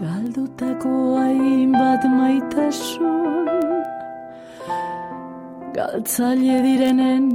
Galdutako 0.00 0.90
hainbat 1.20 2.02
maitasun 2.08 3.48
Galtzaile 5.76 6.56
direnen 6.66 7.26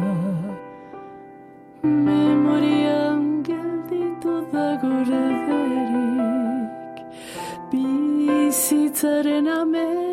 Memorian 1.84 3.22
gelditu 3.52 4.36
da 4.52 4.68
gure 4.84 5.26
derik 5.48 6.98
Bizitzaren 7.72 9.48
amets 9.60 10.05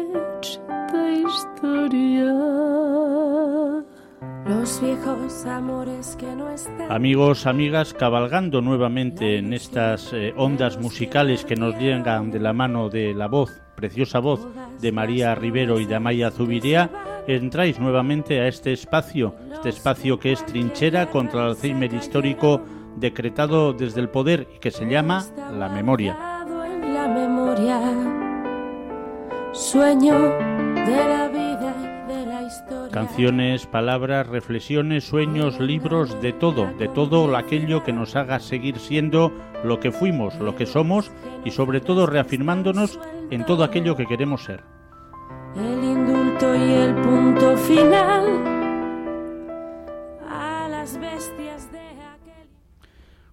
viejos 4.82 5.46
amores 5.46 6.16
que 6.18 6.26
no 6.34 6.50
están 6.50 6.90
Amigos, 6.90 7.46
amigas, 7.46 7.94
cabalgando 7.94 8.60
nuevamente 8.60 9.38
en 9.38 9.52
estas 9.52 10.12
eh, 10.12 10.34
ondas 10.36 10.78
musicales 10.78 11.44
que 11.44 11.54
nos 11.54 11.76
llegan 11.78 12.30
de 12.30 12.40
la 12.40 12.52
mano 12.52 12.88
de 12.88 13.14
la 13.14 13.28
voz, 13.28 13.62
preciosa 13.76 14.18
voz 14.18 14.46
de 14.80 14.92
María 14.92 15.34
Rivero 15.34 15.78
y 15.78 15.86
de 15.86 15.94
Amaya 15.94 16.30
Zubiría, 16.30 16.90
entráis 17.26 17.78
nuevamente 17.78 18.40
a 18.40 18.48
este 18.48 18.72
espacio, 18.72 19.36
este 19.52 19.68
espacio 19.68 20.18
que 20.18 20.32
es 20.32 20.44
trinchera 20.44 21.08
contra 21.08 21.42
el 21.42 21.48
Alzheimer 21.50 21.94
histórico 21.94 22.62
decretado 22.96 23.72
desde 23.72 24.00
el 24.00 24.08
poder 24.08 24.48
y 24.54 24.58
que 24.58 24.72
se 24.72 24.86
llama 24.86 25.24
la 25.56 25.68
memoria. 25.68 26.18
en 26.66 26.94
la 26.94 27.08
memoria 27.08 27.80
Sueño 29.52 30.14
de 30.74 30.96
la 30.96 31.28
vida 31.28 31.41
Canciones, 32.92 33.66
palabras, 33.66 34.26
reflexiones, 34.26 35.04
sueños, 35.04 35.58
libros, 35.58 36.20
de 36.20 36.34
todo, 36.34 36.70
de 36.78 36.88
todo 36.88 37.34
aquello 37.34 37.82
que 37.82 37.92
nos 37.94 38.16
haga 38.16 38.38
seguir 38.38 38.78
siendo 38.78 39.32
lo 39.64 39.80
que 39.80 39.90
fuimos, 39.90 40.34
lo 40.34 40.56
que 40.56 40.66
somos 40.66 41.10
y 41.42 41.52
sobre 41.52 41.80
todo 41.80 42.04
reafirmándonos 42.04 43.00
en 43.30 43.46
todo 43.46 43.64
aquello 43.64 43.96
que 43.96 44.04
queremos 44.04 44.44
ser. 44.44 44.62
El 45.56 45.82
indulto 45.82 46.54
y 46.54 46.72
el 46.72 46.94
punto 46.96 47.56
final 47.56 48.24
A 50.28 50.68
las 50.68 50.98
bestias 51.00 51.72
de 51.72 51.78
aquel 51.78 52.50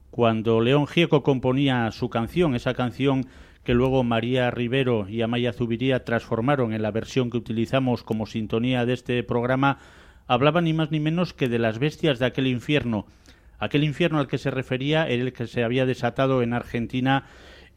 Cuando 0.09 0.61
León 0.61 0.87
Gieco 0.87 1.21
componía 1.21 1.91
su 1.91 2.09
canción, 2.09 2.55
esa 2.55 2.73
canción 2.73 3.25
que 3.63 3.73
luego 3.73 4.03
María 4.03 4.51
Rivero 4.51 5.07
y 5.07 5.21
Amaya 5.21 5.53
Zubiría 5.53 6.03
transformaron 6.03 6.73
en 6.73 6.81
la 6.81 6.91
versión 6.91 7.29
que 7.29 7.37
utilizamos 7.37 8.03
como 8.03 8.25
sintonía 8.25 8.85
de 8.85 8.93
este 8.93 9.23
programa, 9.23 9.79
hablaba 10.27 10.61
ni 10.61 10.73
más 10.73 10.91
ni 10.91 10.99
menos 10.99 11.33
que 11.33 11.49
de 11.49 11.59
las 11.59 11.79
bestias 11.79 12.19
de 12.19 12.25
aquel 12.25 12.47
infierno. 12.47 13.05
Aquel 13.57 13.83
infierno 13.83 14.19
al 14.19 14.27
que 14.27 14.37
se 14.37 14.51
refería 14.51 15.07
era 15.07 15.23
el 15.23 15.33
que 15.33 15.47
se 15.47 15.63
había 15.63 15.85
desatado 15.85 16.41
en 16.41 16.53
Argentina 16.53 17.25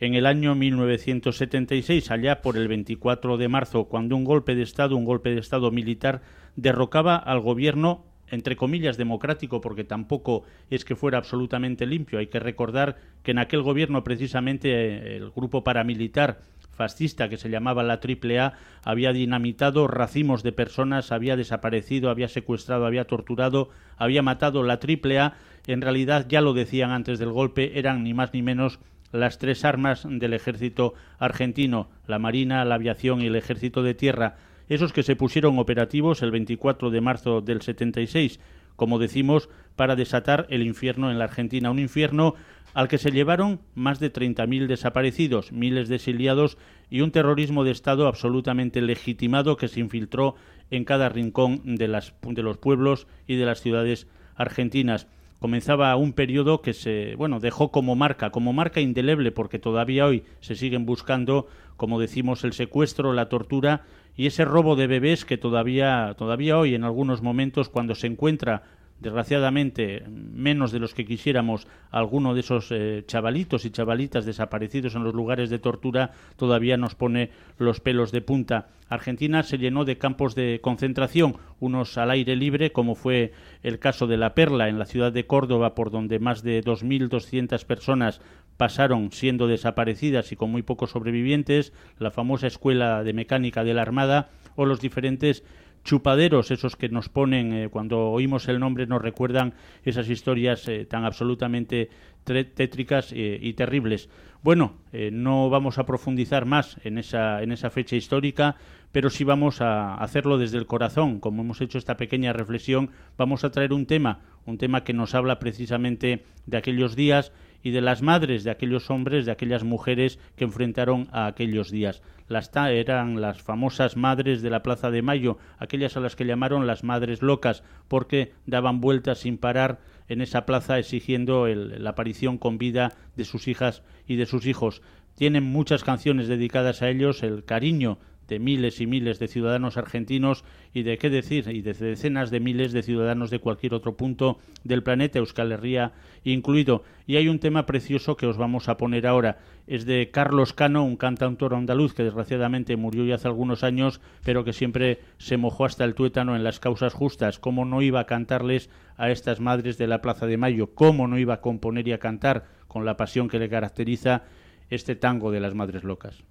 en 0.00 0.14
el 0.14 0.26
año 0.26 0.54
1976, 0.54 2.10
allá 2.10 2.42
por 2.42 2.56
el 2.56 2.66
24 2.68 3.36
de 3.36 3.48
marzo, 3.48 3.84
cuando 3.84 4.16
un 4.16 4.24
golpe 4.24 4.54
de 4.54 4.62
Estado, 4.62 4.96
un 4.96 5.04
golpe 5.04 5.30
de 5.30 5.38
Estado 5.38 5.70
militar, 5.70 6.22
derrocaba 6.56 7.16
al 7.16 7.40
gobierno 7.40 8.04
entre 8.32 8.56
comillas, 8.56 8.96
democrático, 8.96 9.60
porque 9.60 9.84
tampoco 9.84 10.44
es 10.70 10.86
que 10.86 10.96
fuera 10.96 11.18
absolutamente 11.18 11.84
limpio. 11.84 12.18
Hay 12.18 12.28
que 12.28 12.40
recordar 12.40 12.96
que 13.22 13.32
en 13.32 13.38
aquel 13.38 13.60
gobierno, 13.60 14.02
precisamente, 14.02 15.16
el 15.16 15.30
grupo 15.30 15.62
paramilitar 15.62 16.40
fascista 16.70 17.28
que 17.28 17.36
se 17.36 17.50
llamaba 17.50 17.82
la 17.82 18.00
AAA 18.02 18.54
había 18.82 19.12
dinamitado 19.12 19.86
racimos 19.86 20.42
de 20.42 20.52
personas, 20.52 21.12
había 21.12 21.36
desaparecido, 21.36 22.08
había 22.08 22.28
secuestrado, 22.28 22.86
había 22.86 23.04
torturado, 23.04 23.68
había 23.98 24.22
matado 24.22 24.62
la 24.62 24.80
AAA. 24.80 25.34
En 25.66 25.82
realidad, 25.82 26.26
ya 26.26 26.40
lo 26.40 26.54
decían 26.54 26.90
antes 26.90 27.18
del 27.18 27.32
golpe, 27.32 27.78
eran 27.78 28.02
ni 28.02 28.14
más 28.14 28.32
ni 28.32 28.40
menos 28.40 28.80
las 29.12 29.36
tres 29.36 29.66
armas 29.66 30.06
del 30.08 30.32
ejército 30.32 30.94
argentino, 31.18 31.90
la 32.06 32.18
marina, 32.18 32.64
la 32.64 32.76
aviación 32.76 33.20
y 33.20 33.26
el 33.26 33.36
ejército 33.36 33.82
de 33.82 33.92
tierra 33.92 34.36
esos 34.68 34.92
que 34.92 35.02
se 35.02 35.16
pusieron 35.16 35.58
operativos 35.58 36.22
el 36.22 36.30
24 36.30 36.90
de 36.90 37.00
marzo 37.00 37.40
del 37.40 37.62
76, 37.62 38.40
como 38.76 38.98
decimos, 38.98 39.48
para 39.76 39.96
desatar 39.96 40.46
el 40.50 40.62
infierno 40.62 41.10
en 41.10 41.18
la 41.18 41.24
Argentina, 41.24 41.70
un 41.70 41.78
infierno 41.78 42.34
al 42.74 42.88
que 42.88 42.98
se 42.98 43.10
llevaron 43.10 43.60
más 43.74 44.00
de 44.00 44.12
30.000 44.12 44.66
desaparecidos, 44.66 45.52
miles 45.52 45.88
de 45.88 45.96
exiliados 45.96 46.56
y 46.90 47.00
un 47.02 47.10
terrorismo 47.10 47.64
de 47.64 47.70
Estado 47.70 48.06
absolutamente 48.06 48.80
legitimado 48.80 49.56
que 49.56 49.68
se 49.68 49.80
infiltró 49.80 50.36
en 50.70 50.84
cada 50.84 51.08
rincón 51.08 51.60
de, 51.64 51.88
las, 51.88 52.14
de 52.22 52.42
los 52.42 52.56
pueblos 52.56 53.06
y 53.26 53.36
de 53.36 53.44
las 53.44 53.60
ciudades 53.60 54.06
argentinas. 54.34 55.06
Comenzaba 55.38 55.94
un 55.96 56.12
periodo 56.12 56.62
que 56.62 56.72
se 56.72 57.16
bueno 57.16 57.40
dejó 57.40 57.72
como 57.72 57.96
marca 57.96 58.30
como 58.30 58.52
marca 58.52 58.80
indeleble 58.80 59.32
porque 59.32 59.58
todavía 59.58 60.06
hoy 60.06 60.22
se 60.40 60.54
siguen 60.54 60.86
buscando 60.86 61.48
como 61.76 61.98
decimos 61.98 62.44
el 62.44 62.52
secuestro 62.52 63.12
la 63.12 63.28
tortura 63.28 63.82
y 64.16 64.26
ese 64.26 64.44
robo 64.44 64.76
de 64.76 64.86
bebés 64.86 65.24
que 65.24 65.38
todavía 65.38 66.14
todavía 66.18 66.58
hoy 66.58 66.74
en 66.74 66.84
algunos 66.84 67.22
momentos 67.22 67.68
cuando 67.68 67.94
se 67.94 68.06
encuentra 68.06 68.62
desgraciadamente 69.02 70.04
menos 70.08 70.72
de 70.72 70.78
los 70.78 70.94
que 70.94 71.04
quisiéramos 71.04 71.66
alguno 71.90 72.34
de 72.34 72.40
esos 72.40 72.68
eh, 72.70 73.04
chavalitos 73.06 73.64
y 73.64 73.70
chavalitas 73.70 74.24
desaparecidos 74.24 74.94
en 74.94 75.04
los 75.04 75.14
lugares 75.14 75.50
de 75.50 75.58
tortura 75.58 76.12
todavía 76.36 76.76
nos 76.76 76.94
pone 76.94 77.30
los 77.58 77.80
pelos 77.80 78.12
de 78.12 78.22
punta. 78.22 78.68
Argentina 78.88 79.42
se 79.42 79.58
llenó 79.58 79.84
de 79.84 79.98
campos 79.98 80.34
de 80.34 80.60
concentración, 80.62 81.36
unos 81.60 81.98
al 81.98 82.10
aire 82.10 82.36
libre, 82.36 82.72
como 82.72 82.94
fue 82.94 83.32
el 83.62 83.78
caso 83.78 84.06
de 84.06 84.16
La 84.16 84.34
Perla 84.34 84.68
en 84.68 84.78
la 84.78 84.86
ciudad 84.86 85.12
de 85.12 85.26
Córdoba, 85.26 85.74
por 85.74 85.90
donde 85.90 86.18
más 86.18 86.42
de 86.42 86.62
2.200 86.62 87.64
personas 87.64 88.20
pasaron 88.56 89.10
siendo 89.12 89.46
desaparecidas 89.48 90.30
y 90.30 90.36
con 90.36 90.50
muy 90.50 90.62
pocos 90.62 90.90
sobrevivientes, 90.90 91.72
la 91.98 92.10
famosa 92.10 92.46
escuela 92.46 93.02
de 93.02 93.12
mecánica 93.12 93.64
de 93.64 93.74
la 93.74 93.82
Armada 93.82 94.30
o 94.56 94.66
los 94.66 94.80
diferentes 94.80 95.42
chupaderos, 95.84 96.50
esos 96.50 96.76
que 96.76 96.88
nos 96.88 97.08
ponen, 97.08 97.52
eh, 97.52 97.68
cuando 97.68 98.10
oímos 98.10 98.48
el 98.48 98.60
nombre, 98.60 98.86
nos 98.86 99.02
recuerdan 99.02 99.54
esas 99.84 100.08
historias 100.08 100.66
eh, 100.68 100.84
tan 100.84 101.04
absolutamente 101.04 101.88
tétricas 102.24 103.12
eh, 103.12 103.38
y 103.40 103.54
terribles. 103.54 104.08
Bueno, 104.42 104.74
no 105.12 105.50
vamos 105.50 105.78
a 105.78 105.86
profundizar 105.86 106.46
más 106.46 106.76
en 106.84 106.98
esa, 106.98 107.42
en 107.42 107.52
esa 107.52 107.70
fecha 107.70 107.94
histórica, 107.94 108.56
pero 108.90 109.08
sí 109.08 109.22
vamos 109.22 109.60
a 109.60 109.94
hacerlo 109.94 110.36
desde 110.36 110.58
el 110.58 110.66
corazón. 110.66 111.20
Como 111.20 111.42
hemos 111.42 111.60
hecho 111.60 111.78
esta 111.78 111.96
pequeña 111.96 112.32
reflexión, 112.32 112.90
vamos 113.16 113.44
a 113.44 113.50
traer 113.50 113.72
un 113.72 113.86
tema, 113.86 114.20
un 114.44 114.58
tema 114.58 114.82
que 114.82 114.94
nos 114.94 115.14
habla 115.14 115.38
precisamente 115.38 116.24
de 116.46 116.56
aquellos 116.56 116.96
días 116.96 117.32
y 117.62 117.70
de 117.70 117.80
las 117.80 118.02
madres 118.02 118.44
de 118.44 118.50
aquellos 118.50 118.90
hombres, 118.90 119.26
de 119.26 119.32
aquellas 119.32 119.64
mujeres 119.64 120.18
que 120.36 120.44
enfrentaron 120.44 121.08
a 121.12 121.26
aquellos 121.26 121.70
días. 121.70 122.02
Las 122.28 122.50
eran 122.54 123.20
las 123.20 123.42
famosas 123.42 123.96
madres 123.96 124.42
de 124.42 124.50
la 124.50 124.62
Plaza 124.62 124.90
de 124.90 125.02
Mayo, 125.02 125.38
aquellas 125.58 125.96
a 125.96 126.00
las 126.00 126.16
que 126.16 126.24
llamaron 126.24 126.66
las 126.66 126.84
madres 126.84 127.22
locas, 127.22 127.62
porque 127.88 128.32
daban 128.46 128.80
vueltas 128.80 129.18
sin 129.18 129.38
parar 129.38 129.80
en 130.08 130.20
esa 130.20 130.46
plaza 130.46 130.78
exigiendo 130.78 131.46
la 131.46 131.90
aparición 131.90 132.38
con 132.38 132.58
vida 132.58 132.92
de 133.16 133.24
sus 133.24 133.48
hijas 133.48 133.82
y 134.06 134.16
de 134.16 134.26
sus 134.26 134.46
hijos. 134.46 134.82
Tienen 135.14 135.44
muchas 135.44 135.84
canciones 135.84 136.28
dedicadas 136.28 136.82
a 136.82 136.88
ellos, 136.88 137.22
el 137.22 137.44
cariño 137.44 137.98
de 138.32 138.38
miles 138.38 138.80
y 138.80 138.86
miles 138.86 139.18
de 139.18 139.28
ciudadanos 139.28 139.76
argentinos 139.76 140.42
y 140.72 140.84
de 140.84 140.96
qué 140.96 141.10
decir, 141.10 141.48
y 141.48 141.60
de 141.60 141.74
decenas 141.74 142.30
de 142.30 142.40
miles 142.40 142.72
de 142.72 142.82
ciudadanos 142.82 143.28
de 143.28 143.40
cualquier 143.40 143.74
otro 143.74 143.94
punto 143.94 144.38
del 144.64 144.82
planeta, 144.82 145.18
Euskal 145.18 145.52
Herria 145.52 145.92
incluido. 146.24 146.82
Y 147.06 147.16
hay 147.16 147.28
un 147.28 147.40
tema 147.40 147.66
precioso 147.66 148.16
que 148.16 148.26
os 148.26 148.38
vamos 148.38 148.70
a 148.70 148.78
poner 148.78 149.06
ahora. 149.06 149.40
Es 149.66 149.84
de 149.84 150.10
Carlos 150.10 150.54
Cano, 150.54 150.82
un 150.82 150.96
cantautor 150.96 151.54
andaluz 151.54 151.92
que 151.92 152.04
desgraciadamente 152.04 152.76
murió 152.76 153.04
ya 153.04 153.16
hace 153.16 153.28
algunos 153.28 153.64
años, 153.64 154.00
pero 154.24 154.44
que 154.44 154.54
siempre 154.54 155.00
se 155.18 155.36
mojó 155.36 155.66
hasta 155.66 155.84
el 155.84 155.94
tuétano 155.94 156.34
en 156.34 156.42
las 156.42 156.58
causas 156.58 156.94
justas. 156.94 157.38
¿Cómo 157.38 157.66
no 157.66 157.82
iba 157.82 158.00
a 158.00 158.06
cantarles 158.06 158.70
a 158.96 159.10
estas 159.10 159.40
madres 159.40 159.76
de 159.76 159.88
la 159.88 160.00
Plaza 160.00 160.24
de 160.24 160.38
Mayo? 160.38 160.74
¿Cómo 160.74 161.06
no 161.06 161.18
iba 161.18 161.34
a 161.34 161.40
componer 161.42 161.86
y 161.86 161.92
a 161.92 161.98
cantar 161.98 162.46
con 162.66 162.86
la 162.86 162.96
pasión 162.96 163.28
que 163.28 163.38
le 163.38 163.50
caracteriza 163.50 164.22
este 164.70 164.96
tango 164.96 165.30
de 165.30 165.40
las 165.40 165.54
madres 165.54 165.84
locas? 165.84 166.24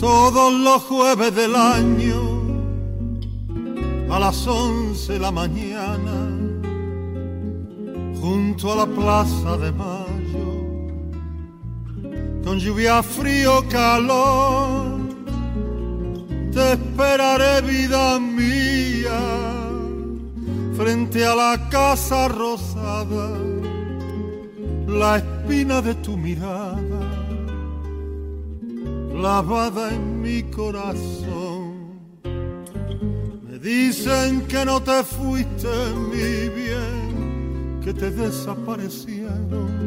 Todos 0.00 0.52
los 0.52 0.82
jueves 0.84 1.34
del 1.34 1.56
año, 1.56 2.20
a 4.10 4.20
las 4.20 4.46
once 4.46 5.14
de 5.14 5.18
la 5.18 5.32
mañana, 5.32 6.28
junto 8.20 8.72
a 8.72 8.76
la 8.76 8.86
plaza 8.86 9.56
de 9.56 9.72
Mayo, 9.72 10.17
con 12.48 12.58
lluvia, 12.58 13.02
frío, 13.02 13.62
calor, 13.68 14.98
esperaré 16.50 17.60
vida 17.60 18.18
mía 18.18 19.20
frente 20.74 21.26
a 21.26 21.34
la 21.34 21.68
casa 21.68 22.26
rosada, 22.28 23.36
la 24.86 25.18
espina 25.18 25.82
de 25.82 25.94
tu 25.96 26.16
mirada 26.16 27.02
lavada 29.14 29.92
en 29.94 30.22
mi 30.22 30.42
corazón. 30.44 32.00
Me 33.46 33.58
dicen 33.58 34.46
que 34.46 34.64
no 34.64 34.82
te 34.82 35.04
fuiste 35.04 35.68
mi 36.10 36.48
bien, 36.48 37.80
que 37.84 37.92
te 37.92 38.10
desaparecieron, 38.10 39.77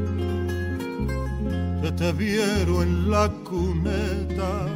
que 1.82 1.92
te 1.92 2.12
vieron 2.12 2.84
en 2.84 3.12
la 3.12 3.28
cuneta 3.44 4.68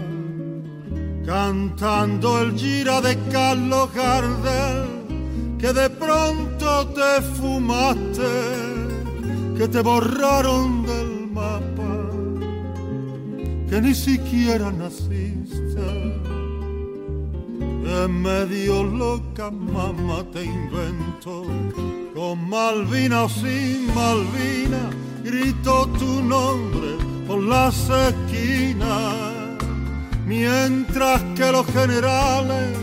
cantando 1.25 2.41
el 2.41 2.53
gira 2.55 3.01
de 3.01 3.17
Carlos 3.31 3.89
Gardel, 3.93 5.57
que 5.59 5.73
de 5.73 5.89
pronto 5.89 6.87
te 6.89 7.21
fumaste, 7.37 8.33
que 9.57 9.67
te 9.67 9.81
borraron 9.81 10.85
del 10.85 11.27
mapa, 11.31 12.09
que 13.69 13.81
ni 13.81 13.95
siquiera 13.95 14.71
naciste. 14.71 15.55
En 18.03 18.21
medio 18.21 18.83
loca 18.83 19.49
mamá 19.51 20.23
te 20.31 20.43
inventó, 20.43 21.43
con 22.13 22.49
Malvina 22.49 23.23
o 23.23 23.29
sin 23.29 23.93
Malvina, 23.95 24.89
gritó 25.25 25.88
tu 25.98 26.22
nombre 26.22 26.98
por 27.25 27.42
las 27.42 27.89
esquinas 27.89 29.36
mientras 30.27 31.19
que 31.36 31.51
los 31.51 31.66
generales 31.66 32.77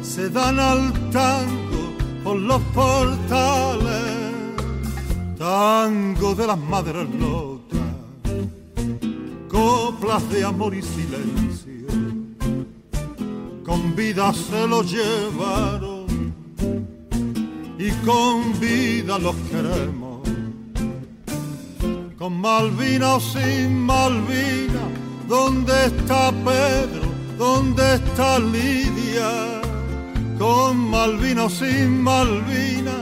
se 0.00 0.30
dan 0.30 0.60
al 0.60 0.92
tango 1.10 1.96
por 2.22 2.36
los 2.36 2.60
portales, 2.74 4.04
tango 5.36 6.34
de 6.36 6.46
las 6.46 6.58
madres 6.58 7.08
locas, 7.18 7.80
coplas 9.48 10.28
de 10.30 10.44
amor 10.44 10.74
y 10.74 10.82
silencio, 10.82 11.86
con 13.64 13.96
vida 13.96 14.32
se 14.32 14.66
los 14.68 14.92
llevaron 14.92 16.06
y 17.78 17.90
con 18.06 18.60
vida 18.60 19.18
los 19.18 19.34
queremos. 19.50 20.09
Con 22.20 22.38
Malvina 22.38 23.14
o 23.14 23.20
sin 23.20 23.80
Malvina, 23.80 24.84
¿Dónde 25.26 25.72
está 25.86 26.30
Pedro? 26.30 27.08
¿Dónde 27.38 27.94
está 27.94 28.38
Lidia? 28.38 29.62
Con 30.38 30.90
Malvina 30.90 31.44
o 31.44 31.48
sin 31.48 32.02
Malvina, 32.02 32.92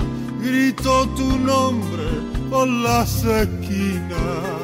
grito 0.40 1.08
tu 1.16 1.36
nombre 1.36 2.04
por 2.48 2.68
las 2.68 3.24
esquinas. 3.24 4.57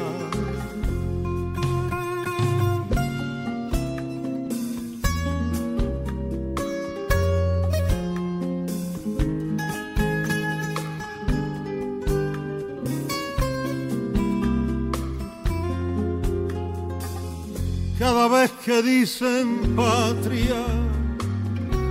Que 18.63 18.81
dicen 18.81 19.75
patria, 19.75 20.63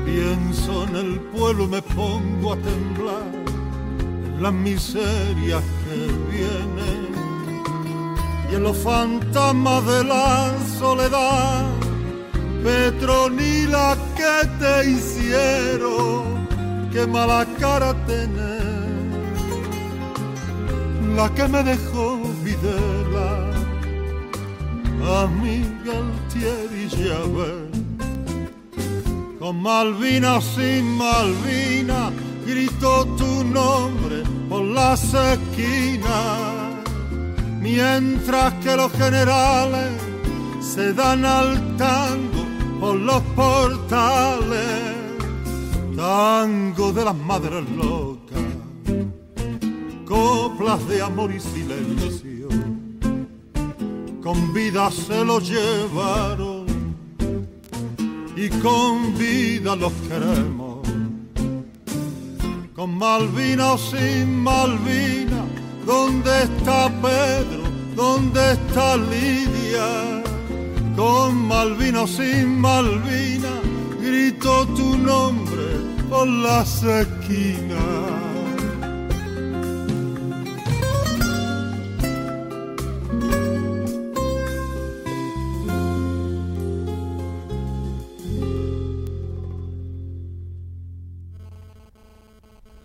pienso 0.05 0.85
en 0.85 0.97
el 0.97 1.21
pueblo, 1.21 1.67
me 1.67 1.83
pongo 1.83 2.53
a 2.53 2.57
temblar 2.57 3.23
en 4.27 4.43
las 4.43 4.53
miserias 4.53 5.63
que 5.85 5.97
vienen 6.31 7.09
y 8.51 8.55
en 8.55 8.63
los 8.63 8.77
fantasmas 8.77 9.87
de 9.87 10.05
la 10.05 10.53
soledad. 10.79 11.65
Petronila, 12.63 13.97
que 14.17 14.49
te 14.61 14.91
hicieron? 14.91 16.49
Qué 16.93 17.07
mala 17.07 17.47
cara 17.59 17.95
tener, 18.07 18.63
la 21.17 21.29
que 21.35 21.49
me 21.49 21.63
dejó 21.63 22.34
a 25.07 25.27
Miguel 25.27 26.11
Thierry 26.33 26.89
ver 27.37 27.71
Con 29.39 29.61
Malvina 29.61 30.41
sin 30.41 30.97
Malvina, 30.97 32.11
gritó 32.47 33.05
tu 33.17 33.45
nombre 33.45 34.23
por 34.49 34.63
las 34.63 35.13
esquinas. 35.13 36.75
Mientras 37.61 38.55
que 38.55 38.77
los 38.77 38.93
generales 38.93 39.93
se 40.61 40.95
dan 40.95 41.25
al 41.25 41.77
tango 41.77 42.45
por 42.81 42.97
los 42.97 43.23
portales. 43.37 44.95
Tango 45.97 46.93
de 46.93 47.05
las 47.05 47.15
madres 47.15 47.65
locas, 47.71 48.43
coplas 50.05 50.89
de 50.89 51.03
amor 51.03 51.33
y 51.33 51.41
silencio 51.41 52.74
con 54.25 54.55
vida 54.55 54.91
se 54.91 55.23
los 55.23 55.47
llevaron 55.47 56.65
y 58.35 58.49
con 58.49 59.17
vida 59.19 59.77
los 59.77 59.93
queremos. 60.09 60.79
Con 62.75 62.99
Malvina 62.99 63.75
o 63.75 63.79
sin 63.79 64.43
Malvina, 64.43 65.45
¿dónde 65.85 66.45
está 66.45 66.89
Pedro? 67.03 67.65
¿Dónde 67.95 68.53
está 68.53 68.97
Lidia? 68.97 70.23
Con 70.97 71.47
Malvina 71.47 72.03
o 72.03 72.07
sin 72.07 72.59
Malvina, 72.59 73.53
grito 74.01 74.67
tu 74.69 74.97
nombre 74.97 75.67
por 76.09 76.27
las 76.27 76.83
esquinas. 76.83 78.14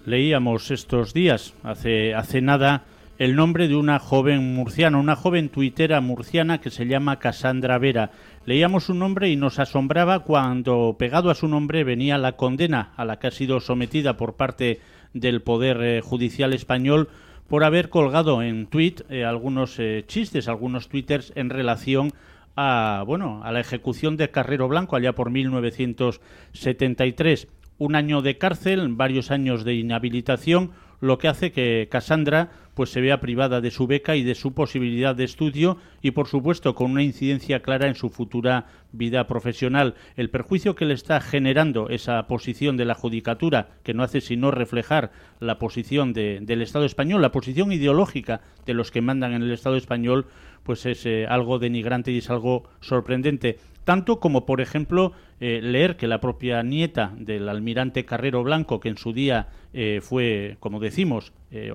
Leíamos 0.10 0.72
estos 0.72 1.14
días, 1.14 1.54
hace, 1.62 2.16
hace 2.16 2.42
nada, 2.42 2.86
el 3.20 3.36
nombre 3.36 3.68
de 3.68 3.76
una 3.76 4.00
joven 4.00 4.56
murciana, 4.56 4.98
una 4.98 5.16
joven 5.16 5.50
tuitera 5.50 6.02
murciana 6.02 6.60
que 6.60 6.72
se 6.72 6.88
llama 6.88 7.20
Cassandra 7.20 7.78
Vera. 7.78 8.10
Leíamos 8.48 8.86
su 8.86 8.96
nombre 8.96 9.30
y 9.30 9.36
nos 9.36 9.60
asombraba 9.60 10.22
cuando 10.22 10.96
pegado 10.98 11.30
a 11.30 11.36
su 11.36 11.48
nombre 11.48 11.84
venía 11.84 12.18
la 12.18 12.32
condena 12.32 12.92
a 12.98 13.06
la 13.06 13.20
que 13.20 13.28
ha 13.28 13.32
sido 13.32 13.60
sometida 13.60 14.18
por 14.18 14.34
parte 14.34 14.80
del 15.14 15.44
Poder 15.44 15.80
eh, 15.84 16.02
Judicial 16.02 16.54
español 16.54 17.10
por 17.48 17.64
haber 17.64 17.90
colgado 17.90 18.42
en 18.42 18.66
tweet 18.66 18.96
eh, 19.12 19.26
algunos 19.26 19.78
eh, 19.78 20.06
chistes, 20.08 20.48
algunos 20.48 20.90
twitters 20.90 21.32
en 21.36 21.52
relación 21.52 22.14
a, 22.56 23.04
bueno, 23.06 23.42
a 23.44 23.52
la 23.52 23.60
ejecución 23.60 24.18
de 24.18 24.32
Carrero 24.32 24.68
Blanco 24.68 24.96
allá 24.96 25.14
por 25.14 25.30
1973 25.30 27.48
un 27.80 27.96
año 27.96 28.22
de 28.22 28.38
cárcel, 28.38 28.88
varios 28.90 29.32
años 29.32 29.64
de 29.64 29.74
inhabilitación, 29.74 30.72
lo 31.02 31.18
que 31.18 31.30
hace 31.30 31.52
que 31.52 31.88
Cassandra 31.90 32.50
pues 32.74 32.92
se 32.92 33.02
vea 33.02 33.20
privada 33.20 33.62
de 33.62 33.72
su 33.72 33.88
beca 33.88 34.16
y 34.16 34.24
de 34.24 34.36
su 34.36 34.54
posibilidad 34.54 35.16
de 35.16 35.24
estudio 35.24 35.78
y 36.02 36.12
por 36.12 36.28
supuesto 36.28 36.76
con 36.76 36.92
una 36.92 37.04
incidencia 37.04 37.62
clara 37.62 37.88
en 37.88 37.96
su 37.96 38.10
futura 38.10 38.68
vida 38.92 39.28
profesional. 39.28 39.96
El 40.16 40.30
perjuicio 40.30 40.76
que 40.76 40.86
le 40.86 40.94
está 40.94 41.20
generando 41.22 41.90
esa 41.90 42.26
posición 42.28 42.78
de 42.78 42.86
la 42.86 42.96
judicatura, 42.96 43.70
que 43.84 43.94
no 43.94 44.04
hace 44.04 44.22
sino 44.22 44.52
reflejar 44.52 45.12
la 45.40 45.58
posición 45.58 46.14
del 46.14 46.62
Estado 46.62 46.86
español, 46.86 47.22
la 47.22 47.32
posición 47.32 47.72
ideológica 47.72 48.42
de 48.66 48.74
los 48.74 48.92
que 48.92 49.02
mandan 49.02 49.34
en 49.34 49.44
el 49.44 49.52
Estado 49.52 49.76
español, 49.76 50.28
pues 50.64 50.86
es 50.86 51.06
eh, 51.06 51.26
algo 51.28 51.60
denigrante 51.60 52.12
y 52.12 52.18
es 52.20 52.30
algo 52.30 52.64
sorprendente 52.82 53.58
tanto 53.90 54.20
como, 54.20 54.46
por 54.46 54.62
ejemplo, 54.62 55.14
eh, 55.40 55.62
leer 55.62 55.96
que 55.98 56.08
la 56.08 56.20
propia 56.20 56.62
nieta 56.64 57.14
del 57.18 57.48
almirante 57.50 58.06
Carrero 58.06 58.44
Blanco, 58.44 58.80
que 58.80 58.90
en 58.90 58.98
su 58.98 59.14
día 59.14 59.48
eh, 59.74 60.00
fue, 60.02 60.58
como 60.60 60.80
decimos, 60.80 61.32
eh, 61.52 61.72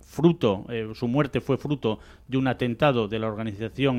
fruto, 0.00 0.64
su 0.94 1.08
muerte 1.08 1.40
fue 1.42 1.58
fruto 1.58 1.98
de 2.26 2.38
un 2.38 2.46
atentado 2.48 3.06
de 3.06 3.18
la 3.18 3.26
organización 3.26 3.98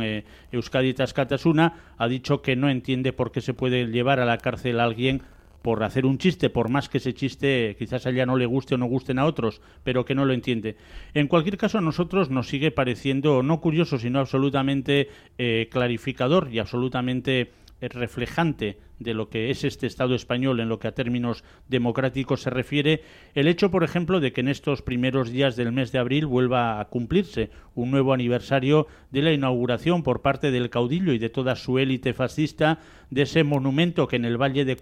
Euskadi 0.51 0.96
Tascatasuna, 0.96 1.94
ha 1.98 2.08
dicho 2.08 2.42
que 2.42 2.56
no 2.56 2.70
entiende 2.70 3.13
por 3.13 3.32
qué 3.32 3.39
se 3.39 3.54
puede 3.54 3.86
llevar 3.86 4.20
a 4.20 4.25
la 4.25 4.39
cárcel 4.39 4.80
a 4.80 4.86
alguien 4.86 5.22
por 5.62 5.84
hacer 5.84 6.06
un 6.06 6.18
chiste, 6.18 6.50
por 6.50 6.70
más 6.70 6.88
que 6.88 7.00
ese 7.00 7.13
chiste 7.13 7.75
quizás 7.77 8.06
a 8.06 8.12
ella 8.12 8.25
no 8.25 8.38
le 8.38 8.46
guste 8.46 8.75
o 8.75 8.77
no 8.77 8.86
gusten 8.86 9.20
a 9.20 9.25
otros, 9.25 9.62
pero 9.84 10.06
que 10.06 10.16
no 10.16 10.24
lo 10.24 10.34
entiende. 10.34 10.77
En 11.13 11.27
cualquier 11.27 11.58
caso, 11.58 11.77
a 11.77 11.82
nosotros 11.82 12.30
nos 12.30 12.48
sigue 12.48 12.72
pareciendo 12.72 13.44
no 13.44 13.60
curioso, 13.60 13.98
sino 13.98 14.20
absolutamente 14.20 15.10
eh, 15.38 15.68
clarificador 15.70 16.50
y 16.54 16.60
absolutamente 16.60 17.51
reflejante 17.81 18.77
de 19.00 19.13
lo 19.13 19.29
que 19.29 19.51
es 19.51 19.63
este 19.63 19.88
Estado 19.88 20.15
español 20.15 20.60
en 20.60 20.69
lo 20.69 20.79
que 20.79 20.88
a 20.88 20.93
términos 20.93 21.43
democráticos 21.67 22.41
se 22.41 22.50
refiere, 22.50 23.03
el 23.36 23.48
hecho, 23.48 23.69
por 23.69 23.84
ejemplo, 23.84 24.19
de 24.19 24.34
que 24.34 24.41
en 24.41 24.48
estos 24.48 24.81
primeros 24.81 25.31
días 25.31 25.55
del 25.55 25.72
mes 25.72 25.91
de 25.91 26.00
abril 26.00 26.25
vuelva 26.25 26.79
a 26.79 26.86
cumplirse 26.86 27.51
un 27.75 27.91
nuevo 27.91 28.13
aniversario 28.13 28.88
de 29.12 29.22
la 29.22 29.34
inauguración 29.34 30.01
por 30.01 30.22
parte 30.22 30.51
del 30.51 30.69
caudillo 30.69 31.13
y 31.13 31.19
de 31.19 31.29
toda 31.29 31.55
su 31.55 31.77
élite 31.77 32.13
fascista 32.13 32.79
de 33.10 33.22
ese 33.22 33.43
monumento 33.43 34.07
que 34.07 34.15
en 34.15 34.25
el 34.25 34.41
Valle 34.41 34.65
de, 34.65 34.75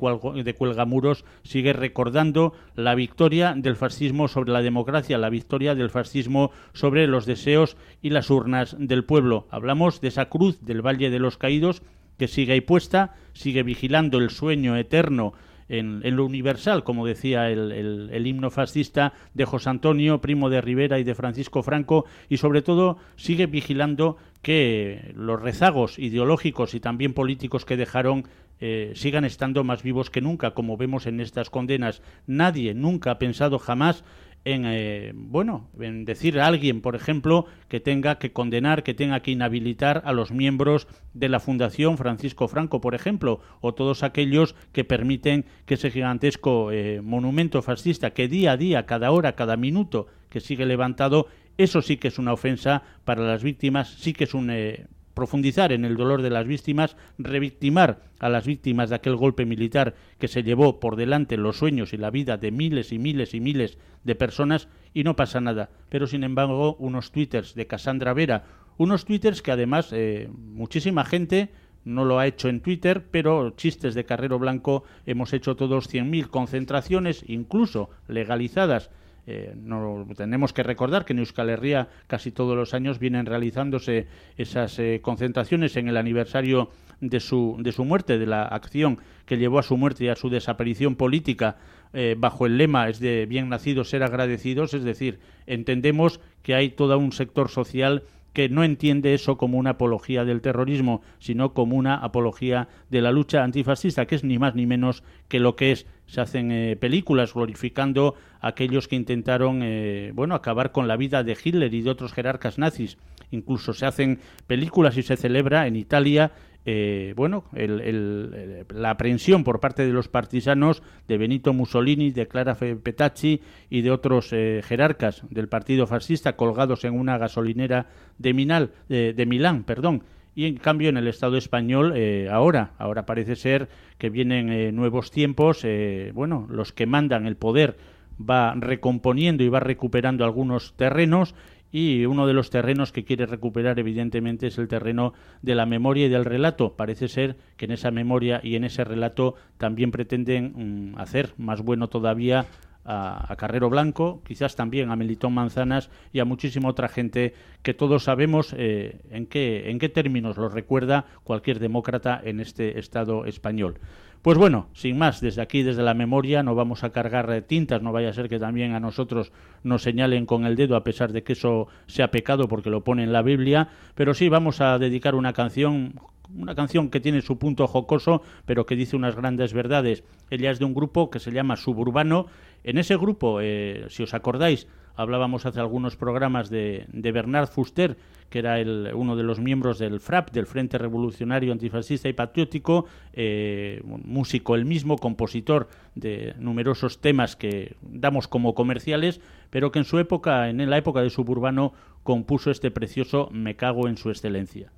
de 0.43 0.55
Cuelgamuros 0.55 1.25
sigue 1.43 1.73
recordando 1.73 2.53
la 2.75 2.95
victoria 2.95 3.53
del 3.55 3.75
fascismo 3.75 4.27
sobre 4.27 4.51
la 4.51 4.61
democracia, 4.61 5.17
la 5.17 5.29
victoria 5.29 5.75
del 5.75 5.89
fascismo 5.89 6.51
sobre 6.73 7.07
los 7.07 7.25
deseos 7.25 7.77
y 8.01 8.09
las 8.09 8.29
urnas 8.29 8.75
del 8.79 9.03
pueblo. 9.03 9.47
Hablamos 9.51 10.01
de 10.01 10.07
esa 10.07 10.29
cruz 10.29 10.65
del 10.65 10.81
Valle 10.81 11.09
de 11.09 11.19
los 11.19 11.37
Caídos 11.37 11.83
que 12.17 12.27
sigue 12.27 12.53
ahí 12.53 12.62
puesta, 12.62 13.15
sigue 13.34 13.63
vigilando 13.63 14.17
el 14.17 14.29
sueño 14.29 14.77
eterno 14.77 15.34
en, 15.67 16.15
lo 16.15 16.25
universal, 16.25 16.84
como 16.84 17.05
decía 17.05 17.50
el, 17.50 18.27
himno 18.27 18.51
fascista 18.51 19.13
de 19.34 19.45
José 19.45 19.69
Antonio, 19.69 20.22
primo 20.22 20.50
de 20.50 20.62
Rivera 20.62 21.00
y 21.00 21.03
de 21.03 21.15
Francisco 21.15 21.63
Franco, 21.63 22.05
y 22.29 22.38
sobre 22.38 22.62
todo 22.62 22.98
sigue 23.15 23.48
vigilando 23.48 24.17
que 24.41 25.12
los 25.15 25.41
rezagos 25.41 25.98
ideológicos 25.98 26.75
y 26.75 26.79
también 26.79 27.13
políticos 27.13 27.65
que 27.65 27.77
dejaron 27.77 28.25
eh, 28.62 28.93
sigan 28.95 29.25
estando 29.25 29.63
más 29.63 29.84
vivos 29.84 30.10
que 30.10 30.22
nunca, 30.22 30.51
como 30.51 30.77
vemos 30.77 31.07
en 31.07 31.19
estas 31.19 31.50
condenas. 31.50 32.01
Nadie 32.25 32.74
nunca 32.74 33.12
ha 33.12 33.19
pensado 33.19 33.60
jamás 33.60 34.03
en 34.45 34.63
eh, 34.65 35.11
bueno 35.15 35.67
en 35.79 36.05
decir 36.05 36.39
a 36.39 36.45
alguien 36.45 36.81
por 36.81 36.95
ejemplo 36.95 37.47
que 37.67 37.79
tenga 37.79 38.19
que 38.19 38.31
condenar 38.31 38.83
que 38.83 38.93
tenga 38.93 39.19
que 39.21 39.31
inhabilitar 39.31 40.03
a 40.05 40.13
los 40.13 40.31
miembros 40.31 40.87
de 41.13 41.29
la 41.29 41.39
fundación 41.39 41.97
Francisco 41.97 42.47
Franco 42.47 42.79
por 42.79 42.93
ejemplo 42.95 43.41
o 43.59 43.73
todos 43.73 44.03
aquellos 44.03 44.55
que 44.71 44.83
permiten 44.83 45.45
que 45.65 45.73
ese 45.73 45.91
gigantesco 45.91 46.71
eh, 46.71 47.01
monumento 47.01 47.61
fascista 47.63 48.11
que 48.11 48.27
día 48.27 48.53
a 48.53 48.57
día 48.57 48.85
cada 48.85 49.11
hora 49.11 49.35
cada 49.35 49.57
minuto 49.57 50.07
que 50.29 50.39
sigue 50.39 50.65
levantado 50.65 51.27
eso 51.57 51.81
sí 51.81 51.97
que 51.97 52.09
es 52.09 52.19
una 52.19 52.33
ofensa 52.33 52.83
para 53.03 53.23
las 53.23 53.43
víctimas 53.43 53.89
sí 53.97 54.13
que 54.13 54.25
es 54.25 54.35
un 54.35 54.51
eh, 54.51 54.85
profundizar 55.15 55.72
en 55.72 55.86
el 55.86 55.98
dolor 55.98 56.22
de 56.22 56.29
las 56.29 56.45
víctimas, 56.45 56.95
revictimar 57.17 58.03
a 58.19 58.29
las 58.29 58.45
víctimas 58.45 58.89
de 58.89 58.98
aquel 58.98 59.15
golpe 59.15 59.45
militar 59.45 59.95
que 60.19 60.27
se 60.27 60.43
llevó 60.43 60.79
por 60.79 60.95
delante 60.95 61.38
los 61.38 61.57
sueños 61.57 61.93
y 61.93 61.98
la 61.98 62.12
vida 62.12 62.38
de 62.38 62.51
miles 62.51 62.91
y 62.91 63.00
miles 63.00 63.34
y 63.34 63.39
miles 63.39 63.79
de 64.03 64.13
personas 64.13 64.67
y 64.93 65.03
no 65.03 65.15
pasa 65.15 65.41
nada. 65.41 65.72
Pero 65.89 66.05
sin 66.05 66.24
embargo, 66.24 66.75
unos 66.75 67.12
twitters 67.12 67.55
de 67.55 67.65
Cassandra 67.65 68.13
Vera, 68.13 68.43
unos 68.77 69.05
twitters 69.05 69.41
que 69.41 69.51
además 69.51 69.89
eh, 69.91 70.29
muchísima 70.31 71.05
gente 71.05 71.50
no 71.86 72.03
lo 72.03 72.19
ha 72.19 72.27
hecho 72.27 72.50
en 72.50 72.62
Twitter, 72.62 73.05
pero 73.10 73.51
chistes 73.51 73.93
de 73.95 74.05
Carrero 74.05 74.38
Blanco 74.39 74.84
hemos 75.05 75.34
hecho 75.34 75.55
todos 75.55 75.91
100.000 75.91 76.29
concentraciones, 76.29 77.24
incluso 77.27 77.89
legalizadas 78.07 78.89
eh, 79.27 79.53
no, 79.55 80.08
tenemos 80.15 80.53
que 80.53 80.63
recordar 80.63 81.03
que 81.03 81.13
en 81.13 81.20
Euskal 81.20 81.50
Herria 81.50 81.88
casi 82.08 82.32
todos 82.32 82.55
los 82.55 82.74
años 82.74 83.00
vienen 83.00 83.25
realizándose 83.25 84.08
esas 84.38 84.77
eh, 84.77 85.00
concentraciones 85.01 85.75
en 85.77 85.88
el 85.88 85.98
aniversario 85.98 86.70
de 87.01 87.20
su, 87.20 87.58
de 87.60 87.72
su 87.72 87.86
muerte, 87.86 88.20
de 88.20 88.27
la 88.27 88.44
acción 88.44 89.00
que 89.25 89.38
llevó 89.38 89.60
a 89.60 89.63
su 89.63 89.77
muerte 89.77 90.05
y 90.05 90.10
a 90.10 90.15
su 90.15 90.29
desaparición 90.29 90.96
política 90.96 91.58
eh, 91.94 92.15
bajo 92.17 92.46
el 92.46 92.58
lema 92.58 92.89
es 92.89 93.00
de 93.00 93.25
bien 93.25 93.50
nacidos 93.50 93.89
ser 93.89 94.03
agradecidos, 94.03 94.74
es 94.74 94.84
decir, 94.84 95.20
entendemos 95.48 96.20
que 96.44 96.53
hay 96.53 96.70
todo 96.70 96.98
un 96.98 97.12
sector 97.12 97.50
social 97.50 98.03
que 98.34 98.50
no 98.50 98.65
entiende 98.65 99.13
eso 99.13 99.38
como 99.38 99.58
una 99.58 99.72
apología 99.72 100.25
del 100.25 100.41
terrorismo, 100.41 101.01
sino 101.20 101.53
como 101.53 101.77
una 101.77 101.96
apología 101.96 102.67
de 102.89 103.01
la 103.01 103.13
lucha 103.13 103.46
antifascista, 103.46 104.08
que 104.08 104.15
es 104.15 104.25
ni 104.25 104.38
más 104.38 104.55
ni 104.55 104.65
menos 104.65 105.03
que 105.29 105.39
lo 105.39 105.55
que 105.55 105.72
es. 105.72 105.88
Se 106.07 106.21
hacen 106.21 106.51
eh, 106.51 106.75
películas 106.75 107.33
glorificando 107.33 108.15
a 108.39 108.50
aquellos 108.50 108.88
que 108.88 108.95
intentaron 108.95 109.62
eh, 109.63 110.12
bueno, 110.13 110.35
acabar 110.35 110.71
con 110.71 110.88
la 110.88 110.97
vida 110.97 111.24
de 111.24 111.38
Hitler 111.41 111.74
y 111.74 111.81
de 111.81 111.89
otros 111.89 112.13
jerarcas 112.13 112.57
nazis. 112.57 112.97
Incluso 113.31 113.74
se 113.74 113.85
hacen 113.85 114.19
películas 114.47 114.97
y 114.97 115.03
se 115.03 115.17
celebra 115.17 115.67
en 115.67 115.75
Italia 115.75 116.31
eh, 116.67 117.13
bueno, 117.15 117.43
la 117.53 118.89
aprehensión 118.89 119.43
por 119.43 119.59
parte 119.59 119.85
de 119.85 119.93
los 119.93 120.07
partisanos 120.07 120.81
de 121.07 121.19
Benito 121.19 121.53
Mussolini, 121.53 122.09
de 122.09 122.27
Clara 122.27 122.55
Petacci 122.55 123.41
y 123.69 123.81
de 123.81 123.91
otros 123.91 124.29
eh, 124.31 124.63
jerarcas 124.65 125.21
del 125.29 125.47
partido 125.47 125.85
fascista 125.85 126.35
colgados 126.35 126.83
en 126.83 127.00
una 127.00 127.19
gasolinera 127.19 127.85
de, 128.17 128.33
Minal, 128.33 128.71
de 128.88 129.25
Milán, 129.27 129.63
perdón. 129.63 130.03
Y 130.36 130.46
en 130.46 130.58
cambio 130.58 130.89
en 130.89 130.98
el 130.98 131.08
Estado 131.08 131.38
español 131.38 131.94
eh, 131.96 132.27
ahora, 132.30 132.74
ahora 132.77 133.06
parece 133.06 133.36
ser 133.36 133.70
que 133.98 134.10
vienen 134.10 134.75
nuevos 134.75 135.10
tiempos, 135.10 135.65
bueno, 136.13 136.46
los 136.50 136.74
que 136.74 136.86
mandan 136.86 137.25
el 137.25 137.38
poder 137.38 137.77
va 138.20 138.54
recomponiendo 138.56 139.44
y 139.44 139.50
va 139.50 139.60
recuperando 139.60 140.25
algunos 140.25 140.74
terrenos 140.75 141.36
y 141.72 142.06
uno 142.06 142.25
de 142.25 142.34
los 142.34 142.51
terrenos 142.51 142.94
que 142.94 143.04
quiere 143.04 143.25
recuperar 143.25 143.77
evidentemente 143.80 144.48
es 144.48 144.58
el 144.58 144.70
terreno 144.70 145.13
de 145.42 145.56
la 145.56 145.65
memoria 145.65 146.06
y 146.06 146.10
del 146.10 146.24
relato. 146.24 146.77
Parece 146.77 147.10
ser 147.10 147.36
que 147.58 147.65
en 147.65 147.72
esa 147.72 147.92
memoria 147.92 148.39
y 148.42 148.56
en 148.56 148.63
ese 148.63 148.86
relato 148.86 149.36
también 149.58 149.92
pretenden 149.92 150.94
mm, 150.94 150.98
hacer 150.98 151.34
más 151.38 151.62
bueno 151.62 151.89
todavía 151.89 152.46
a, 152.86 153.36
Carrero 153.38 153.70
Blanco, 153.70 154.22
quizás 154.25 154.56
también 154.56 154.92
a 154.92 154.96
Melitón 154.96 155.34
Manzanas 155.34 155.89
y 156.13 156.20
a 156.20 156.25
muchísima 156.25 156.70
otra 156.70 156.88
gente 156.88 157.34
que 157.63 157.74
todos 157.74 158.04
sabemos 158.04 158.54
eh, 158.58 159.01
en, 159.10 159.25
qué, 159.25 159.70
en 159.70 159.80
qué 159.80 159.89
términos 159.89 160.38
lo 160.38 160.50
recuerda 160.50 161.06
cualquier 161.24 161.60
demócrata 161.60 162.22
en 162.24 162.39
este 162.39 162.80
Estado 162.80 163.25
español. 163.25 163.80
Pues 164.22 164.39
bueno, 164.39 164.70
sin 164.74 164.98
más, 164.98 165.22
desde 165.22 165.44
aquí, 165.44 165.62
desde 165.62 165.84
la 165.84 165.94
memoria, 165.94 166.42
no 166.42 166.56
vamos 166.56 166.84
a 166.84 166.89
cargar 166.89 167.44
tintas, 167.44 167.84
no 167.84 167.92
vaya 167.92 168.10
a 168.10 168.13
ser 168.13 168.27
que 168.27 168.39
también 168.39 168.74
a 168.74 168.80
nosotros 168.80 169.32
nos 169.62 169.84
señalen 169.84 170.25
con 170.25 170.46
el 170.46 170.56
dedo, 170.56 170.75
a 170.75 170.84
pesar 170.84 171.12
de 171.12 171.22
que 171.22 171.34
eso 171.34 171.68
sea 171.86 172.10
pecado 172.10 172.48
porque 172.48 172.72
lo 172.72 172.84
pone 172.84 173.04
en 173.04 173.13
la 173.13 173.22
Biblia, 173.22 173.70
pero 173.94 174.15
sí 174.15 174.27
vamos 174.27 174.62
a 174.62 174.80
dedicar 174.80 175.13
una 175.13 175.34
canción 175.34 176.00
una 176.34 176.55
canción 176.55 176.89
que 176.89 177.00
tiene 177.00 177.22
su 177.22 177.38
punto 177.38 177.67
jocoso, 177.67 178.22
pero 178.46 178.65
que 178.65 178.75
dice 178.75 178.96
unas 178.96 179.15
grandes 179.15 179.53
verdades. 179.53 180.03
Ella 180.29 180.51
es 180.51 180.60
de 180.60 180.65
un 180.65 180.74
grupo 180.74 181.10
que 181.10 181.20
se 181.20 181.32
llama 181.32 181.55
Suburbano. 181.58 182.27
En 182.63 182.77
ese 182.77 182.98
grupo, 182.98 183.39
eh, 183.41 183.86
si 183.89 184.03
os 184.03 184.13
acordáis, 184.13 184.67
hablábamos 184.96 185.46
hace 185.46 185.60
algunos 185.60 185.96
programas 185.96 186.50
de, 186.50 186.86
de 186.91 187.12
Bernard 187.12 187.48
Fuster, 187.48 187.98
que 188.29 188.39
era 188.39 188.60
el, 188.60 188.91
uno 188.94 189.15
de 189.15 189.24
los 189.24 189.39
miembros 189.39 189.77
del 189.77 190.00
FRAP, 190.00 190.32
del 190.32 190.48
Frente 190.48 190.77
Revolucionario 190.77 191.51
Antifascista 191.51 192.10
y 192.10 192.13
Patriótico, 192.13 192.86
eh, 193.13 193.82
músico 193.86 194.55
el 194.55 194.65
mismo, 194.65 194.98
compositor 194.98 195.70
de 195.94 196.34
numerosos 196.39 197.00
temas 197.01 197.36
que 197.36 197.75
damos 197.82 198.27
como 198.27 198.55
comerciales, 198.55 199.22
pero 199.50 199.72
que 199.72 199.79
en 199.79 199.86
su 199.86 200.00
época, 200.00 200.50
en 200.50 200.70
la 200.70 200.77
época 200.77 201.01
de 201.01 201.10
suburbano, 201.10 201.74
compuso 202.03 202.51
este 202.51 202.72
precioso 202.72 203.29
Me 203.32 203.55
cago 203.55 203.88
en 203.88 203.98
su 203.98 204.10
excelencia. 204.10 204.72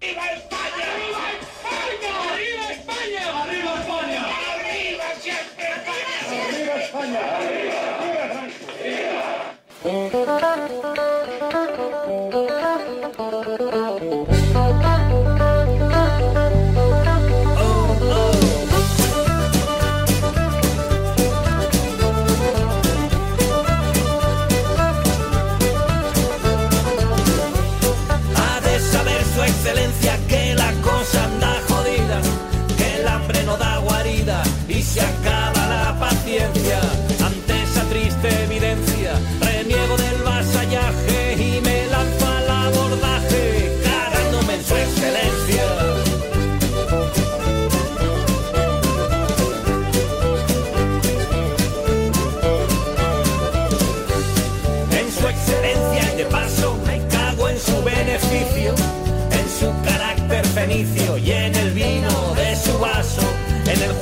¡Viva 0.00 0.26
España! 0.30 0.86
¡Viva 0.96 1.26
España! 1.40 2.12
¡Viva 2.38 2.66
España! 2.70 3.22
¡Arriba 3.42 3.72
España! 3.80 4.20
¡Arriba 4.54 5.08
siempre 5.20 5.66
España! 5.74 6.16
¡Arriba 6.48 6.74
España! 6.84 7.22
¡Arriba! 7.36 7.82
¡Viva! 8.84 9.38
entre 9.84 10.24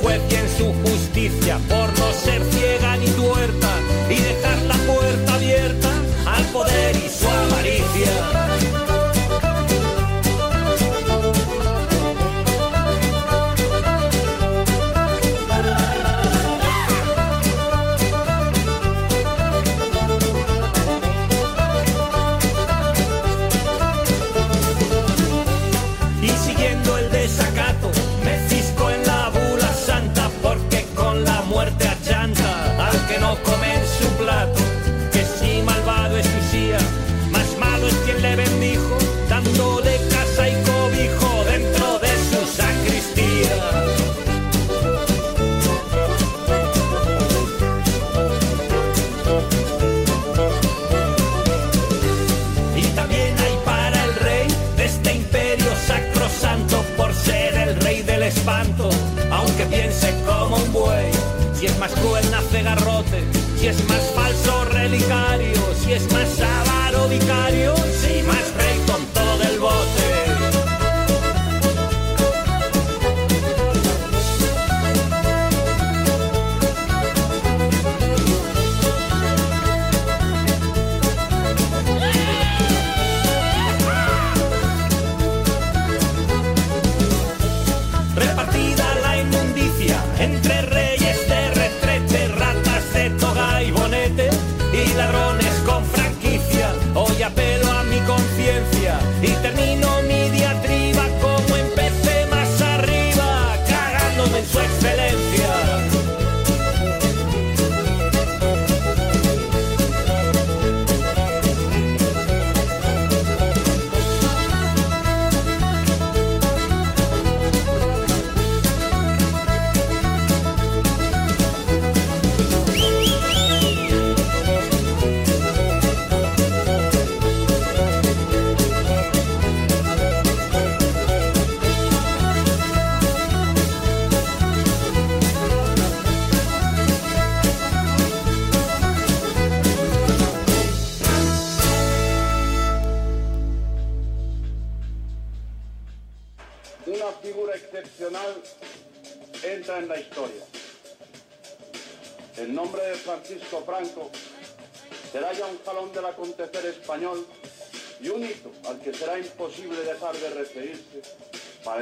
juez 0.01 0.36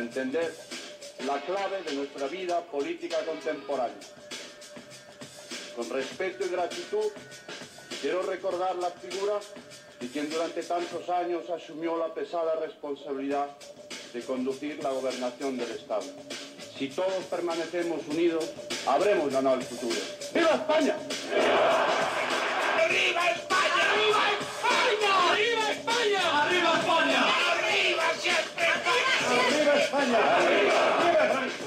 entender 0.06 0.54
la 1.26 1.42
clave 1.42 1.82
de 1.82 1.94
nuestra 1.94 2.28
vida 2.28 2.62
política 2.62 3.18
contemporánea. 3.26 3.98
Con 5.76 5.90
respeto 5.90 6.46
y 6.46 6.50
gratitud 6.50 7.12
quiero 8.02 8.22
recordar 8.22 8.76
la 8.76 8.92
figura 8.92 9.40
de 10.00 10.08
quien 10.08 10.30
durante 10.30 10.62
tantos 10.64 11.10
años 11.10 11.50
asumió 11.50 11.98
la 11.98 12.14
pesada 12.14 12.56
responsabilidad 12.60 13.50
de 14.14 14.22
conducir 14.22 14.82
la 14.84 14.92
gobernación 14.92 15.58
del 15.58 15.72
Estado. 15.72 16.06
Si 16.78 16.90
todos 16.90 17.24
permanecemos 17.32 18.06
unidos, 18.10 18.52
habremos 18.86 19.32
ganado 19.32 19.56
el 19.56 19.62
futuro. 19.62 19.96
¡Viva 20.34 20.56
España! 20.56 20.98
¡Arriba 22.84 23.30
España! 23.32 23.80
¡Arriba 23.92 24.24
España! 24.36 25.12
¡Arriba 25.32 25.72
España! 25.72 26.44
¡Arriba 26.44 26.72
España! 26.76 27.22
¡Arriba 27.54 28.04
siempre 28.18 28.66
España! 28.76 29.16
¡Viva 29.58 29.76
España! 29.76 30.20
¡Viva 31.00 31.24
Franco! 31.32 31.66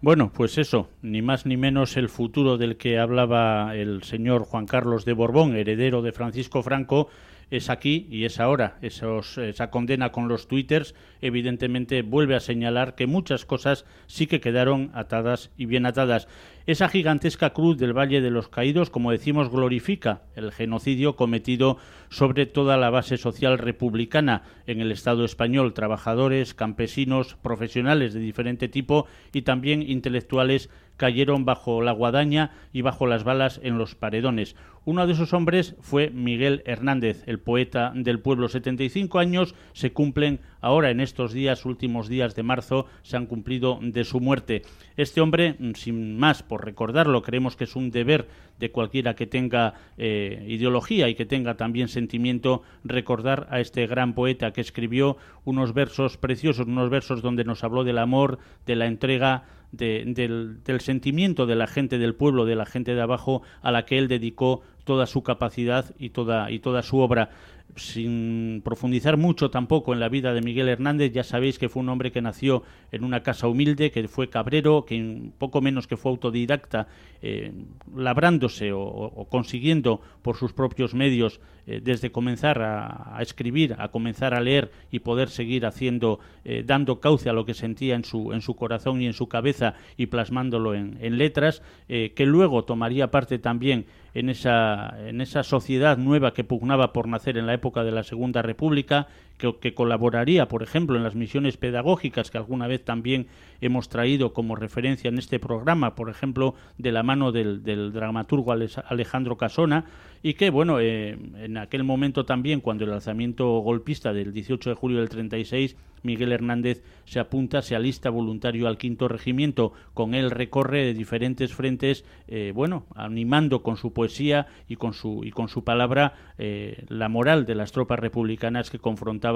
Bueno, 0.00 0.32
pues 0.32 0.58
eso, 0.58 0.90
ni 1.02 1.22
más 1.22 1.44
ni 1.44 1.56
menos 1.56 1.96
el 1.96 2.08
futuro 2.08 2.56
del 2.56 2.76
que 2.76 3.00
hablaba 3.00 3.74
el 3.74 4.04
señor 4.04 4.44
Juan 4.44 4.66
Carlos 4.66 5.04
de 5.04 5.12
Borbón, 5.12 5.56
heredero 5.56 6.02
de 6.02 6.12
Francisco 6.12 6.62
Franco, 6.62 7.08
es 7.50 7.70
aquí 7.70 8.06
y 8.10 8.24
es 8.24 8.40
ahora. 8.40 8.78
Esa 8.82 9.70
condena 9.70 10.12
con 10.12 10.28
los 10.28 10.48
twitters 10.48 10.94
evidentemente 11.20 12.02
vuelve 12.02 12.34
a 12.34 12.40
señalar 12.40 12.94
que 12.94 13.06
muchas 13.06 13.44
cosas 13.44 13.84
sí 14.06 14.26
que 14.26 14.40
quedaron 14.40 14.90
atadas 14.94 15.50
y 15.56 15.66
bien 15.66 15.86
atadas. 15.86 16.28
Esa 16.66 16.88
gigantesca 16.88 17.50
cruz 17.54 17.78
del 17.78 17.96
Valle 17.96 18.20
de 18.20 18.30
los 18.30 18.48
Caídos, 18.48 18.90
como 18.90 19.10
decimos, 19.10 19.50
glorifica 19.50 20.22
el 20.36 20.52
genocidio 20.52 21.16
cometido 21.16 21.78
sobre 22.10 22.46
toda 22.46 22.76
la 22.76 22.90
base 22.90 23.16
social 23.16 23.58
republicana 23.58 24.42
en 24.66 24.80
el 24.80 24.92
Estado 24.92 25.24
español, 25.24 25.74
trabajadores, 25.74 26.54
campesinos, 26.54 27.36
profesionales 27.42 28.14
de 28.14 28.20
diferente 28.20 28.68
tipo 28.68 29.06
y 29.32 29.42
también 29.42 29.82
intelectuales 29.82 30.70
cayeron 30.98 31.44
bajo 31.44 31.80
la 31.80 31.92
guadaña 31.92 32.50
y 32.72 32.82
bajo 32.82 33.06
las 33.06 33.24
balas 33.24 33.60
en 33.62 33.78
los 33.78 33.94
paredones. 33.94 34.56
Uno 34.84 35.06
de 35.06 35.12
esos 35.12 35.32
hombres 35.32 35.76
fue 35.80 36.10
Miguel 36.10 36.62
Hernández, 36.64 37.22
el 37.26 37.38
poeta 37.40 37.92
del 37.94 38.20
pueblo. 38.20 38.48
75 38.48 39.18
años 39.18 39.54
se 39.74 39.92
cumplen 39.92 40.40
ahora 40.60 40.90
en 40.90 41.00
estos 41.00 41.32
días, 41.32 41.66
últimos 41.66 42.08
días 42.08 42.34
de 42.34 42.42
marzo, 42.42 42.86
se 43.02 43.16
han 43.16 43.26
cumplido 43.26 43.78
de 43.82 44.04
su 44.04 44.18
muerte. 44.18 44.62
Este 44.96 45.20
hombre, 45.20 45.56
sin 45.74 46.18
más 46.18 46.42
por 46.42 46.64
recordarlo, 46.64 47.22
creemos 47.22 47.54
que 47.54 47.64
es 47.64 47.76
un 47.76 47.90
deber 47.90 48.28
de 48.58 48.70
cualquiera 48.70 49.14
que 49.14 49.26
tenga 49.26 49.74
eh, 49.98 50.44
ideología 50.48 51.08
y 51.08 51.14
que 51.14 51.26
tenga 51.26 51.56
también 51.56 51.88
sentimiento 51.98 52.62
recordar 52.84 53.48
a 53.50 53.60
este 53.60 53.86
gran 53.86 54.14
poeta 54.14 54.52
que 54.52 54.60
escribió 54.60 55.16
unos 55.44 55.74
versos 55.74 56.16
preciosos, 56.16 56.66
unos 56.66 56.90
versos 56.90 57.22
donde 57.22 57.44
nos 57.44 57.64
habló 57.64 57.82
del 57.82 57.98
amor, 57.98 58.38
de 58.66 58.76
la 58.76 58.86
entrega, 58.86 59.44
de, 59.72 60.04
del, 60.06 60.62
del, 60.62 60.80
sentimiento 60.80 61.46
de 61.46 61.56
la 61.56 61.66
gente 61.66 61.98
del 61.98 62.14
pueblo, 62.14 62.44
de 62.44 62.54
la 62.54 62.66
gente 62.66 62.94
de 62.94 63.02
abajo, 63.02 63.42
a 63.60 63.72
la 63.72 63.84
que 63.84 63.98
él 63.98 64.08
dedicó 64.08 64.62
toda 64.84 65.06
su 65.06 65.22
capacidad 65.22 65.94
y 65.98 66.10
toda, 66.10 66.50
y 66.50 66.60
toda 66.60 66.82
su 66.82 66.98
obra. 66.98 67.30
Sin 67.76 68.62
profundizar 68.64 69.16
mucho 69.16 69.50
tampoco 69.50 69.92
en 69.92 70.00
la 70.00 70.08
vida 70.08 70.32
de 70.32 70.40
Miguel 70.40 70.68
Hernández, 70.68 71.12
ya 71.12 71.22
sabéis 71.22 71.58
que 71.58 71.68
fue 71.68 71.82
un 71.82 71.88
hombre 71.90 72.10
que 72.10 72.22
nació 72.22 72.62
en 72.90 73.04
una 73.04 73.22
casa 73.22 73.46
humilde, 73.46 73.90
que 73.90 74.08
fue 74.08 74.30
cabrero, 74.30 74.84
que 74.84 75.30
poco 75.38 75.60
menos 75.60 75.86
que 75.86 75.96
fue 75.96 76.10
autodidacta, 76.10 76.88
eh, 77.20 77.52
labrándose 77.94 78.72
o, 78.72 78.80
o, 78.80 79.28
consiguiendo 79.28 80.00
por 80.22 80.36
sus 80.36 80.52
propios 80.52 80.94
medios 80.94 81.40
eh, 81.66 81.80
desde 81.82 82.10
comenzar 82.10 82.62
a, 82.62 83.18
escribir, 83.20 83.76
a 83.78 83.88
comenzar 83.88 84.34
a 84.34 84.40
leer 84.40 84.70
y 84.90 85.00
poder 85.00 85.28
seguir 85.28 85.66
haciendo, 85.66 86.20
eh, 86.44 86.64
dando 86.66 87.00
cauce 87.00 87.28
a 87.28 87.32
lo 87.32 87.44
que 87.44 87.54
sentía 87.54 87.96
en 87.96 88.04
su, 88.04 88.32
en 88.32 88.40
su 88.40 88.56
corazón 88.56 89.02
y 89.02 89.06
en 89.06 89.12
su 89.12 89.28
cabeza 89.28 89.74
y 89.96 90.06
plasmándolo 90.06 90.74
en, 90.74 90.96
en 91.00 91.18
letras, 91.18 91.62
que 91.88 92.26
luego 92.26 92.64
tomaría 92.64 93.10
parte 93.10 93.38
también 93.38 93.86
en 94.14 94.30
esa, 94.30 94.94
en 95.06 95.20
esa 95.20 95.42
sociedad 95.42 95.96
nueva 95.98 96.32
que 96.32 96.44
pugnaba 96.44 96.92
por 96.92 97.08
nacer 97.08 97.38
en 97.38 97.46
la 97.46 97.54
época 97.54 97.84
de 97.84 97.92
la 97.92 98.02
Segunda 98.02 98.42
República, 98.42 99.08
que, 99.38 99.74
colaboraría, 99.74 100.48
por 100.48 100.62
ejemplo, 100.62 100.96
en 100.96 101.04
las 101.04 101.14
misiones 101.14 101.56
pedagógicas 101.56 102.30
que 102.30 102.38
alguna 102.38 102.66
vez 102.66 102.84
también 102.84 103.28
hemos 103.60 103.88
traído 103.88 104.32
como 104.32 104.56
referencia 104.56 105.08
en 105.08 105.18
este 105.18 105.38
programa, 105.38 105.94
por 105.94 106.10
ejemplo, 106.10 106.54
de 106.76 106.92
la 106.92 107.02
mano 107.02 107.32
del, 107.32 107.62
del 107.62 107.92
dramaturgo 107.92 108.52
Alejandro 108.52 109.36
Casona, 109.36 109.84
y 110.22 110.34
que, 110.34 110.50
bueno, 110.50 110.80
eh, 110.80 111.16
en 111.36 111.56
aquel 111.56 111.84
momento 111.84 112.24
también, 112.24 112.60
cuando 112.60 112.84
el 112.84 112.92
alzamiento 112.92 113.58
golpista 113.60 114.12
del 114.12 114.32
18 114.32 114.70
de 114.70 114.76
julio 114.76 114.98
del 114.98 115.08
36, 115.08 115.76
Miguel 116.02 116.32
Hernández 116.32 116.82
se 117.04 117.20
apunta, 117.20 117.62
se 117.62 117.74
alista 117.74 118.10
voluntario 118.10 118.68
al 118.68 118.78
quinto 118.78 119.08
regimiento. 119.08 119.72
Con 119.94 120.14
él 120.14 120.30
recorre 120.30 120.84
de 120.84 120.94
diferentes 120.94 121.52
frentes, 121.52 122.04
eh, 122.26 122.52
bueno, 122.54 122.86
animando 122.94 123.62
con 123.62 123.76
su 123.76 123.92
poesía 123.92 124.46
y 124.68 124.76
con 124.76 124.92
su, 124.92 125.22
y 125.24 125.30
con 125.30 125.48
su 125.48 125.64
palabra 125.64 126.14
eh, 126.38 126.84
la 126.88 127.08
moral 127.08 127.46
de 127.46 127.54
las 127.54 127.72
tropas 127.72 127.98
republicanas 127.98 128.70
que 128.70 128.78
confrontaban 128.78 129.27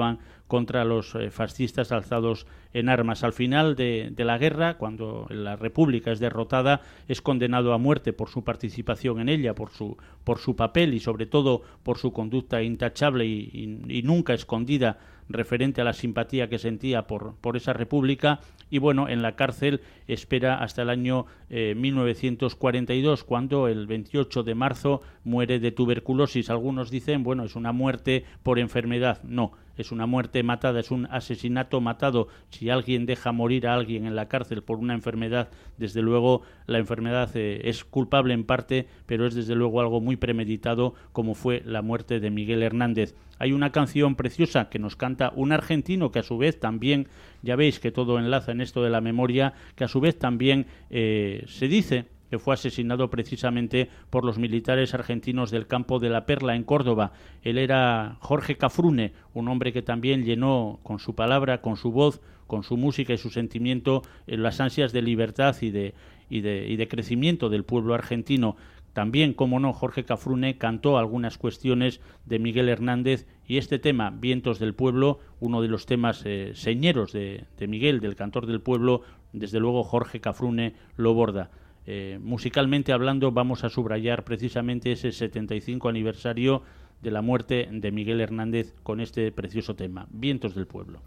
contra 0.47 0.85
los 0.85 1.15
eh, 1.15 1.31
fascistas 1.31 1.91
alzados 1.91 2.45
en 2.73 2.89
armas. 2.89 3.23
Al 3.23 3.33
final 3.33 3.75
de, 3.75 4.13
la 4.17 4.37
guerra, 4.37 4.77
cuando 4.77 5.27
la 5.29 5.55
República 5.55 6.11
es 6.11 6.19
derrotada, 6.19 6.81
es 7.07 7.21
condenado 7.21 7.73
a 7.73 7.77
muerte 7.77 8.13
por 8.13 8.29
su 8.29 8.43
participación 8.43 9.19
en 9.19 9.29
ella, 9.29 9.55
por 9.55 9.71
su, 9.71 9.97
por 10.23 10.39
su 10.39 10.55
papel 10.55 10.93
y 10.93 10.99
sobre 10.99 11.25
todo 11.25 11.63
por 11.83 11.97
su 11.97 12.13
conducta 12.13 12.61
intachable 12.61 13.25
y 13.25 14.01
nunca 14.03 14.33
escondida 14.33 14.97
referente 15.29 15.81
a 15.81 15.83
la 15.83 15.93
simpatía 15.93 16.49
que 16.49 16.59
sentía 16.59 17.07
por, 17.07 17.35
por 17.35 17.57
esa 17.57 17.73
república 17.73 18.39
y 18.69 18.79
bueno, 18.79 19.07
en 19.07 19.21
la 19.21 19.35
cárcel 19.35 19.81
espera 20.07 20.55
hasta 20.55 20.81
el 20.81 20.89
año 20.89 21.25
eh, 21.49 21.75
1942 21.75 23.23
cuando 23.23 23.67
el 23.67 23.85
28 23.85 24.43
de 24.43 24.55
marzo 24.55 25.01
muere 25.23 25.59
de 25.59 25.71
tuberculosis. 25.71 26.49
Algunos 26.49 26.89
dicen, 26.89 27.23
bueno, 27.23 27.43
es 27.43 27.55
una 27.55 27.71
muerte 27.71 28.25
por 28.41 28.57
enfermedad. 28.57 29.21
No, 29.23 29.51
es 29.77 29.91
una 29.91 30.05
muerte 30.05 30.43
matada, 30.43 30.79
es 30.79 30.91
un 30.91 31.07
asesinato 31.07 31.81
matado. 31.81 32.27
Si 32.49 32.69
alguien 32.69 33.05
deja 33.05 33.31
morir 33.31 33.67
a 33.67 33.73
alguien 33.73 34.05
en 34.05 34.15
la 34.15 34.27
cárcel 34.27 34.63
por 34.63 34.77
una 34.77 34.93
enfermedad, 34.93 35.49
desde 35.77 36.01
luego 36.01 36.41
la 36.67 36.77
enfermedad 36.77 37.29
eh, 37.35 37.61
es 37.65 37.83
culpable 37.83 38.33
en 38.33 38.43
parte, 38.43 38.87
pero 39.05 39.25
es 39.25 39.35
desde 39.35 39.55
luego 39.55 39.81
algo 39.81 40.01
muy 40.01 40.15
premeditado 40.15 40.93
como 41.11 41.35
fue 41.35 41.61
la 41.65 41.81
muerte 41.81 42.19
de 42.19 42.29
Miguel 42.29 42.63
Hernández. 42.63 43.15
Hay 43.39 43.51
una 43.51 43.71
canción 43.71 44.15
preciosa 44.15 44.69
que 44.69 44.79
nos 44.79 44.95
canta 44.95 45.33
un 45.35 45.51
argentino 45.51 46.11
que 46.11 46.19
a 46.19 46.23
su 46.23 46.37
vez 46.37 46.59
también, 46.59 47.07
ya 47.41 47.55
veis 47.55 47.79
que 47.79 47.91
todo 47.91 48.19
enlaza 48.19 48.51
en 48.51 48.61
esto 48.61 48.83
de 48.83 48.89
la 48.89 49.01
memoria, 49.01 49.53
que 49.75 49.83
a 49.83 49.87
su 49.87 49.99
vez 49.99 50.17
también 50.17 50.67
eh, 50.89 51.43
se 51.47 51.67
dice 51.67 52.05
que 52.33 52.39
fue 52.39 52.55
asesinado 52.55 53.11
precisamente 53.11 53.89
por 54.09 54.25
los 54.25 54.39
militares 54.39 54.95
argentinos 54.95 55.51
del 55.51 55.67
campo 55.67 55.99
de 55.99 56.09
la 56.09 56.25
Perla 56.25 56.55
en 56.55 56.63
Córdoba. 56.63 57.13
Él 57.43 57.59
era 57.59 58.17
Jorge 58.21 58.57
Cafrune, 58.57 59.13
un 59.35 59.49
hombre 59.49 59.71
que 59.71 59.83
también 59.83 60.23
llenó 60.23 60.79
con 60.81 60.97
su 60.97 61.13
palabra, 61.13 61.61
con 61.61 61.77
su 61.77 61.91
voz, 61.91 62.21
con 62.47 62.63
su 62.63 62.75
música 62.75 63.13
y 63.13 63.19
su 63.19 63.29
sentimiento 63.29 64.01
las 64.25 64.59
ansias 64.61 64.91
de 64.93 65.03
libertad 65.03 65.55
y 65.61 65.69
de, 65.69 65.93
y 66.27 66.41
de, 66.41 66.65
y 66.67 66.75
de 66.75 66.87
crecimiento 66.87 67.49
del 67.49 67.65
pueblo 67.65 67.93
argentino. 67.93 68.55
También, 68.93 69.35
como 69.35 69.59
no, 69.59 69.71
Jorge 69.71 70.03
Cafrune 70.03 70.57
cantó 70.57 70.97
algunas 70.97 71.37
cuestiones 71.37 72.01
de 72.25 72.39
Miguel 72.39 72.67
Hernández 72.67 73.27
y 73.45 73.57
este 73.57 73.77
tema, 73.77 74.09
Vientos 74.09 74.57
del 74.57 74.73
Pueblo, 74.73 75.19
uno 75.39 75.61
de 75.61 75.67
los 75.67 75.85
temas 75.85 76.23
eh, 76.25 76.53
señeros 76.55 77.11
de, 77.11 77.45
Miguel, 77.67 77.99
del 77.99 78.15
cantor 78.15 78.47
del 78.47 78.61
pueblo, 78.61 79.01
desde 79.33 79.59
luego 79.59 79.83
Jorge 79.83 80.19
Cafrune 80.19 80.73
lo 80.97 81.13
borda. 81.13 81.51
Eh, 81.85 82.19
musicalmente 82.21 82.93
hablando, 82.93 83.31
vamos 83.31 83.63
a 83.63 83.69
subrayar 83.69 84.23
precisamente 84.23 84.91
ese 84.91 85.11
75 85.11 85.89
aniversario 85.89 86.63
de 87.01 87.11
la 87.11 87.21
muerte 87.21 87.67
de 87.69 87.91
Miguel 87.91 88.21
Hernández 88.21 88.73
con 88.83 89.01
este 89.01 89.31
precioso 89.31 89.75
tema, 89.75 90.07
Vientos 90.09 90.55
del 90.55 90.67
Pueblo. 90.67 91.01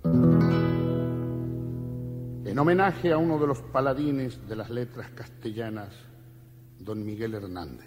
En 2.45 2.59
homenaje 2.59 3.12
a 3.12 3.19
uno 3.19 3.39
de 3.39 3.47
los 3.47 3.61
paladines 3.61 4.47
de 4.47 4.57
las 4.57 4.71
letras 4.71 5.11
castellanas, 5.11 5.95
don 6.79 7.05
Miguel 7.05 7.35
Hernández. 7.35 7.87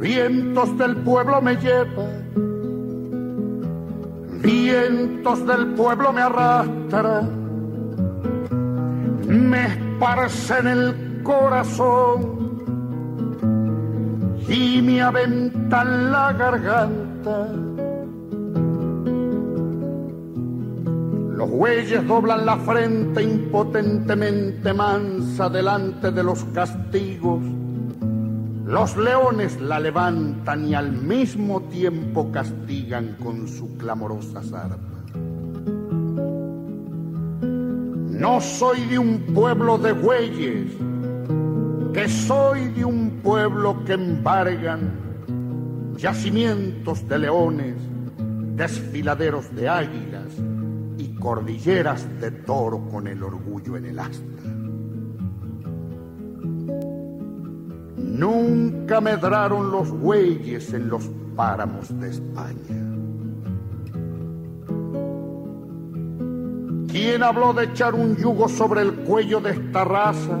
Vientos 0.00 0.76
del 0.78 0.96
pueblo 0.96 1.40
me 1.40 1.56
llevan, 1.56 2.51
vientos 4.42 5.46
del 5.46 5.74
pueblo 5.74 6.12
me 6.12 6.20
arrastran, 6.20 7.30
me 9.26 9.66
esparcen 9.66 10.66
el 10.66 11.22
corazón 11.22 12.60
y 14.48 14.82
me 14.82 15.00
aventan 15.00 16.12
la 16.12 16.32
garganta 16.32 17.48
Los 21.42 21.50
bueyes 21.50 22.06
doblan 22.06 22.46
la 22.46 22.56
frente 22.56 23.20
impotentemente 23.20 24.72
mansa 24.72 25.48
delante 25.48 26.12
de 26.12 26.22
los 26.22 26.44
castigos. 26.54 27.42
Los 28.72 28.96
leones 28.96 29.60
la 29.60 29.78
levantan 29.78 30.64
y 30.66 30.74
al 30.74 30.90
mismo 30.92 31.60
tiempo 31.64 32.32
castigan 32.32 33.16
con 33.22 33.46
su 33.46 33.76
clamorosa 33.76 34.42
zarpa. 34.42 35.04
No 37.42 38.40
soy 38.40 38.80
de 38.86 38.98
un 38.98 39.20
pueblo 39.34 39.76
de 39.76 39.92
bueyes, 39.92 40.72
que 41.92 42.08
soy 42.08 42.68
de 42.68 42.86
un 42.86 43.20
pueblo 43.22 43.84
que 43.84 43.92
embargan 43.92 44.90
yacimientos 45.98 47.06
de 47.06 47.18
leones, 47.18 47.76
desfiladeros 48.56 49.54
de 49.54 49.68
águilas 49.68 50.32
cordilleras 51.22 52.20
de 52.20 52.32
toro 52.32 52.80
con 52.90 53.06
el 53.06 53.22
orgullo 53.22 53.76
en 53.76 53.86
el 53.86 53.98
asta. 54.00 54.41
Nunca 58.12 59.00
medraron 59.00 59.70
los 59.70 59.90
bueyes 59.90 60.70
en 60.74 60.90
los 60.90 61.10
páramos 61.34 61.98
de 61.98 62.10
España. 62.10 62.78
¿Quién 66.88 67.22
habló 67.22 67.54
de 67.54 67.64
echar 67.64 67.94
un 67.94 68.14
yugo 68.16 68.50
sobre 68.50 68.82
el 68.82 68.92
cuello 68.96 69.40
de 69.40 69.52
esta 69.52 69.84
raza? 69.84 70.38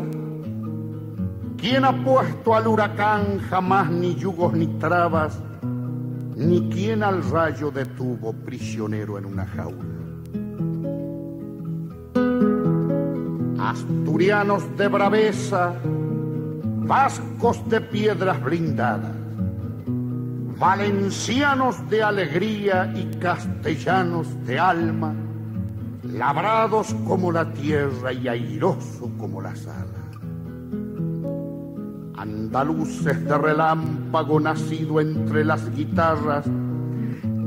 ¿Quién 1.56 1.86
ha 1.86 2.04
puesto 2.04 2.54
al 2.54 2.66
huracán 2.66 3.38
jamás 3.38 3.90
ni 3.90 4.16
yugos 4.16 4.52
ni 4.52 4.66
trabas? 4.78 5.40
Ni 6.36 6.68
quién 6.68 7.02
al 7.02 7.22
rayo 7.30 7.70
detuvo 7.70 8.34
prisionero 8.34 9.16
en 9.16 9.24
una 9.24 9.46
jaula? 9.46 9.92
asturianos 13.72 14.76
de 14.76 14.88
braveza, 14.88 15.74
vascos 16.86 17.68
de 17.68 17.80
piedras 17.80 18.42
blindadas, 18.42 19.12
valencianos 20.58 21.88
de 21.88 22.02
alegría 22.02 22.92
y 22.94 23.18
castellanos 23.18 24.26
de 24.46 24.58
alma, 24.58 25.14
labrados 26.02 26.94
como 27.06 27.32
la 27.32 27.52
tierra 27.52 28.12
y 28.12 28.28
airoso 28.28 29.10
como 29.18 29.40
la 29.40 29.54
sala. 29.54 29.86
Andaluces 32.16 33.24
de 33.24 33.38
relámpago 33.38 34.38
nacido 34.38 35.00
entre 35.00 35.44
las 35.44 35.74
guitarras 35.74 36.46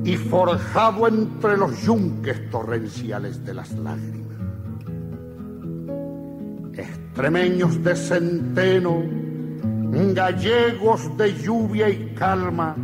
y 0.03 0.17
forjado 0.17 1.07
entre 1.07 1.57
los 1.57 1.81
yunques 1.83 2.49
torrenciales 2.49 3.43
de 3.45 3.53
las 3.53 3.71
lágrimas 3.73 4.25
extremeños 7.15 7.81
de 7.81 7.95
centeno, 7.95 9.03
gallegos 9.95 11.15
de 11.17 11.33
lluvia 11.33 11.89
y 11.89 12.13
calma, 12.15 12.75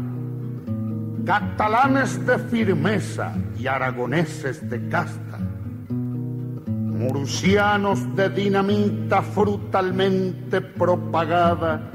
catalanes 1.26 2.26
de 2.26 2.40
firmeza 2.40 3.34
y 3.60 3.68
aragoneses 3.68 4.70
de 4.70 4.88
casta, 4.88 5.38
murcianos 5.90 8.16
de 8.16 8.30
dinamita 8.30 9.22
frutalmente 9.22 10.62
propagada, 10.62 11.92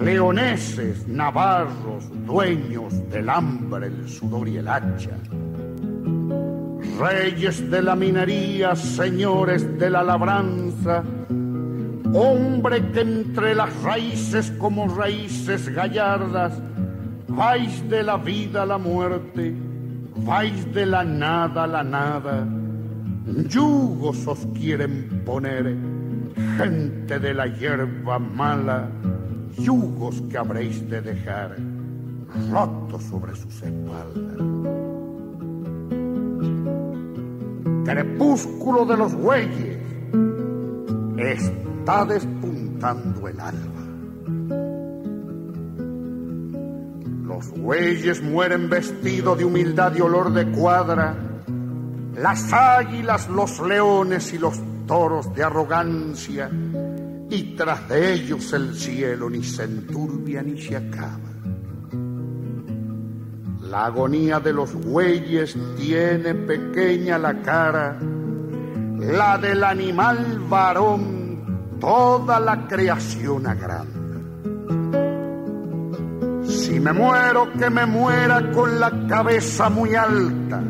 leoneses, 0.00 1.06
navarros, 1.06 2.08
dueños 2.24 2.94
del 3.10 3.28
hambre, 3.28 3.88
el 3.88 4.08
sudor 4.08 4.48
y 4.48 4.56
el 4.56 4.68
hacha 4.68 5.18
reyes 6.98 7.70
de 7.70 7.80
la 7.80 7.96
minería, 7.96 8.76
señores 8.76 9.78
de 9.78 9.88
la 9.88 10.02
labranza, 10.02 11.02
hombre 12.14 12.90
que 12.92 13.00
entre 13.00 13.54
las 13.54 13.82
raíces 13.82 14.52
como 14.58 14.88
raíces 14.88 15.68
gallardas, 15.68 16.60
vais 17.28 17.88
de 17.88 18.02
la 18.02 18.16
vida 18.16 18.62
a 18.62 18.66
la 18.66 18.78
muerte, 18.78 19.54
vais 20.16 20.72
de 20.74 20.86
la 20.86 21.04
nada 21.04 21.64
a 21.64 21.66
la 21.66 21.84
nada, 21.84 22.46
yugos 23.48 24.26
os 24.26 24.46
quieren 24.54 25.22
poner, 25.24 25.76
gente 26.56 27.18
de 27.18 27.34
la 27.34 27.46
hierba 27.46 28.18
mala, 28.18 28.88
yugos 29.58 30.20
que 30.22 30.38
habréis 30.38 30.88
de 30.88 31.00
dejar 31.00 31.56
rotos 32.50 33.02
sobre 33.04 33.34
sus 33.36 33.62
espaldas. 33.62 34.36
Crepúsculo 37.84 38.84
de 38.84 38.96
los 38.96 39.14
bueyes, 39.14 39.78
está 41.80 42.04
despuntando 42.04 43.26
el 43.26 43.40
alba. 43.40 43.82
Los 47.24 47.50
bueyes 47.58 48.22
mueren 48.22 48.68
vestidos 48.68 49.38
de 49.38 49.46
humildad 49.46 49.94
y 49.96 50.02
olor 50.02 50.30
de 50.34 50.50
cuadra, 50.52 51.16
las 52.16 52.52
águilas, 52.52 53.30
los 53.30 53.60
leones 53.60 54.32
y 54.34 54.38
los 54.38 54.60
toros 54.86 55.34
de 55.34 55.42
arrogancia, 55.42 56.50
y 57.30 57.56
tras 57.56 57.88
de 57.88 58.12
ellos 58.12 58.52
el 58.52 58.74
cielo 58.76 59.30
ni 59.30 59.42
se 59.42 59.64
enturbia 59.64 60.42
ni 60.42 60.60
se 60.60 60.76
acaba. 60.76 61.30
La 63.62 63.86
agonía 63.86 64.38
de 64.38 64.52
los 64.52 64.74
bueyes 64.74 65.56
tiene 65.78 66.34
pequeña 66.34 67.16
la 67.16 67.40
cara, 67.40 67.98
la 68.98 69.38
del 69.38 69.64
animal 69.64 70.40
varón 70.46 71.19
toda 71.80 72.38
la 72.38 72.68
creación 72.68 73.46
agranda. 73.46 73.86
Si 76.46 76.78
me 76.78 76.92
muero, 76.92 77.52
que 77.58 77.70
me 77.70 77.86
muera 77.86 78.52
con 78.52 78.78
la 78.78 79.06
cabeza 79.08 79.70
muy 79.70 79.94
alta, 79.94 80.60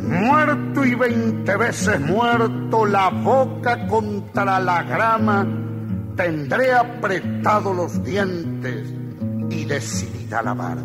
muerto 0.00 0.84
y 0.84 0.94
veinte 0.94 1.56
veces 1.56 2.00
muerto, 2.00 2.86
la 2.86 3.10
boca 3.10 3.86
contra 3.86 4.58
la 4.58 4.82
grama, 4.82 5.46
tendré 6.16 6.72
apretado 6.72 7.74
los 7.74 8.02
dientes 8.02 8.92
y 9.50 9.64
decidida 9.64 10.42
la 10.42 10.54
barba. 10.54 10.82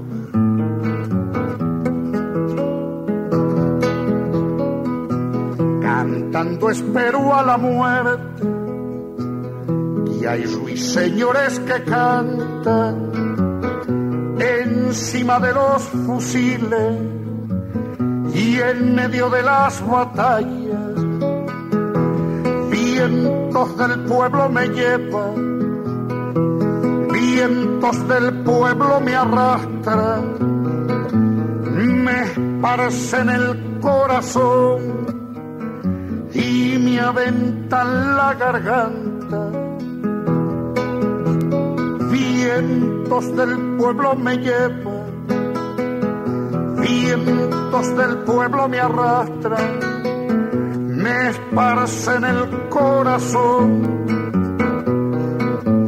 Cantando 5.81 6.69
espero 6.69 7.33
a 7.33 7.43
la 7.43 7.57
muerte 7.57 8.64
y 10.25 10.27
hay 10.27 10.43
ruiseñores 10.45 11.59
que 11.59 11.83
cantan 11.83 13.11
encima 14.39 15.39
de 15.39 15.53
los 15.53 15.83
fusiles 15.83 16.99
y 18.33 18.59
en 18.59 18.95
medio 18.95 19.29
de 19.29 19.43
las 19.43 19.87
batallas, 19.87 20.95
vientos 22.71 23.77
del 23.77 24.03
pueblo 24.05 24.49
me 24.49 24.67
llevan, 24.69 25.35
vientos 27.11 28.07
del 28.07 28.43
pueblo 28.43 28.99
me 29.01 29.15
arrastran, 29.15 30.23
me 32.03 32.61
parecen 32.61 33.29
el 33.29 33.79
corazón 33.79 35.05
y 36.33 36.79
me 36.79 36.99
aventan 36.99 38.15
la 38.17 38.33
garganta. 38.33 39.04
Vientos 42.45 43.35
del 43.35 43.77
pueblo 43.77 44.15
me 44.15 44.37
llevan 44.37 45.05
vientos 46.79 47.97
del 47.97 48.17
pueblo 48.19 48.69
me 48.69 48.79
arrastran, 48.79 49.79
me 51.01 51.29
esparcen 51.29 52.23
el 52.23 52.69
corazón 52.69 54.05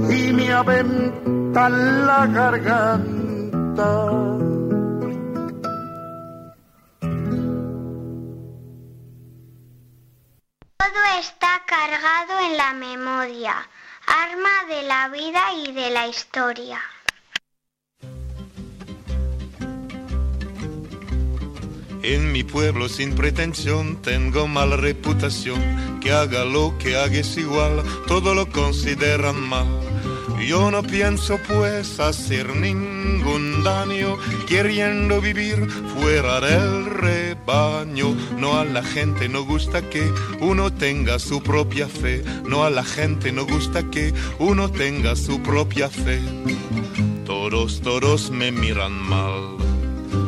y 0.09 0.33
me 0.33 0.51
aventan 0.51 2.07
la 2.07 2.25
garganta. 2.25 3.89
Todo 10.77 11.01
está 11.19 11.61
cargado 11.67 12.39
en 12.47 12.57
la 12.57 12.73
memoria, 12.73 13.55
arma 14.07 14.65
de 14.69 14.83
la 14.83 15.09
vida 15.09 15.53
y 15.65 15.71
de 15.73 15.89
la 15.91 16.07
historia. 16.07 16.79
En 22.03 22.31
mi 22.31 22.43
pueblo 22.45 22.87
sin 22.87 23.15
pretensión 23.15 24.01
tengo 24.01 24.47
mala 24.47 24.77
reputación. 24.77 25.99
Que 25.99 26.13
haga 26.13 26.45
lo 26.45 26.77
que 26.77 26.95
haga 26.95 27.17
es 27.17 27.37
igual, 27.37 27.83
todo 28.07 28.33
lo 28.33 28.49
consideran 28.49 29.41
mal. 29.41 29.67
Yo 30.47 30.71
no 30.71 30.83
pienso 30.83 31.39
pues 31.47 31.99
hacer 31.99 32.55
ningún 32.55 33.63
daño, 33.63 34.17
queriendo 34.47 35.21
vivir 35.21 35.69
fuera 35.95 36.39
del 36.39 36.85
rebaño. 36.85 38.15
No 38.37 38.57
a 38.57 38.65
la 38.65 38.83
gente 38.83 39.29
no 39.29 39.43
gusta 39.43 39.81
que 39.81 40.11
uno 40.39 40.71
tenga 40.71 41.19
su 41.19 41.41
propia 41.41 41.87
fe, 41.87 42.23
no 42.45 42.63
a 42.63 42.69
la 42.69 42.83
gente 42.83 43.31
no 43.31 43.45
gusta 43.45 43.89
que 43.89 44.13
uno 44.39 44.69
tenga 44.69 45.15
su 45.15 45.41
propia 45.41 45.89
fe. 45.89 46.21
Todos, 47.25 47.81
todos 47.81 48.31
me 48.31 48.51
miran 48.51 48.93
mal 48.93 49.57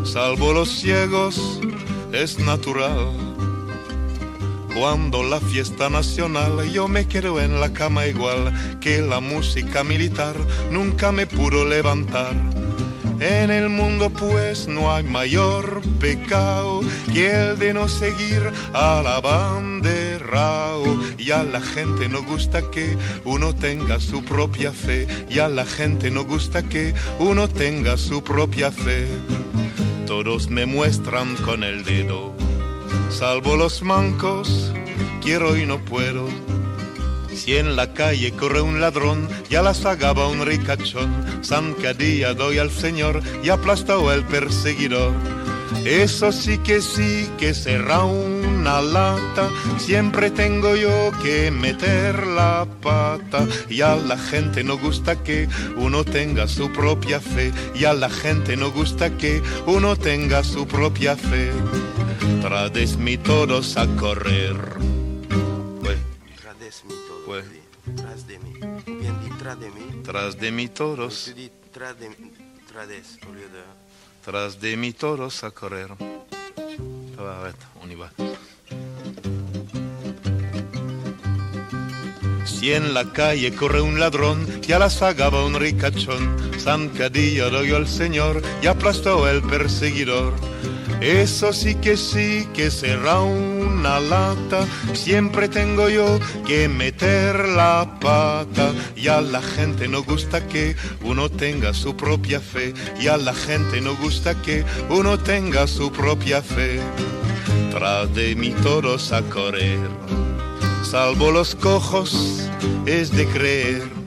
salvo 0.04 0.54
los 0.54 0.70
ciegos, 0.70 1.60
es 2.12 2.40
natural. 2.40 3.14
Cuando 4.74 5.24
la 5.24 5.40
fiesta 5.40 5.90
nacional 5.90 6.72
yo 6.72 6.88
me 6.88 7.08
quedo 7.08 7.40
en 7.42 7.60
la 7.60 7.74
cama 7.74 8.08
igual 8.08 8.54
que 8.80 9.02
la 9.02 9.20
música 9.20 9.84
militar 9.84 10.36
nunca 10.72 11.12
me 11.12 11.28
pudo 11.28 11.66
levantar. 11.66 12.34
En 13.20 13.52
el 13.52 13.70
mundo 13.70 14.10
pues 14.10 14.68
no 14.68 14.94
hay 14.94 15.04
mayor 15.04 15.82
pecado 16.00 16.82
que 17.14 17.32
el 17.32 17.60
de 17.60 17.74
no 17.74 17.88
seguir 17.88 18.42
a 18.74 19.02
la 19.04 19.20
bandera. 19.20 19.70
Y 21.18 21.32
a 21.32 21.44
la 21.44 21.60
gente 21.60 22.08
no 22.08 22.24
gusta 22.24 22.62
que 22.72 22.98
uno 23.26 23.54
tenga 23.54 24.00
su 24.00 24.24
propia 24.24 24.72
fe. 24.72 25.08
Y 25.30 25.40
a 25.40 25.50
la 25.50 25.66
gente 25.66 26.12
no 26.12 26.24
gusta 26.24 26.64
que 26.64 26.94
uno 27.20 27.48
tenga 27.48 27.98
su 27.98 28.24
propia 28.24 28.72
fe 28.72 29.08
todos 30.10 30.50
me 30.50 30.66
muestran 30.66 31.36
con 31.36 31.64
el 31.64 31.84
dedo, 31.84 32.34
salvo 33.10 33.56
los 33.56 33.82
mancos, 33.82 34.72
quiero 35.22 35.58
y 35.58 35.66
no 35.66 35.80
puedo. 35.80 36.28
Si 37.34 37.56
en 37.56 37.76
la 37.76 37.94
calle 37.94 38.32
corre 38.34 38.62
un 38.62 38.82
ladrón, 38.82 39.28
ya 39.50 39.62
la 39.62 39.74
sagaba 39.74 40.28
un 40.28 40.46
ricachón, 40.46 41.10
zancadilla 41.44 42.34
doy 42.34 42.58
al 42.58 42.70
señor 42.70 43.22
y 43.44 43.50
aplastó 43.50 44.12
el 44.12 44.24
perseguidor. 44.26 45.14
Eso 45.86 46.32
sí 46.32 46.58
que 46.60 46.82
sí 46.82 47.30
que 47.38 47.54
será 47.54 48.04
una 48.04 48.82
lata, 48.82 49.50
siempre 49.78 50.32
tengo 50.32 50.76
yo 50.76 51.12
que 51.22 51.52
meter 51.52 52.28
la 52.28 52.68
pata. 52.82 53.48
Y 53.70 53.82
a 53.82 53.96
la 53.96 54.18
gente 54.18 54.64
no 54.64 54.78
gusta 54.78 55.24
que 55.24 55.48
uno 55.78 56.04
tenga 56.04 56.48
su 56.48 56.72
propia 56.72 57.20
fe, 57.20 57.52
y 57.76 57.86
a 57.86 57.94
la 57.94 58.10
gente 58.10 58.56
no 58.56 58.72
gusta 58.72 59.18
que 59.18 59.42
uno 59.66 59.96
tenga 59.96 60.44
su 60.44 60.68
propia 60.68 61.16
fe. 61.16 61.52
Trades 62.42 62.98
mi 62.98 63.18
todos 63.18 63.78
a 63.78 63.88
correr. 63.96 64.56
Pues, 65.82 65.98
pues, 67.26 67.46
tras 67.96 68.28
de 68.28 68.40
mí. 68.40 68.54
Bien 68.86 69.16
tras 69.38 69.60
de 69.60 69.70
mí. 69.72 70.02
Tras 70.04 70.40
de 70.40 70.52
mí 70.52 70.68
todos. 70.68 71.34
Tras 71.72 72.00
de, 72.00 72.10
trades. 72.68 73.18
Tras 74.24 74.60
de 74.62 74.78
mi 74.78 74.94
toros 74.94 75.44
a 75.44 75.52
correr. 75.52 75.90
Si 82.60 82.74
en 82.74 82.94
la 82.94 83.14
calle 83.14 83.56
corre 83.56 83.80
un 83.80 84.02
ladrón, 84.02 84.46
ya 84.62 84.80
la 84.80 84.90
sagaba 84.90 85.46
un 85.46 85.56
ricachón, 85.56 86.38
zancadilla 86.60 87.50
doy 87.50 87.72
al 87.72 87.88
señor 87.88 88.42
y 88.62 88.68
aplastó 88.68 89.30
el 89.30 89.42
perseguidor. 89.42 90.34
Eso 91.02 91.54
sí 91.54 91.76
que 91.76 91.96
sí 91.96 92.48
que 92.54 92.70
será 92.70 93.22
una 93.22 94.00
lata, 94.02 94.68
siempre 94.94 95.48
tengo 95.48 95.88
yo 95.90 96.20
que 96.46 96.68
meter 96.68 97.48
la 97.50 97.98
pata. 98.02 98.74
Y 98.96 99.08
a 99.08 99.22
la 99.22 99.42
gente 99.42 99.88
no 99.88 100.04
gusta 100.04 100.46
que 100.48 100.76
uno 101.04 101.30
tenga 101.30 101.74
su 101.74 101.96
propia 101.96 102.42
fe, 102.42 102.74
y 103.00 103.08
a 103.08 103.18
la 103.18 103.34
gente 103.34 103.80
no 103.80 103.96
gusta 103.96 104.40
que 104.42 104.66
uno 104.90 105.18
tenga 105.18 105.68
su 105.68 105.92
propia 105.92 106.42
fe. 106.42 106.82
Tras 107.72 108.14
de 108.14 108.36
mí 108.36 108.54
todos 108.62 109.14
a 109.14 109.22
correr, 109.22 109.80
salvo 110.84 111.32
los 111.32 111.56
cojos, 111.56 112.50
es 112.86 113.12
de 113.12 113.26
creer 113.28 113.99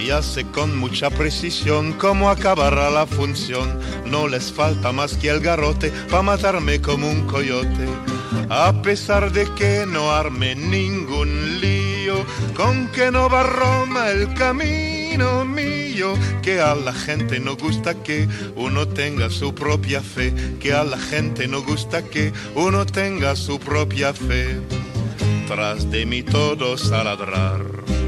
y 0.00 0.10
hace 0.10 0.44
con 0.46 0.76
mucha 0.76 1.10
precisión 1.10 1.92
cómo 1.92 2.30
acabará 2.30 2.90
la 2.90 3.06
función. 3.06 3.78
No 4.06 4.28
les 4.28 4.52
falta 4.52 4.92
más 4.92 5.14
que 5.14 5.28
el 5.28 5.40
garrote 5.40 5.90
para 6.10 6.22
matarme 6.22 6.80
como 6.80 7.08
un 7.08 7.26
coyote. 7.26 7.86
A 8.48 8.82
pesar 8.82 9.32
de 9.32 9.46
que 9.54 9.84
no 9.86 10.10
arme 10.10 10.54
ningún 10.54 11.60
lío, 11.60 12.24
con 12.56 12.88
que 12.88 13.10
no 13.10 13.28
va 13.28 13.42
Roma 13.42 14.10
el 14.10 14.32
camino 14.34 15.44
mío, 15.44 16.14
que 16.42 16.60
a 16.60 16.74
la 16.74 16.92
gente 16.92 17.38
no 17.38 17.56
gusta 17.56 17.94
que 17.94 18.28
uno 18.56 18.88
tenga 18.88 19.30
su 19.30 19.54
propia 19.54 20.00
fe, 20.00 20.34
que 20.58 20.72
a 20.72 20.84
la 20.84 20.98
gente 20.98 21.46
no 21.46 21.62
gusta 21.62 22.02
que 22.02 22.32
uno 22.54 22.86
tenga 22.86 23.36
su 23.36 23.58
propia 23.58 24.12
fe. 24.12 24.60
Tras 25.46 25.90
de 25.90 26.06
mí 26.06 26.22
todos 26.22 26.92
a 26.92 27.04
ladrar 27.04 27.99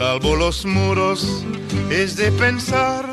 salvo 0.00 0.34
los 0.34 0.64
muros, 0.64 1.44
es 1.90 2.16
de 2.16 2.32
pensar. 2.32 3.04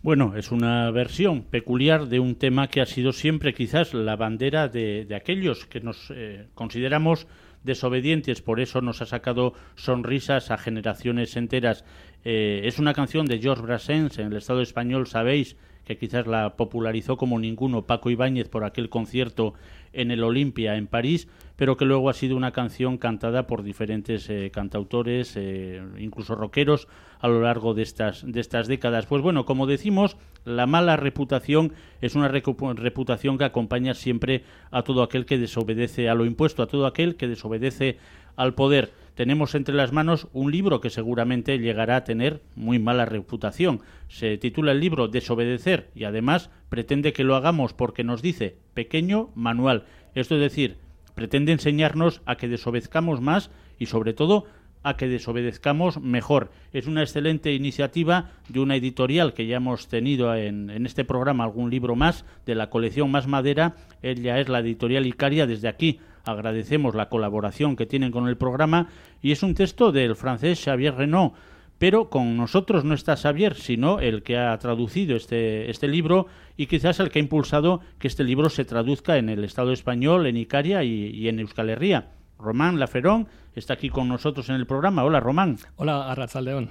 Bueno, 0.00 0.32
es 0.36 0.50
una 0.52 0.90
versión 0.90 1.42
peculiar 1.42 2.06
de 2.06 2.18
un 2.18 2.34
tema 2.34 2.68
que 2.68 2.80
ha 2.80 2.86
sido 2.86 3.12
siempre 3.12 3.52
quizás 3.52 3.92
la 3.92 4.16
bandera 4.16 4.68
de, 4.68 5.06
aquellos 5.14 5.66
que 5.66 5.82
nos 5.82 6.10
eh, 6.16 6.48
consideramos 6.54 7.26
desobedientes, 7.62 8.40
por 8.40 8.58
eso 8.58 8.80
nos 8.80 9.02
ha 9.02 9.06
sacado 9.06 9.52
sonrisas 9.74 10.50
a 10.50 10.56
generaciones 10.56 11.36
enteras. 11.36 11.84
Eh, 12.24 12.62
es 12.64 12.78
una 12.78 12.94
canción 12.94 13.26
de 13.26 13.38
George 13.38 13.64
Brassens 13.64 14.18
en 14.18 14.28
el 14.28 14.38
Estado 14.38 14.62
español, 14.62 15.06
sabéis, 15.06 15.58
que 15.84 15.98
quizás 15.98 16.26
la 16.26 16.56
popularizó 16.56 17.18
como 17.18 17.38
ninguno 17.38 17.86
Paco 17.86 18.08
Ibáñez 18.08 18.48
por 18.48 18.64
aquel 18.64 18.88
concierto 18.88 19.52
en 19.92 20.10
el 20.10 20.24
Olimpia 20.24 20.76
en 20.76 20.86
París, 20.86 21.28
pero 21.56 21.76
que 21.76 21.84
luego 21.84 22.10
ha 22.10 22.14
sido 22.14 22.36
una 22.36 22.52
canción 22.52 22.98
cantada 22.98 23.46
por 23.46 23.62
diferentes 23.62 24.28
eh, 24.30 24.50
cantautores, 24.52 25.34
eh, 25.36 25.82
incluso 25.98 26.34
rockeros, 26.34 26.86
a 27.18 27.28
lo 27.28 27.40
largo 27.40 27.74
de 27.74 27.82
estas, 27.82 28.24
de 28.30 28.40
estas 28.40 28.68
décadas. 28.68 29.06
Pues 29.06 29.22
bueno, 29.22 29.46
como 29.46 29.66
decimos, 29.66 30.16
la 30.44 30.66
mala 30.66 30.96
reputación 30.96 31.72
es 32.00 32.14
una 32.14 32.28
reputación 32.28 33.38
que 33.38 33.44
acompaña 33.44 33.94
siempre 33.94 34.44
a 34.70 34.82
todo 34.82 35.02
aquel 35.02 35.24
que 35.24 35.38
desobedece 35.38 36.08
a 36.08 36.14
lo 36.14 36.26
impuesto, 36.26 36.62
a 36.62 36.66
todo 36.66 36.86
aquel 36.86 37.16
que 37.16 37.26
desobedece 37.26 37.98
al 38.36 38.54
poder. 38.54 38.92
Tenemos 39.14 39.54
entre 39.54 39.74
las 39.74 39.92
manos 39.92 40.28
un 40.34 40.52
libro 40.52 40.82
que 40.82 40.90
seguramente 40.90 41.58
llegará 41.58 41.96
a 41.96 42.04
tener 42.04 42.42
muy 42.54 42.78
mala 42.78 43.06
reputación. 43.06 43.80
Se 44.08 44.36
titula 44.36 44.72
el 44.72 44.80
libro 44.80 45.08
Desobedecer 45.08 45.90
y 45.94 46.04
además 46.04 46.50
pretende 46.68 47.14
que 47.14 47.24
lo 47.24 47.34
hagamos 47.34 47.72
porque 47.72 48.04
nos 48.04 48.20
dice 48.20 48.58
pequeño 48.74 49.30
manual. 49.34 49.86
Esto 50.14 50.34
es 50.34 50.42
decir, 50.42 50.76
pretende 51.16 51.50
enseñarnos 51.50 52.22
a 52.26 52.36
que 52.36 52.46
desobedezcamos 52.46 53.20
más 53.20 53.50
y 53.80 53.86
sobre 53.86 54.12
todo 54.12 54.44
a 54.84 54.96
que 54.96 55.08
desobedezcamos, 55.08 56.00
mejor. 56.00 56.52
Es 56.72 56.86
una 56.86 57.02
excelente 57.02 57.52
iniciativa 57.52 58.30
de 58.48 58.60
una 58.60 58.76
editorial 58.76 59.34
que 59.34 59.48
ya 59.48 59.56
hemos 59.56 59.88
tenido 59.88 60.32
en, 60.36 60.70
en 60.70 60.86
este 60.86 61.04
programa, 61.04 61.42
algún 61.42 61.70
libro 61.70 61.96
más, 61.96 62.24
de 62.44 62.54
la 62.54 62.70
colección 62.70 63.10
Más 63.10 63.26
Madera. 63.26 63.74
Ella 64.02 64.38
es 64.38 64.48
la 64.48 64.60
editorial 64.60 65.06
Icaria. 65.06 65.48
Desde 65.48 65.66
aquí 65.66 65.98
agradecemos 66.24 66.94
la 66.94 67.08
colaboración 67.08 67.74
que 67.74 67.86
tienen 67.86 68.12
con 68.12 68.28
el 68.28 68.36
programa 68.36 68.88
y 69.22 69.32
es 69.32 69.42
un 69.42 69.54
texto 69.54 69.90
del 69.90 70.14
francés 70.14 70.62
Xavier 70.62 70.94
Renaud 70.94 71.32
pero 71.78 72.08
con 72.08 72.36
nosotros 72.36 72.84
no 72.84 72.94
está 72.94 73.16
Xavier, 73.16 73.54
sino 73.54 74.00
el 74.00 74.22
que 74.22 74.38
ha 74.38 74.56
traducido 74.58 75.16
este, 75.16 75.70
este 75.70 75.88
libro 75.88 76.26
y 76.56 76.66
quizás 76.66 77.00
el 77.00 77.10
que 77.10 77.18
ha 77.18 77.22
impulsado 77.22 77.80
que 77.98 78.08
este 78.08 78.24
libro 78.24 78.48
se 78.48 78.64
traduzca 78.64 79.18
en 79.18 79.28
el 79.28 79.44
Estado 79.44 79.72
español, 79.72 80.26
en 80.26 80.36
Icaria 80.36 80.82
y, 80.84 81.28
en 81.28 81.38
Euskal 81.38 81.70
Herria. 81.70 82.12
Román 82.38 82.78
Laferón 82.78 83.28
está 83.54 83.74
aquí 83.74 83.90
con 83.90 84.08
nosotros 84.08 84.48
en 84.48 84.56
el 84.56 84.66
programa. 84.66 85.04
Hola, 85.04 85.20
Román. 85.20 85.58
Hola, 85.76 86.10
Arrazaldeón. 86.10 86.70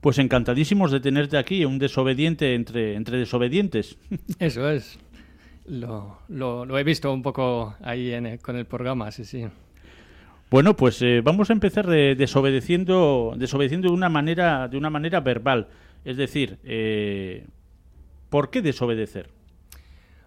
Pues 0.00 0.18
encantadísimos 0.18 0.90
de 0.90 1.00
tenerte 1.00 1.38
aquí, 1.38 1.64
un 1.64 1.78
desobediente 1.78 2.54
entre, 2.54 2.94
entre 2.94 3.18
desobedientes. 3.18 3.98
Eso 4.38 4.68
es. 4.68 4.98
Lo, 5.66 6.18
lo, 6.28 6.78
he 6.78 6.84
visto 6.84 7.12
un 7.12 7.22
poco 7.22 7.74
ahí 7.82 8.12
con 8.42 8.56
el 8.56 8.66
programa, 8.66 9.10
sí, 9.10 9.24
sí. 9.24 9.46
Bueno, 10.54 10.76
pues 10.76 11.02
eh, 11.02 11.20
vamos 11.20 11.50
a 11.50 11.52
empezar 11.52 11.84
desobedeciendo, 11.88 13.34
desobedeciendo 13.36 13.88
de 13.88 13.94
una 13.94 14.08
manera, 14.08 14.68
de 14.68 14.76
una 14.76 14.88
manera 14.88 15.18
verbal. 15.18 15.66
Es 16.04 16.16
decir, 16.16 16.60
eh, 16.62 17.44
¿por 18.30 18.50
qué 18.50 18.62
desobedecer? 18.62 19.30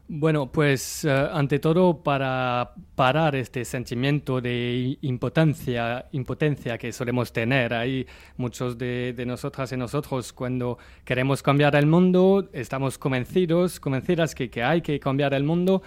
Bueno, 0.10 0.52
pues 0.52 1.06
eh, 1.06 1.30
ante 1.32 1.60
todo 1.60 2.04
para 2.04 2.74
parar 2.96 3.38
este 3.38 3.64
sentimiento 3.64 4.42
de 4.42 4.98
impotencia, 5.00 6.08
impotencia 6.12 6.78
que 6.78 6.92
solemos 6.92 7.32
tener. 7.32 7.74
Hay 7.74 8.06
muchos 8.36 8.78
de, 8.78 9.24
nosotras 9.26 9.72
y 9.72 9.78
nosotros 9.78 10.34
cuando 10.34 10.78
queremos 11.06 11.42
cambiar 11.42 11.74
el 11.78 11.86
mundo, 11.86 12.50
estamos 12.52 12.98
convencidos, 12.98 13.80
convencidas 13.80 14.36
que, 14.36 14.50
que 14.50 14.62
hay 14.62 14.82
que 14.82 15.00
cambiar 15.00 15.34
el 15.34 15.46
mundo, 15.46 15.84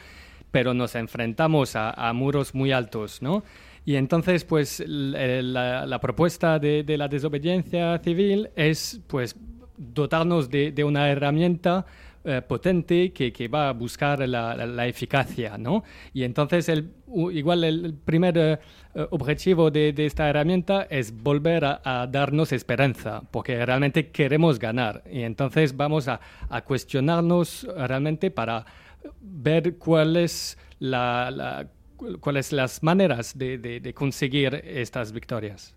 pero 0.50 0.72
nos 0.72 0.94
enfrentamos 0.94 1.76
a 1.76 2.11
muros 2.14 2.55
muy 2.55 2.72
altos, 2.72 3.20
¿no? 3.20 3.42
Y 3.84 3.96
entonces, 3.96 4.44
pues 4.44 4.82
la, 4.86 5.98
propuesta 6.00 6.58
de, 6.58 6.84
la 6.96 7.08
desobediencia 7.08 7.98
civil 7.98 8.50
es 8.54 9.00
pues 9.06 9.34
dotarnos 9.76 10.50
de, 10.50 10.84
una 10.84 11.08
herramienta 11.10 11.86
eh, 12.22 12.42
potente 12.46 13.12
que, 13.12 13.32
que, 13.32 13.48
va 13.48 13.70
a 13.70 13.72
buscar 13.72 14.28
la, 14.28 14.86
eficacia, 14.86 15.56
¿no? 15.56 15.82
Y 16.12 16.24
entonces, 16.24 16.68
el, 16.68 16.92
igual 17.32 17.64
el 17.64 17.94
primer 17.94 18.36
eh, 18.36 18.58
objetivo 19.10 19.70
de, 19.70 19.94
esta 19.96 20.28
herramienta 20.28 20.86
es 20.90 21.10
volver 21.16 21.64
a, 21.64 22.06
darnos 22.10 22.52
esperanza, 22.52 23.22
porque 23.30 23.64
realmente 23.64 24.10
queremos 24.10 24.58
ganar. 24.58 25.02
Y 25.10 25.22
entonces 25.22 25.74
vamos 25.74 26.08
a, 26.08 26.20
a 26.50 26.62
cuestionarnos 26.62 27.66
realmente 27.74 28.30
para 28.30 28.66
ver 29.22 29.78
cuál 29.78 30.16
es 30.16 30.58
la 30.78 31.66
cuáles 32.20 32.52
las 32.52 32.82
maneras 32.82 33.36
de, 33.36 33.92
conseguir 33.94 34.62
estas 34.64 35.12
victorias. 35.12 35.74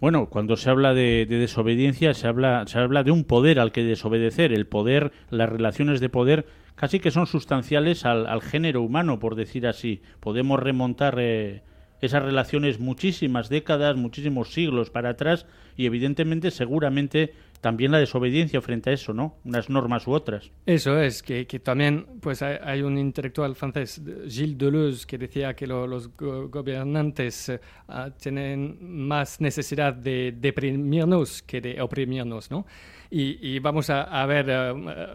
Bueno, 0.00 0.30
cuando 0.30 0.56
se 0.56 0.70
habla 0.70 0.94
de, 0.94 1.26
desobediencia, 1.26 2.14
se 2.14 2.26
habla, 2.26 2.64
se 2.66 2.78
habla 2.78 3.02
de 3.02 3.10
un 3.10 3.24
poder 3.24 3.60
al 3.60 3.72
que 3.72 3.84
desobedecer. 3.84 4.52
El 4.52 4.66
poder, 4.66 5.12
las 5.28 5.48
relaciones 5.48 6.00
de 6.00 6.08
poder, 6.08 6.46
casi 6.74 7.00
que 7.00 7.10
son 7.10 7.26
sustanciales 7.26 8.06
al, 8.06 8.40
género 8.40 8.82
humano, 8.82 9.18
por 9.18 9.34
decir 9.34 9.66
así. 9.66 10.00
Podemos 10.20 10.58
remontar 10.58 11.16
eh, 11.18 11.62
esas 12.00 12.22
relaciones 12.22 12.80
muchísimas 12.80 13.50
décadas, 13.50 13.96
muchísimos 13.96 14.54
siglos 14.54 14.88
para 14.88 15.10
atrás, 15.10 15.46
y 15.76 15.84
evidentemente, 15.84 16.50
seguramente, 16.50 17.34
también 17.60 17.92
la 17.92 17.98
desobediencia 17.98 18.60
frente 18.60 18.90
a 18.90 18.92
eso, 18.92 19.12
¿no? 19.12 19.36
Unas 19.44 19.68
normas 19.68 20.06
u 20.06 20.12
otras. 20.12 20.50
Eso 20.66 20.98
es, 20.98 21.22
que, 21.22 21.44
también 21.62 22.06
pues 22.20 22.42
hay, 22.42 22.82
un 22.82 22.96
intelectual 22.98 23.54
francés, 23.54 24.00
Gilles 24.26 24.56
Deleuze, 24.56 25.06
que 25.06 25.18
decía 25.18 25.54
que 25.54 25.66
los 25.66 26.16
gobernantes 26.16 27.50
eh, 27.50 27.60
ah, 27.88 28.10
tienen 28.10 28.78
más 29.06 29.40
necesidad 29.40 29.92
de 29.92 30.34
deprimirnos 30.36 31.42
que 31.42 31.60
de 31.60 31.80
oprimirnos, 31.80 32.50
¿no? 32.50 32.66
Y, 33.12 33.58
vamos 33.58 33.90
a, 33.90 34.24
ver, 34.26 34.46
eh, 34.48 34.72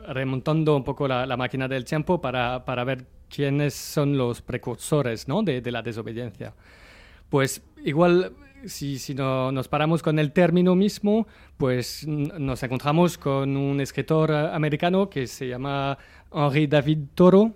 remontando 0.09 0.75
un 0.75 0.83
poco 0.83 1.07
la, 1.07 1.37
máquina 1.37 1.65
del 1.67 1.85
tiempo 1.85 2.19
para, 2.19 2.65
para, 2.65 2.83
ver 2.83 3.05
quiénes 3.29 3.73
son 3.73 4.17
los 4.17 4.41
precursores 4.41 5.29
¿no? 5.29 5.41
de, 5.43 5.61
de 5.61 5.71
la 5.71 5.81
desobediencia. 5.81 6.53
Pues 7.29 7.63
igual 7.85 8.33
si, 8.65 9.13
no, 9.13 9.51
nos 9.51 9.67
paramos 9.67 10.01
con 10.01 10.17
el 10.19 10.31
término 10.31 10.73
mismo, 10.75 11.27
pues 11.57 12.07
nos 12.07 12.63
encontramos 12.63 13.17
con 13.17 13.57
un 13.57 13.81
escritor 13.81 14.31
eh, 14.31 14.49
americano 14.53 15.09
que 15.09 15.27
se 15.27 15.45
llama 15.47 15.97
Henry 16.33 16.67
David 16.67 16.99
Toro, 17.13 17.51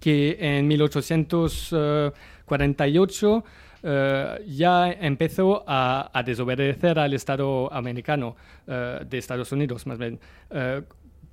que 0.00 0.38
en 0.40 0.66
1848 0.66 3.44
eh, 3.82 4.44
ya 4.48 4.90
empezó 4.92 5.62
a, 5.66 6.22
desobedecer 6.24 6.98
al 6.98 7.12
Estado 7.14 7.72
americano, 7.72 8.36
eh, 8.66 9.00
de 9.08 9.18
Estados 9.18 9.52
Unidos 9.52 9.86
más 9.86 9.98
bien. 9.98 10.18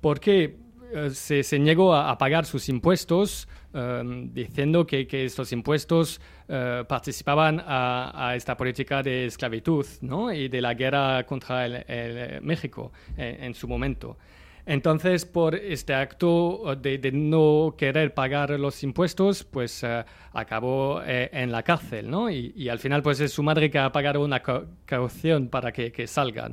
¿Por 0.00 0.20
qué? 0.20 0.56
Se, 1.12 1.42
se, 1.42 1.58
negó 1.58 1.94
a, 1.94 2.16
pagar 2.18 2.44
sus 2.44 2.68
impuestos 2.68 3.48
diciendo 4.32 4.86
que, 4.86 5.06
estos 5.10 5.52
impuestos 5.52 6.20
eh, 6.48 6.84
participaban 6.86 7.62
a, 7.64 8.34
esta 8.36 8.56
política 8.56 9.02
de 9.02 9.26
esclavitud 9.26 9.86
¿no? 10.02 10.32
y 10.32 10.48
de 10.48 10.60
la 10.60 10.74
guerra 10.74 11.24
contra 11.24 11.64
el, 11.66 12.42
México 12.42 12.92
en, 13.16 13.54
su 13.54 13.66
momento. 13.66 14.18
Entonces, 14.64 15.24
por 15.24 15.56
este 15.56 15.94
acto 15.94 16.76
de, 16.80 17.10
no 17.12 17.74
querer 17.76 18.14
pagar 18.14 18.50
los 18.50 18.82
impuestos, 18.84 19.42
pues 19.42 19.82
eh, 19.82 20.04
acabó 20.32 21.02
eh, 21.04 21.30
en 21.32 21.50
la 21.50 21.62
cárcel. 21.62 22.10
Y, 22.30 22.68
al 22.68 22.78
final, 22.78 23.02
pues 23.02 23.18
es 23.20 23.32
su 23.32 23.42
madre 23.42 23.70
que 23.70 23.78
ha 23.78 23.90
pagado 23.90 24.22
una 24.22 24.42
caución 24.84 25.48
para 25.48 25.72
que, 25.72 26.06
salga. 26.06 26.48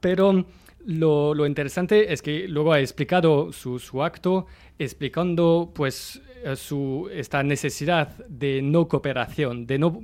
Pero 0.00 0.46
lo, 0.84 1.34
lo, 1.34 1.46
interesante 1.46 2.12
es 2.12 2.22
que 2.22 2.48
luego 2.48 2.72
ha 2.72 2.80
explicado 2.80 3.52
su, 3.52 3.78
su 3.78 4.02
acto 4.02 4.46
explicando 4.78 5.72
pues 5.74 6.22
eh, 6.44 6.56
su, 6.56 7.08
esta 7.12 7.42
necesidad 7.42 8.16
de 8.26 8.62
no 8.62 8.88
cooperación, 8.88 9.66
de 9.66 9.78
no 9.78 10.00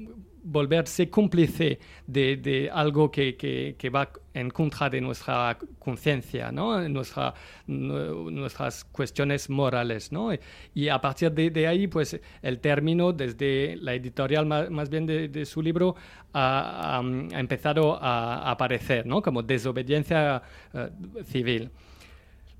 volverse 0.46 1.10
cómplice 1.10 1.78
de, 2.06 2.36
de 2.36 2.70
algo 2.70 3.10
que, 3.10 3.36
que, 3.36 3.90
va 3.90 4.08
en 4.32 4.50
contra 4.50 4.88
de 4.88 5.00
nuestra 5.00 5.58
conciencia, 5.78 6.52
¿no? 6.52 6.88
Nuestra, 6.88 7.34
nuestras 7.66 8.84
cuestiones 8.84 9.50
morales. 9.50 10.12
¿no? 10.12 10.30
Y 10.74 10.88
a 10.88 11.00
partir 11.00 11.32
de, 11.32 11.66
ahí, 11.66 11.88
pues 11.88 12.20
el 12.42 12.60
término, 12.60 13.12
desde 13.12 13.76
la 13.76 13.94
editorial 13.94 14.46
más, 14.46 14.88
bien 14.88 15.06
de, 15.06 15.44
su 15.44 15.60
libro, 15.62 15.96
ha, 16.32 17.02
empezado 17.32 17.98
a, 18.00 18.50
aparecer 18.50 19.04
¿no? 19.06 19.20
como 19.22 19.42
desobediencia 19.42 20.42
uh, 20.72 21.22
civil. 21.24 21.70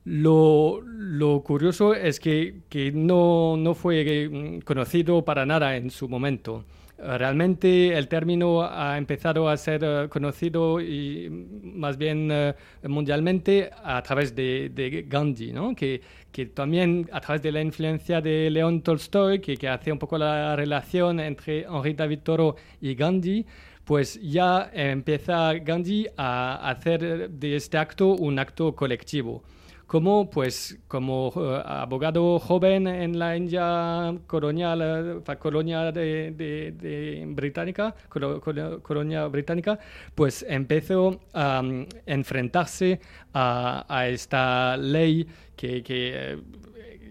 Lo, 0.04 0.80
lo, 0.82 1.42
curioso 1.42 1.92
es 1.92 2.20
que, 2.20 2.60
que 2.68 2.92
no, 2.92 3.56
no, 3.56 3.74
fue 3.74 4.28
mm, 4.28 4.60
conocido 4.60 5.24
para 5.24 5.44
nada 5.44 5.76
en 5.76 5.90
su 5.90 6.08
momento. 6.08 6.64
Realmente 6.98 7.96
el 7.96 8.08
término 8.08 8.62
ha 8.62 8.96
empezado 8.96 9.50
a 9.50 9.56
ser 9.58 9.84
uh, 9.84 10.08
conocido 10.08 10.80
y 10.80 11.28
más 11.62 11.98
bien 11.98 12.30
uh, 12.30 12.88
mundialmente 12.88 13.70
a 13.84 14.02
través 14.02 14.34
de, 14.34 14.70
de 14.70 15.04
Gandhi, 15.06 15.52
¿no? 15.52 15.74
que, 15.74 16.00
que, 16.32 16.46
también 16.46 17.06
a 17.12 17.20
través 17.20 17.42
de 17.42 17.52
la 17.52 17.60
influencia 17.60 18.22
de 18.22 18.48
León 18.48 18.80
Tolstoy, 18.80 19.40
que, 19.40 19.58
que 19.58 19.68
hace 19.68 19.92
un 19.92 19.98
poco 19.98 20.16
la 20.16 20.56
relación 20.56 21.20
entre 21.20 21.64
Henri 21.64 21.92
David 21.92 22.20
Thoreau 22.20 22.54
y 22.80 22.94
Gandhi, 22.94 23.44
pues 23.84 24.18
ya 24.22 24.70
empieza 24.72 25.52
Gandhi 25.52 26.06
a 26.16 26.70
hacer 26.70 27.28
de 27.28 27.56
este 27.56 27.76
acto 27.76 28.14
un 28.14 28.38
acto 28.38 28.74
colectivo 28.74 29.42
como 29.86 30.28
pues 30.28 30.78
como 30.88 31.32
eh, 31.36 31.62
abogado 31.64 32.38
joven 32.40 32.86
en 32.88 33.18
la 33.18 33.36
India 33.36 34.14
colonial, 34.26 35.22
uh, 35.26 35.38
colonia 35.38 35.92
de, 35.92 36.32
de, 36.32 37.24
británica, 37.28 37.94
colonia 38.08 39.26
británica, 39.28 39.78
pues 40.14 40.44
empezó 40.48 41.20
a 41.32 41.62
enfrentarse 42.04 43.00
a, 43.32 44.06
esta 44.08 44.76
ley 44.76 45.26
que, 45.54 45.82
que 45.82 46.32
eh, 46.32 46.38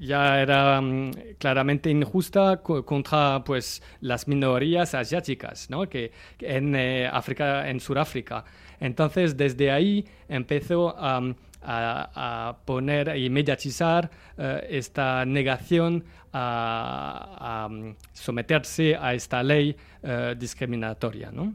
ya 0.01 0.41
era 0.41 0.81
mm, 0.81 1.11
claramente 1.37 1.89
injusta 1.89 2.61
contra 2.61 3.43
pues 3.45 3.81
las 4.01 4.27
minorías 4.27 4.93
asiáticas, 4.93 5.69
¿no? 5.69 5.83
en 6.39 6.75
África, 7.11 7.69
en 7.69 7.79
Sudáfrica. 7.79 8.43
Entonces, 8.79 9.37
desde 9.37 9.71
ahí 9.71 10.05
empezó 10.27 10.93
a, 10.97 11.21
a, 11.65 12.57
poner 12.65 13.15
y 13.17 13.29
mediatizar 13.29 14.09
eh, 14.37 14.67
esta 14.69 15.25
negación 15.25 16.03
a, 16.33 17.69
someterse 18.13 18.95
a 18.95 19.13
esta 19.13 19.41
ley 19.41 19.75
eh, 20.03 20.35
discriminatoria. 20.37 21.31
¿no? 21.31 21.53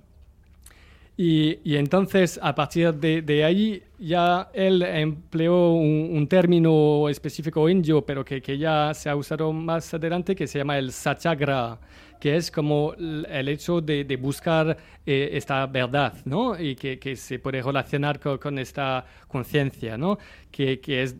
Y, 1.22 1.76
entonces, 1.76 2.40
a 2.42 2.54
partir 2.54 2.94
de, 2.94 3.44
ahí, 3.44 3.82
ya 3.98 4.48
él 4.54 4.80
empleó 4.80 5.72
un, 5.72 6.26
término 6.26 7.10
específico 7.10 7.68
indio, 7.68 8.06
pero 8.06 8.24
que, 8.24 8.56
ya 8.56 8.94
se 8.94 9.10
ha 9.10 9.16
usado 9.16 9.52
más 9.52 9.92
adelante, 9.92 10.34
que 10.34 10.46
se 10.46 10.60
llama 10.60 10.78
el 10.78 10.92
satyagraha, 10.92 11.78
que 12.20 12.36
es 12.36 12.50
como 12.50 12.94
el 12.94 13.48
hecho 13.48 13.80
de, 13.80 14.16
buscar 14.20 14.76
eh, 15.06 15.30
esta 15.32 15.66
verdad, 15.66 16.14
¿no? 16.24 16.60
Y 16.60 16.76
que, 16.76 17.16
se 17.16 17.38
puede 17.38 17.62
relacionar 17.62 18.20
con, 18.20 18.58
esta 18.58 19.04
conciencia, 19.26 19.96
¿no? 19.96 20.18
Que, 20.50 20.80
es 20.86 21.16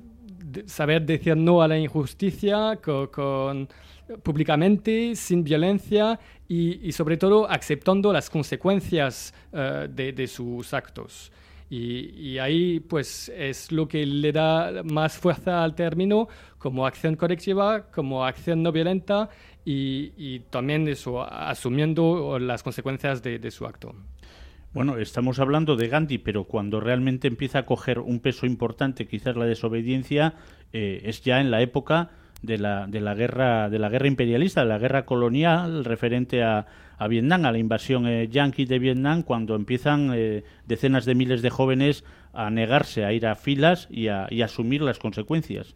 saber 0.67 1.03
decir 1.03 1.37
no 1.37 1.63
a 1.63 1.69
la 1.69 1.79
injusticia 1.79 2.79
con 2.83 3.69
públicamente, 4.23 5.15
sin 5.15 5.45
violencia 5.45 6.19
y, 6.49 6.91
sobre 6.93 7.17
todo 7.17 7.49
aceptando 7.49 8.13
las 8.13 8.29
consecuencias 8.29 9.33
eh, 9.53 9.89
de, 9.91 10.27
sus 10.27 10.75
actos. 10.75 11.33
Y, 11.69 12.37
ahí 12.39 12.81
pues 12.81 13.29
es 13.29 13.71
lo 13.71 13.87
que 13.87 14.05
le 14.05 14.33
da 14.33 14.83
más 14.83 15.17
fuerza 15.17 15.63
al 15.63 15.77
término 15.77 16.29
como 16.59 16.85
acción 16.85 17.15
colectiva, 17.15 17.87
como 17.93 18.25
acción 18.25 18.63
no 18.63 18.73
violenta 18.73 19.31
y, 19.65 20.41
también 20.51 20.89
eso, 20.89 21.23
asumiendo 21.23 22.39
las 22.39 22.63
consecuencias 22.63 23.23
de, 23.23 23.51
su 23.51 23.67
acto. 23.67 23.95
Bueno, 24.73 24.99
estamos 24.99 25.39
hablando 25.39 25.77
de 25.77 25.89
Gandhi, 25.89 26.19
pero 26.19 26.45
cuando 26.45 26.81
realmente 26.81 27.29
empieza 27.29 27.61
a 27.61 27.67
coger 27.67 27.99
un 27.99 28.21
peso 28.21 28.47
importante, 28.47 29.07
quizás 29.07 29.37
la 29.37 29.45
desobediencia, 29.45 30.35
eh, 30.73 31.03
es 31.05 31.23
ya 31.23 31.41
en 31.41 31.51
la 31.51 31.61
época 31.61 32.11
de 32.43 32.59
la, 32.59 32.87
de 32.87 33.01
la 33.01 33.15
guerra 33.15 33.69
de 33.69 33.79
la 33.79 33.89
guerra 33.89 34.07
imperialista, 34.07 34.63
de 34.63 34.69
la 34.69 34.79
guerra 34.79 35.05
colonial 35.05 35.85
referente 35.85 36.43
a, 36.43 36.67
a 36.97 37.09
Vietnam, 37.09 37.45
a 37.45 37.53
la 37.53 37.59
invasión 37.59 38.07
eh, 38.07 38.29
yanqui 38.29 38.65
de 38.65 38.79
Vietnam, 38.79 39.23
cuando 39.23 39.57
empiezan 39.57 40.13
eh, 40.15 40.45
decenas 40.67 41.05
de 41.05 41.15
miles 41.15 41.43
de 41.43 41.51
jóvenes 41.51 42.05
a 42.33 42.49
negarse 42.51 43.05
a 43.05 43.13
ir 43.13 43.27
a 43.27 43.35
filas 43.35 43.89
y 43.91 44.09
a 44.09 44.29
y 44.31 44.43
asumir 44.43 44.83
las 44.83 44.99
consecuencias. 44.99 45.75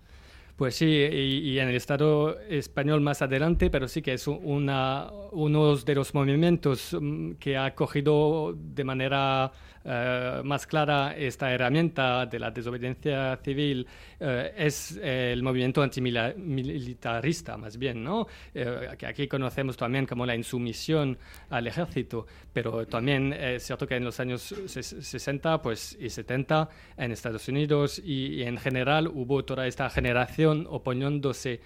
Pues 0.57 0.76
sí, 0.76 0.86
y, 0.86 1.59
en 1.59 1.68
el 1.68 1.74
Estado 1.74 2.38
español 2.42 3.00
más 3.00 3.22
adelante, 3.22 3.70
pero 3.70 3.88
sí 3.88 4.02
que 4.02 4.12
es 4.12 4.28
una, 4.28 5.11
uno 5.32 5.76
de 5.76 5.94
los 5.96 6.14
movimientos 6.14 6.96
mm, 6.98 7.32
que 7.40 7.57
ha 7.57 7.74
cogido 7.74 8.55
de 8.57 8.84
manera 8.84 9.50
eh, 9.86 10.40
más 10.44 10.66
clara 10.66 11.14
esta 11.14 11.52
herramienta 11.52 12.24
de 12.24 12.38
la 12.38 12.50
desobediencia 12.50 13.36
civil 13.44 13.86
eh, 14.18 14.55
es 14.57 14.98
el 15.02 15.42
movimiento 15.42 15.82
antimilitarista, 15.82 17.59
más 17.59 17.76
bien, 17.76 18.02
¿no? 18.02 18.26
Eh, 18.55 18.88
que 18.96 19.07
aquí 19.07 19.28
conocemos 19.28 19.76
también 19.76 20.07
como 20.07 20.24
la 20.24 20.34
insumisión 20.34 21.18
al 21.50 21.66
ejército, 21.66 22.26
pero 22.50 22.86
también 22.86 23.34
es 23.34 23.64
cierto 23.64 23.86
que 23.86 23.96
en 23.96 24.05
los 24.05 24.18
años 24.20 24.55
60 24.66 25.61
pues, 25.61 25.98
y 26.00 26.09
70 26.09 26.66
en 26.96 27.12
Estados 27.12 27.46
Unidos 27.48 28.00
y, 28.02 28.42
en 28.42 28.57
general 28.57 29.09
hubo 29.09 29.44
toda 29.44 29.66
esta 29.66 29.90
generación 29.90 30.43
oponiéndose 30.47 31.61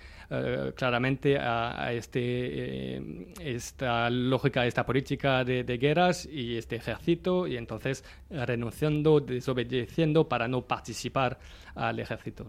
claramente 0.74 1.38
a, 1.38 1.90
este, 1.92 3.32
esta 3.40 4.10
lógica, 4.10 4.66
esta 4.66 4.84
política 4.84 5.42
de, 5.42 5.78
guerras 5.78 6.28
y 6.30 6.56
este 6.56 6.76
ejército, 6.76 7.46
y 7.46 7.56
entonces 7.56 8.04
renunciando, 8.28 9.20
desobedeciendo 9.20 10.28
para 10.28 10.46
no 10.46 10.62
participar 10.62 11.38
al 11.74 11.98
ejército. 11.98 12.46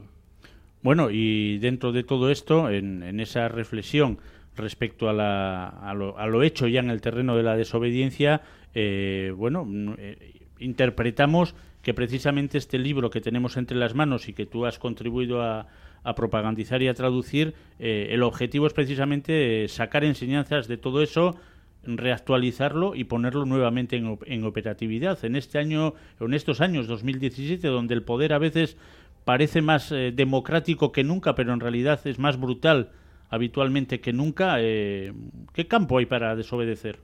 Bueno, 0.82 1.10
y 1.12 1.58
dentro 1.60 1.92
de 1.92 2.04
todo 2.04 2.30
esto, 2.30 2.70
en, 2.70 3.20
esa 3.20 3.48
reflexión 3.50 4.20
respecto 4.56 5.10
a, 5.10 5.14
la, 5.14 5.68
a, 5.68 5.94
lo, 5.94 6.44
hecho 6.44 6.68
ya 6.68 6.80
en 6.80 6.90
el 6.90 7.02
terreno 7.02 7.36
de 7.36 7.44
la 7.44 7.56
desobediencia, 7.56 8.42
eh, 8.74 9.34
bueno, 9.36 9.68
eh, 9.98 10.34
interpretamos 10.60 11.56
que 11.82 11.94
precisamente 11.94 12.58
este 12.58 12.78
libro 12.78 13.10
que 13.10 13.22
tenemos 13.22 13.58
entre 13.58 13.78
las 13.78 13.96
manos 13.96 14.28
y 14.30 14.34
que 14.34 14.46
tú 14.46 14.66
has 14.66 14.80
contribuido 14.80 15.42
a, 15.42 15.68
propagandizar 16.16 16.82
y 16.82 16.88
a 16.88 16.94
traducir, 16.94 17.54
eh, 17.80 18.08
el 18.12 18.24
objetivo 18.24 18.68
es 18.68 18.74
precisamente 18.74 19.68
sacar 19.68 20.04
enseñanzas 20.04 20.68
de 20.68 20.78
todo 20.78 21.02
eso 21.02 21.36
reactualizarlo 21.84 22.96
y 22.96 23.06
ponerlo 23.06 23.46
nuevamente 23.46 23.96
en, 23.96 24.44
operatividad. 24.44 25.24
En 25.24 25.36
este 25.36 25.60
año, 25.60 25.94
en 26.20 26.34
estos 26.34 26.62
años 26.62 26.88
2017, 26.88 27.68
donde 27.68 27.94
el 27.94 28.04
poder 28.04 28.34
a 28.34 28.38
veces 28.38 28.78
parece 29.24 29.62
más 29.62 29.92
eh, 29.92 30.12
democrático 30.14 30.92
que 30.92 31.04
nunca, 31.04 31.36
pero 31.36 31.54
en 31.54 31.60
realidad 31.60 32.00
es 32.06 32.20
más 32.20 32.40
brutal 32.40 32.92
habitualmente 33.30 34.02
que 34.02 34.12
nunca, 34.12 34.56
eh, 34.60 35.14
¿qué 35.54 35.68
campo 35.68 36.00
hay 36.00 36.06
para 36.06 36.36
desobedecer? 36.36 37.00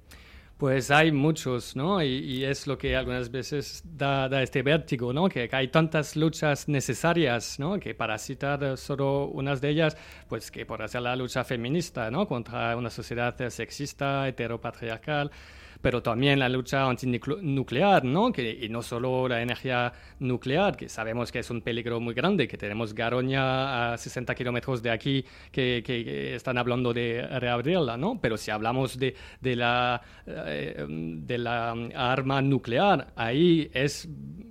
Pues 0.58 0.90
hay 0.90 1.12
muchos, 1.12 1.76
¿no? 1.76 2.02
Y, 2.02 2.46
es 2.46 2.66
lo 2.66 2.78
que 2.78 2.96
algunas 2.96 3.30
veces 3.30 3.84
da, 3.84 4.42
este 4.42 4.62
vértigo, 4.64 5.12
¿no? 5.12 5.28
Que, 5.28 5.50
hay 5.52 5.68
tantas 5.68 6.16
luchas 6.16 6.70
necesarias, 6.70 7.60
¿no? 7.60 7.78
Que 7.78 7.94
para 7.94 8.18
citar 8.18 8.78
solo 8.78 9.26
unas 9.26 9.60
de 9.60 9.70
ellas, 9.70 9.98
pues 10.30 10.52
que 10.52 10.66
por 10.66 10.82
hacer 10.82 11.02
la 11.02 11.14
lucha 11.18 11.44
feminista, 11.44 12.10
¿no? 12.10 12.26
Contra 12.26 12.78
una 12.78 12.90
sociedad 12.90 13.36
sexista, 13.50 14.30
heteropatriarcal, 14.30 15.30
pero 15.82 16.02
también 16.02 16.40
la 16.40 16.50
lucha 16.50 16.88
antinuclear, 16.88 18.04
¿no? 18.04 18.32
Que, 18.32 18.58
y 18.62 18.70
no 18.70 18.82
solo 18.82 19.28
la 19.28 19.42
energía 19.42 19.94
nuclear, 20.20 20.76
que 20.76 20.90
sabemos 20.90 21.32
que 21.32 21.40
es 21.40 21.50
un 21.50 21.62
peligro 21.62 22.00
muy 22.00 22.14
grande, 22.14 22.48
que 22.48 22.58
tenemos 22.58 22.94
Garoña 22.94 23.94
a 23.94 23.98
60 23.98 24.34
kilómetros 24.36 24.82
de 24.82 24.92
aquí 24.92 25.26
que, 25.52 26.36
están 26.36 26.58
hablando 26.58 26.94
de 26.94 27.22
reabrirla, 27.40 27.98
¿no? 27.98 28.20
Pero 28.22 28.38
si 28.38 28.52
hablamos 28.52 28.98
de, 28.98 29.16
de, 29.42 29.56
la, 29.56 30.02
eh, 30.26 30.86
de 30.88 31.38
la 31.38 31.72
arma 31.96 32.42
nuclear, 32.42 33.14
ahí 33.16 33.70
es 33.74 34.08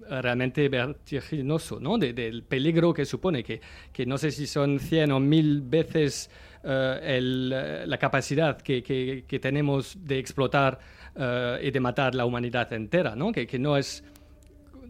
realmente 0.09 0.69
vertiginoso, 0.69 1.81
¿no? 1.81 1.99
del 1.99 2.43
peligro 2.45 2.93
que 2.93 3.05
supone, 3.05 3.43
que, 3.43 3.61
que 3.93 4.07
no 4.07 4.19
sé 4.19 4.31
si 4.31 4.47
son 4.47 4.79
100 4.79 5.13
o 5.13 5.21
1000 5.21 5.63
veces 5.63 6.31
eh, 6.63 7.17
el, 7.19 7.51
la 7.91 7.99
capacidad 7.99 8.61
que, 8.61 8.83
que, 8.83 9.39
tenemos 9.39 9.99
de 10.01 10.19
explotar 10.19 10.79
eh, 11.17 11.61
y 11.63 11.71
de 11.71 11.81
matar 11.81 12.15
la 12.15 12.25
humanidad 12.25 12.73
entera, 12.73 13.15
¿no? 13.15 13.33
Que, 13.33 13.47
que 13.47 13.59
no 13.59 13.77
es 13.77 14.05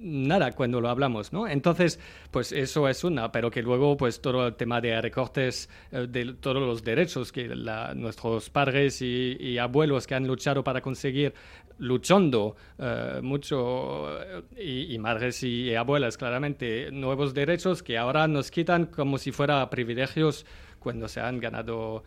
nada 0.04 0.52
cuando 0.52 0.80
lo 0.80 0.88
hablamos, 0.88 1.32
¿no? 1.32 1.48
Entonces, 1.48 1.98
pues 2.30 2.52
eso 2.52 2.88
es 2.88 3.02
una, 3.04 3.32
pero 3.32 3.50
que 3.50 3.62
luego, 3.62 3.96
pues 3.96 4.20
todo 4.20 4.46
el 4.46 4.54
tema 4.54 4.80
de 4.80 5.00
recortes 5.00 5.68
eh, 5.90 6.06
de 6.08 6.34
todos 6.34 6.62
los 6.62 6.84
derechos 6.84 7.32
que 7.32 7.48
nuestros 7.94 8.50
padres 8.50 9.00
y, 9.02 9.58
abuelos 9.58 10.06
que 10.06 10.14
han 10.14 10.26
luchado 10.26 10.62
para 10.62 10.80
conseguir, 10.80 11.32
luchando 11.78 12.54
eh, 12.78 13.20
mucho, 13.22 14.08
y, 14.56 14.98
madres 14.98 15.42
y, 15.42 15.74
abuelas, 15.74 16.16
claramente, 16.18 16.90
nuevos 16.92 17.32
derechos 17.32 17.82
que 17.82 17.96
ahora 17.96 18.28
nos 18.28 18.50
quitan 18.50 18.86
como 18.86 19.18
si 19.18 19.32
fuera 19.32 19.68
privilegios 19.70 20.44
cuando 20.78 21.08
se 21.08 21.20
han 21.20 21.40
ganado 21.40 22.04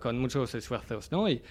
con, 0.00 0.18
muchos 0.18 0.54
esfuerzos, 0.54 1.12
¿no? 1.12 1.28
Y, 1.28 1.42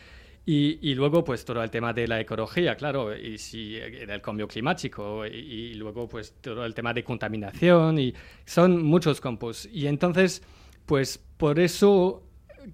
y, 0.47 0.93
luego, 0.93 1.23
pues 1.23 1.43
todo 1.43 1.63
el 1.63 1.71
tema 1.71 1.91
de 1.91 2.07
la 2.07 2.19
ecología, 2.19 2.75
claro, 2.75 3.15
y 3.15 3.37
si 3.39 3.73
del 3.73 4.21
cambio 4.21 4.47
climático, 4.47 5.25
y, 5.25 5.73
luego, 5.73 6.07
pues 6.07 6.35
todo 6.39 6.65
el 6.65 6.73
tema 6.75 6.93
de 6.93 7.03
contaminación, 7.03 7.97
y 7.97 8.13
son 8.45 8.83
muchos 8.83 9.19
campos. 9.19 9.67
Y 9.71 9.87
entonces, 9.87 10.43
pues 10.85 11.17
por 11.37 11.59
eso 11.59 12.21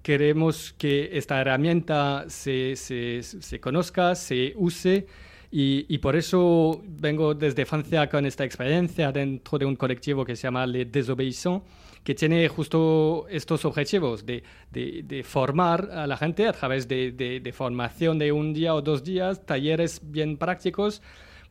queremos 0.02 0.74
que 0.76 1.16
esta 1.16 1.40
herramienta 1.40 2.26
se, 2.28 2.76
se, 2.76 3.22
se 3.22 3.60
conozca, 3.60 4.14
se 4.14 4.52
use, 4.56 5.06
y, 5.54 5.98
por 5.98 6.16
eso 6.16 6.80
vengo 6.86 7.34
desde 7.34 7.66
Francia 7.66 8.08
con 8.08 8.24
esta 8.24 8.42
experiencia 8.42 9.12
dentro 9.12 9.58
de 9.58 9.66
un 9.66 9.76
colectivo 9.76 10.24
que 10.24 10.34
se 10.34 10.44
llama 10.44 10.66
Les 10.66 10.90
Désobéissants 10.90 11.62
que 12.04 12.14
tiene 12.14 12.48
justo 12.48 13.26
estos 13.28 13.64
objetivos 13.64 14.26
de, 14.26 14.42
de, 14.70 15.22
formar 15.22 15.88
a 15.92 16.06
la 16.06 16.16
gente 16.16 16.48
a 16.48 16.52
través 16.52 16.88
de, 16.88 17.12
de, 17.12 17.52
formación 17.52 18.18
de 18.18 18.32
un 18.32 18.52
día 18.52 18.74
o 18.74 18.82
dos 18.82 19.04
días, 19.04 19.44
talleres 19.46 20.00
bien 20.02 20.36
prácticos 20.36 21.00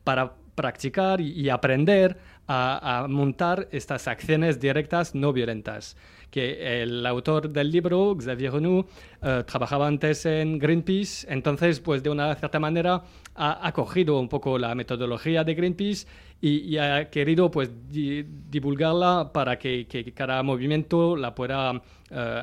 para 0.04 0.34
practicar 0.54 1.20
y, 1.20 1.48
aprender 1.48 2.18
a, 2.46 3.06
montar 3.08 3.68
estas 3.70 4.08
acciones 4.08 4.60
directas 4.60 5.14
no 5.14 5.32
violentas. 5.32 5.96
Que 6.30 6.82
el 6.82 7.04
autor 7.06 7.50
del 7.50 7.70
libro, 7.70 8.16
Xavier 8.18 8.52
Renou, 8.52 8.86
eh, 9.22 9.44
trabajaba 9.46 9.86
antes 9.86 10.24
en 10.24 10.58
Greenpeace, 10.58 11.26
entonces, 11.30 11.78
pues 11.80 12.02
de 12.02 12.08
una 12.08 12.34
cierta 12.34 12.58
manera, 12.58 13.02
ha, 13.34 13.66
ha 13.66 13.72
cogido 13.72 14.18
un 14.18 14.28
poco 14.28 14.58
la 14.58 14.74
metodología 14.74 15.44
de 15.44 15.54
Greenpeace 15.54 16.06
y, 16.42 16.76
ha 16.76 17.08
querido 17.08 17.50
pues 17.50 17.70
divulgarla 17.88 19.30
para 19.32 19.58
que, 19.58 19.86
cada 20.14 20.42
movimiento 20.42 21.16
la 21.16 21.34
pueda 21.36 21.80
eh, 22.10 22.42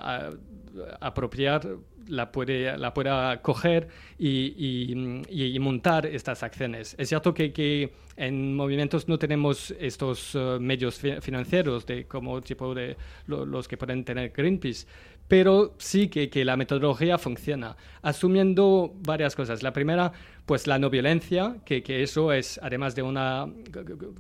apropiar, 1.02 1.68
la, 2.08 2.32
puede, 2.32 2.78
la 2.78 2.94
pueda 2.94 3.42
coger 3.42 3.90
y, 4.18 5.58
montar 5.60 6.06
estas 6.06 6.44
acciones. 6.44 6.96
Es 6.98 7.10
cierto 7.10 7.34
que, 7.34 7.92
en 8.16 8.56
movimientos 8.56 9.08
no 9.08 9.18
tenemos 9.18 9.72
estos 9.80 10.36
eh, 10.36 10.58
medios 10.60 11.00
financieros 11.22 11.86
de 11.86 12.06
como 12.06 12.42
tipo 12.42 12.76
de 12.76 12.98
los 13.28 13.68
que 13.68 13.78
pueden 13.78 14.04
tener 14.04 14.32
Greenpeace, 14.32 14.88
pero 15.30 15.76
sí 15.78 16.10
que, 16.10 16.30
que, 16.30 16.44
la 16.44 16.58
metodología 16.58 17.20
funciona, 17.20 17.78
asumiendo 18.02 18.92
varias 19.06 19.36
cosas. 19.36 19.62
La 19.62 19.72
primera, 19.72 20.12
pues 20.48 20.66
la 20.66 20.80
no 20.80 20.90
violencia, 20.90 21.58
que, 21.64 21.84
que, 21.84 22.02
eso 22.02 22.34
es, 22.34 22.60
además 22.64 22.96
de 22.96 23.04
una 23.04 23.48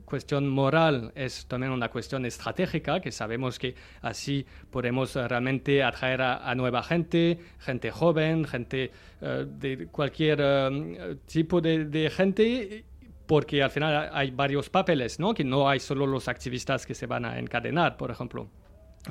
cuestión 0.05 0.47
moral, 0.47 1.12
es 1.16 1.47
también 1.47 1.74
una 1.74 1.89
cuestión 1.89 2.28
estratégica, 2.28 3.01
que 3.01 3.12
sabemos 3.12 3.57
que 3.57 3.74
así 4.03 4.45
podemos 4.70 5.16
realmente 5.16 5.84
atraer 5.84 6.22
a, 6.22 6.53
nueva 6.53 6.84
gente, 6.84 7.39
gente 7.57 7.89
joven, 7.89 8.45
gente 8.45 8.91
uh, 9.22 9.45
de 9.45 9.88
cualquier 9.88 10.39
uh, 10.41 11.16
tipo 11.26 11.60
de, 11.60 11.86
de 11.86 12.10
gente 12.12 12.86
porque 13.26 13.64
al 13.64 13.72
final 13.72 14.10
hay 14.14 14.30
varios 14.30 14.70
papeles, 14.70 15.20
¿no? 15.20 15.34
Que 15.34 15.43
no 15.43 15.68
hay 15.70 15.80
solo 15.80 16.05
los 16.05 16.28
activistas 16.28 16.86
que 16.86 16.93
se 16.93 17.07
van 17.07 17.26
a 17.26 17.39
encadenar, 17.39 17.97
por 17.97 18.12
ejemplo. 18.12 18.49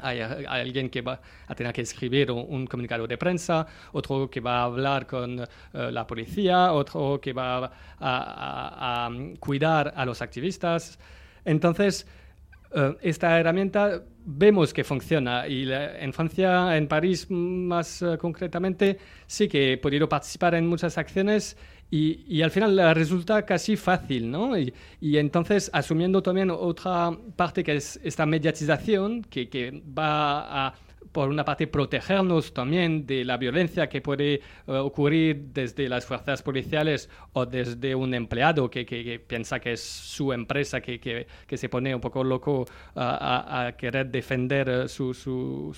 Hay, 0.02 0.20
alguien 0.20 0.90
que 0.90 1.00
va 1.02 1.20
a 1.46 1.54
tener 1.54 1.72
que 1.72 1.80
escribir 1.82 2.30
un, 2.30 2.66
comunicado 2.66 3.06
de 3.06 3.16
prensa, 3.16 3.66
otro 3.92 4.28
que 4.30 4.40
va 4.40 4.60
a 4.60 4.64
hablar 4.64 5.06
con 5.06 5.40
eh, 5.40 5.46
la 5.72 6.06
policía, 6.06 6.72
otro 6.72 7.20
que 7.20 7.32
va 7.32 7.70
a, 7.98 9.10
cuidar 9.40 9.92
a 9.96 10.04
los 10.04 10.20
activistas. 10.20 10.98
Entonces, 11.44 12.06
eh, 12.74 12.96
esta 13.00 13.40
herramienta 13.40 14.02
vemos 14.30 14.74
que 14.74 14.84
funciona 14.84 15.48
y 15.48 15.66
en 15.72 16.12
Francia, 16.12 16.76
en 16.76 16.86
París 16.86 17.30
más 17.30 18.02
eh, 18.02 18.18
concretamente, 18.18 18.98
sí 19.26 19.48
que 19.48 19.72
he 19.72 19.78
podido 19.78 20.06
participar 20.06 20.54
en 20.54 20.66
muchas 20.66 20.98
acciones 20.98 21.56
y, 21.90 22.42
al 22.42 22.50
final 22.50 22.94
resulta 22.94 23.46
casi 23.46 23.76
fácil, 23.76 24.30
¿no? 24.30 24.58
Y, 24.58 24.72
entonces, 25.00 25.70
asumiendo 25.72 26.22
también 26.22 26.50
otra 26.50 27.16
parte 27.36 27.64
que 27.64 27.76
es 27.76 27.98
esta 28.02 28.26
mediatización, 28.26 29.22
que, 29.22 29.48
que 29.48 29.82
va 29.96 30.66
a 30.66 30.74
por 31.12 31.28
una 31.28 31.44
parte, 31.44 31.66
protegernos 31.66 32.52
también 32.52 33.06
de 33.06 33.24
la 33.24 33.36
violencia 33.36 33.88
que 33.88 34.00
puede 34.00 34.34
eh, 34.34 34.40
ocurrir 34.66 35.48
desde 35.52 35.88
las 35.88 36.04
fuerzas 36.04 36.42
policiales 36.42 37.08
o 37.32 37.46
desde 37.46 37.94
un 37.94 38.14
empleado 38.14 38.68
que, 38.70 38.84
que, 38.84 39.18
piensa 39.18 39.60
que 39.60 39.72
es 39.72 39.80
su 39.80 40.32
empresa, 40.32 40.80
que, 40.80 41.00
que, 41.00 41.56
se 41.56 41.68
pone 41.68 41.94
un 41.94 42.00
poco 42.00 42.22
loco 42.22 42.66
a, 42.94 43.72
querer 43.76 44.10
defender 44.10 44.68
eh, 44.68 44.88
su, 44.88 45.14
su, 45.14 45.74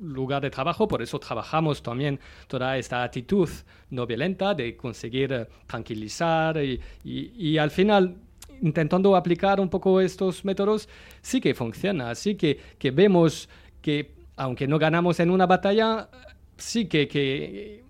lugar 0.00 0.42
de 0.42 0.50
trabajo. 0.50 0.86
Por 0.86 1.02
eso 1.02 1.18
trabajamos 1.18 1.82
también 1.82 2.18
toda 2.46 2.78
esta 2.78 3.02
actitud 3.02 3.48
no 3.90 4.06
violenta 4.06 4.54
de 4.54 4.76
conseguir 4.76 5.32
eh, 5.32 5.46
tranquilizar 5.66 6.56
y, 6.62 6.80
y 7.04 7.58
al 7.58 7.70
final 7.70 8.16
intentando 8.62 9.14
aplicar 9.16 9.60
un 9.60 9.68
poco 9.68 10.00
estos 10.00 10.44
métodos, 10.44 10.88
sí 11.20 11.40
que 11.40 11.54
funciona, 11.54 12.14
sí 12.14 12.34
que, 12.36 12.58
que 12.78 12.90
vemos 12.90 13.48
que 13.84 14.13
aunque 14.36 14.66
no 14.66 14.78
ganamos 14.78 15.20
en 15.20 15.30
una 15.30 15.46
batalla, 15.46 16.08
sí 16.56 16.86
que, 16.86 17.82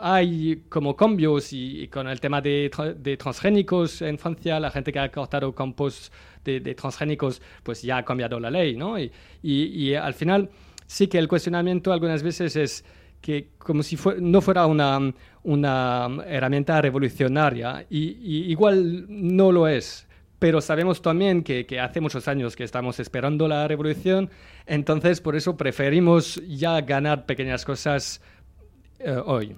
hay 0.00 0.64
como 0.68 0.96
cambios 0.96 1.52
y, 1.52 1.86
con 1.88 2.08
el 2.08 2.20
tema 2.20 2.40
de, 2.40 2.70
transgénicos 3.18 4.02
en 4.02 4.18
Francia, 4.18 4.58
la 4.58 4.70
gente 4.70 4.92
que 4.92 4.98
ha 4.98 5.10
cortado 5.10 5.54
campos 5.54 6.10
de, 6.44 6.60
transgénicos, 6.74 7.40
pues 7.62 7.82
ya 7.82 7.98
ha 7.98 8.04
cambiado 8.04 8.40
la 8.40 8.50
ley, 8.50 8.76
¿no? 8.76 8.96
Y, 8.98 9.94
al 9.94 10.14
final 10.14 10.50
sí 10.86 11.06
que 11.06 11.18
el 11.18 11.28
cuestionamiento 11.28 11.92
algunas 11.92 12.22
veces 12.22 12.56
es 12.56 12.84
que 13.20 13.50
como 13.56 13.84
si 13.84 13.96
no 14.18 14.40
fuera 14.40 14.66
una, 14.66 14.98
una 15.44 16.08
herramienta 16.26 16.82
revolucionaria 16.82 17.86
y 17.88 18.50
igual 18.50 19.06
no 19.08 19.52
lo 19.52 19.68
es 19.68 20.08
pero 20.42 20.60
sabemos 20.60 21.02
también 21.02 21.44
que, 21.44 21.64
hace 21.78 22.00
muchos 22.00 22.26
años 22.26 22.56
que 22.56 22.64
estamos 22.64 22.98
esperando 22.98 23.46
la 23.46 23.68
revolución, 23.68 24.28
entonces 24.66 25.20
por 25.20 25.36
eso 25.36 25.56
preferimos 25.56 26.42
ya 26.48 26.80
ganar 26.80 27.26
pequeñas 27.26 27.64
cosas 27.64 28.20
eh, 28.98 29.22
hoy. 29.24 29.54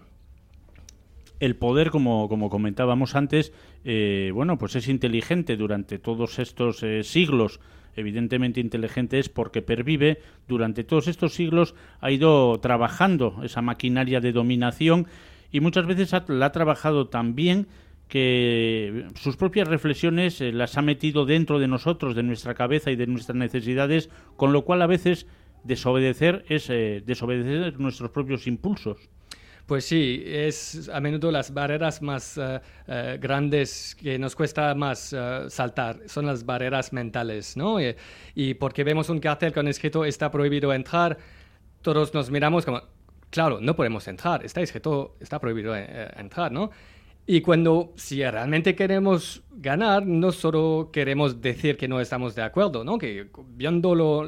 El 1.40 1.56
poder, 1.56 1.90
como, 1.90 2.28
como 2.28 2.50
comentábamos 2.50 3.14
antes, 3.14 3.54
eh, 3.86 4.30
bueno, 4.34 4.58
pues 4.58 4.76
es 4.76 4.86
inteligente 4.88 5.56
durante 5.56 5.98
todos 5.98 6.38
estos 6.38 6.82
eh, 6.82 7.02
siglos 7.02 7.60
evidentemente 7.96 8.60
inteligente 8.60 9.18
es 9.18 9.30
porque 9.30 9.62
pervive 9.62 10.18
durante 10.48 10.84
todos 10.84 11.08
estos 11.08 11.32
siglos 11.32 11.74
ha 12.00 12.10
ido 12.10 12.60
trabajando 12.60 13.40
esa 13.42 13.62
maquinaria 13.62 14.20
de 14.20 14.32
dominación 14.32 15.06
y 15.50 15.60
muchas 15.60 15.86
veces 15.86 16.12
la 16.28 16.46
ha 16.46 16.52
trabajado 16.52 17.06
también 17.06 17.68
que 18.08 19.06
sus 19.16 19.36
propias 19.36 19.68
reflexiones 19.68 20.40
eh, 20.40 20.52
las 20.52 20.76
ha 20.76 20.82
metido 20.82 21.24
dentro 21.26 21.58
de 21.58 21.68
nosotros, 21.68 22.14
de 22.14 22.22
nuestra 22.22 22.54
cabeza 22.54 22.90
y 22.90 22.96
de 22.96 23.06
nuestras 23.06 23.36
necesidades, 23.36 24.10
con 24.36 24.52
lo 24.52 24.64
cual 24.64 24.82
a 24.82 24.86
veces 24.86 25.26
desobedecer 25.64 26.44
es 26.48 26.68
eh, 26.70 27.02
desobedecer 27.04 27.80
nuestros 27.80 28.10
propios 28.10 28.46
impulsos. 28.46 28.98
Pues 29.66 29.86
sí, 29.86 30.22
es 30.26 30.90
a 30.92 31.00
menudo 31.00 31.32
las 31.32 31.54
barreras 31.54 32.02
más 32.02 32.38
eh, 32.38 33.18
grandes 33.18 33.96
que 33.98 34.18
nos 34.18 34.36
cuesta 34.36 34.74
más 34.74 35.16
saltar, 35.48 36.00
son 36.04 36.26
las 36.26 36.44
barreras 36.44 36.92
mentales, 36.92 37.56
¿no? 37.56 37.80
Y, 37.80 37.96
y, 38.34 38.52
porque 38.54 38.84
vemos 38.84 39.08
un 39.08 39.20
cartel 39.20 39.54
con 39.54 39.66
escrito 39.66 40.04
está 40.04 40.30
prohibido 40.30 40.70
entrar, 40.74 41.16
todos 41.80 42.12
nos 42.12 42.30
miramos 42.30 42.66
como, 42.66 42.82
claro, 43.30 43.58
no 43.58 43.74
podemos 43.74 44.06
entrar, 44.06 44.44
está 44.44 44.60
escrito 44.60 45.16
está 45.18 45.40
prohibido 45.40 45.74
entrar, 45.74 46.52
¿no? 46.52 46.70
Y 47.26 47.40
cuando, 47.40 47.92
si 47.96 48.22
realmente 48.22 48.74
queremos 48.74 49.42
ganar, 49.50 50.06
no 50.06 50.30
solo 50.30 50.90
queremos 50.92 51.40
decir 51.40 51.76
que 51.78 51.88
no 51.88 52.00
estamos 52.00 52.34
de 52.34 52.42
acuerdo, 52.42 52.84
¿no? 52.84 52.98
Que 52.98 53.28
viendo 53.48 53.94
lo, 53.94 54.26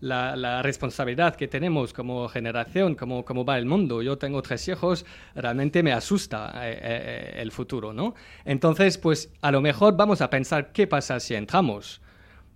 la, 0.00 0.62
responsabilidad 0.62 1.34
que 1.34 1.48
tenemos 1.48 1.92
como 1.92 2.28
generación, 2.28 2.94
como, 2.94 3.24
como 3.24 3.44
va 3.44 3.58
el 3.58 3.66
mundo, 3.66 4.02
yo 4.02 4.18
tengo 4.18 4.40
tres 4.40 4.68
hijos, 4.68 5.04
realmente 5.34 5.82
me 5.82 5.92
asusta 5.92 6.52
eh, 6.62 6.78
eh, 6.80 7.34
el 7.38 7.50
futuro, 7.50 7.92
¿no? 7.92 8.14
Entonces, 8.44 8.98
pues 8.98 9.32
a 9.40 9.50
lo 9.50 9.60
mejor 9.60 9.96
vamos 9.96 10.20
a 10.20 10.30
pensar 10.30 10.72
qué 10.72 10.86
pasa 10.86 11.18
si 11.18 11.34
entramos. 11.34 12.00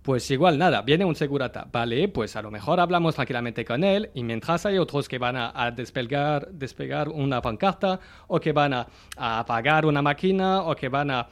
Pues 0.01 0.31
igual 0.31 0.57
nada, 0.57 0.81
viene 0.81 1.05
un 1.05 1.15
segurata, 1.15 1.67
vale, 1.71 2.07
pues 2.07 2.35
a 2.35 2.41
lo 2.41 2.49
mejor 2.49 2.79
hablamos 2.79 3.13
tranquilamente 3.13 3.63
con 3.63 3.83
él 3.83 4.09
y 4.15 4.23
mientras 4.23 4.65
hay 4.65 4.79
otros 4.79 5.07
que 5.07 5.19
van 5.19 5.37
a, 5.37 5.69
despegar, 5.69 6.47
despegar 6.51 7.07
una 7.07 7.39
pancarta 7.39 7.99
o 8.27 8.39
que 8.39 8.51
van 8.51 8.73
a, 8.73 8.87
apagar 9.15 9.85
una 9.85 10.01
máquina 10.01 10.63
o 10.63 10.75
que 10.75 10.89
van 10.89 11.11
a, 11.11 11.27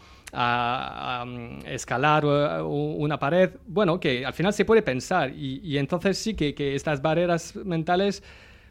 um, 1.24 1.58
escalar 1.66 2.24
uh, 2.24 2.64
una 2.64 3.18
pared, 3.18 3.50
bueno, 3.66 4.00
que 4.00 4.24
al 4.24 4.34
final 4.34 4.54
se 4.54 4.66
puede 4.66 4.84
pensar 4.84 5.32
y, 5.36 5.76
entonces 5.80 6.20
sí 6.20 6.36
que, 6.36 6.54
que 6.54 6.76
estas 6.76 7.02
barreras 7.02 7.56
mentales 7.56 8.22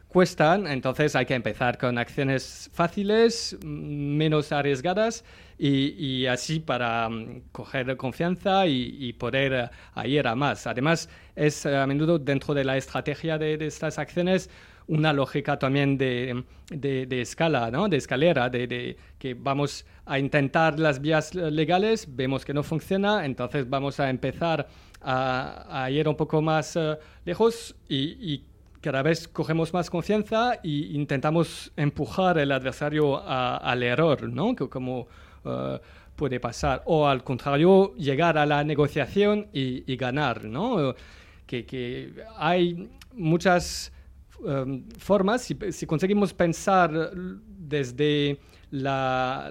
cuestan, 0.09 0.67
entonces 0.67 1.15
hay 1.15 1.27
que 1.27 1.35
empezar 1.35 1.77
con 1.79 1.99
acciones 1.99 2.71
fáciles, 2.73 3.57
menos 3.63 4.53
arriesgadas 4.53 5.25
y, 5.59 6.27
así 6.27 6.61
para 6.61 7.09
mm, 7.09 7.43
coger 7.53 7.97
confianza 7.97 8.67
y, 8.67 9.13
poder 9.13 9.71
uh, 9.97 10.07
ir 10.07 10.27
a 10.27 10.35
más. 10.35 10.67
Además, 10.67 11.09
es 11.37 11.67
a 11.67 11.87
menudo 11.87 12.19
dentro 12.19 12.55
de 12.55 12.65
la 12.65 12.77
estrategia 12.77 13.39
de, 13.39 13.55
estas 13.67 13.99
acciones 13.99 14.51
una 14.87 15.13
lógica 15.13 15.59
también 15.59 15.99
de, 15.99 16.45
de, 16.71 17.21
escala, 17.21 17.71
¿no? 17.71 17.89
de 17.89 17.99
escalera, 17.99 18.49
de, 18.49 18.97
que 19.19 19.35
vamos 19.35 19.85
a 20.07 20.19
intentar 20.19 20.79
las 20.79 21.03
vías 21.03 21.35
legales, 21.35 22.07
vemos 22.09 22.43
que 22.43 22.55
no 22.55 22.63
funciona, 22.63 23.27
entonces 23.27 23.69
vamos 23.69 24.01
a 24.01 24.09
empezar 24.09 24.67
a, 25.03 25.89
ir 25.91 26.09
un 26.09 26.17
poco 26.17 26.41
más 26.41 26.75
uh, 26.77 26.97
lejos 27.27 27.77
y, 27.87 28.33
y 28.33 28.45
cada 28.81 29.03
vez 29.03 29.29
cogemos 29.29 29.73
más 29.73 29.91
confianza 29.91 30.55
e 30.63 30.69
intentamos 30.93 31.73
empujar 31.77 32.39
al 32.39 32.53
adversario 32.53 33.21
al 33.27 33.83
error, 33.83 34.29
¿no? 34.29 34.55
Como 34.55 35.09
uh, 35.45 35.79
puede 36.15 36.41
pasar. 36.41 36.83
O 36.87 37.07
al 37.07 37.25
contrario, 37.25 37.95
llegar 37.97 38.39
a 38.39 38.47
la 38.47 38.63
negociación 38.65 39.49
y, 39.53 39.97
ganar, 39.97 40.45
¿no? 40.45 40.95
Que, 41.47 41.65
que 41.65 42.13
hay 42.37 42.89
muchas 43.15 43.93
um, 44.41 44.85
formas, 44.99 45.43
si, 45.43 45.87
conseguimos 45.87 46.35
pensar 46.35 47.11
desde 47.15 48.39
la, 48.71 49.51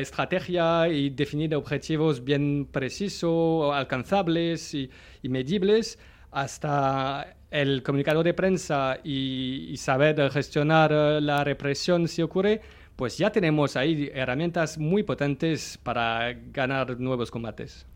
estrategia 0.00 0.88
y 0.88 1.10
definir 1.10 1.54
objetivos 1.54 2.22
bien 2.22 2.68
precisos, 2.70 3.74
alcanzables 3.74 4.74
y 4.74 4.90
medibles, 5.22 5.98
hasta 6.30 7.37
el 7.50 7.82
comunicador 7.82 8.24
de 8.24 8.34
prensa 8.34 8.98
y, 9.02 9.74
saber 9.76 10.30
gestionar 10.30 10.92
eh, 10.92 11.20
la 11.20 11.44
represión 11.44 12.08
si 12.08 12.22
ocurre, 12.22 12.60
pues 12.96 13.16
ya 13.16 13.30
tenemos 13.30 13.76
ahí 13.76 14.10
herramientas 14.12 14.78
muy 14.78 15.02
potentes 15.02 15.78
para 15.82 16.32
ganar 16.52 16.98
nuevos 16.98 17.30
combates. 17.30 17.86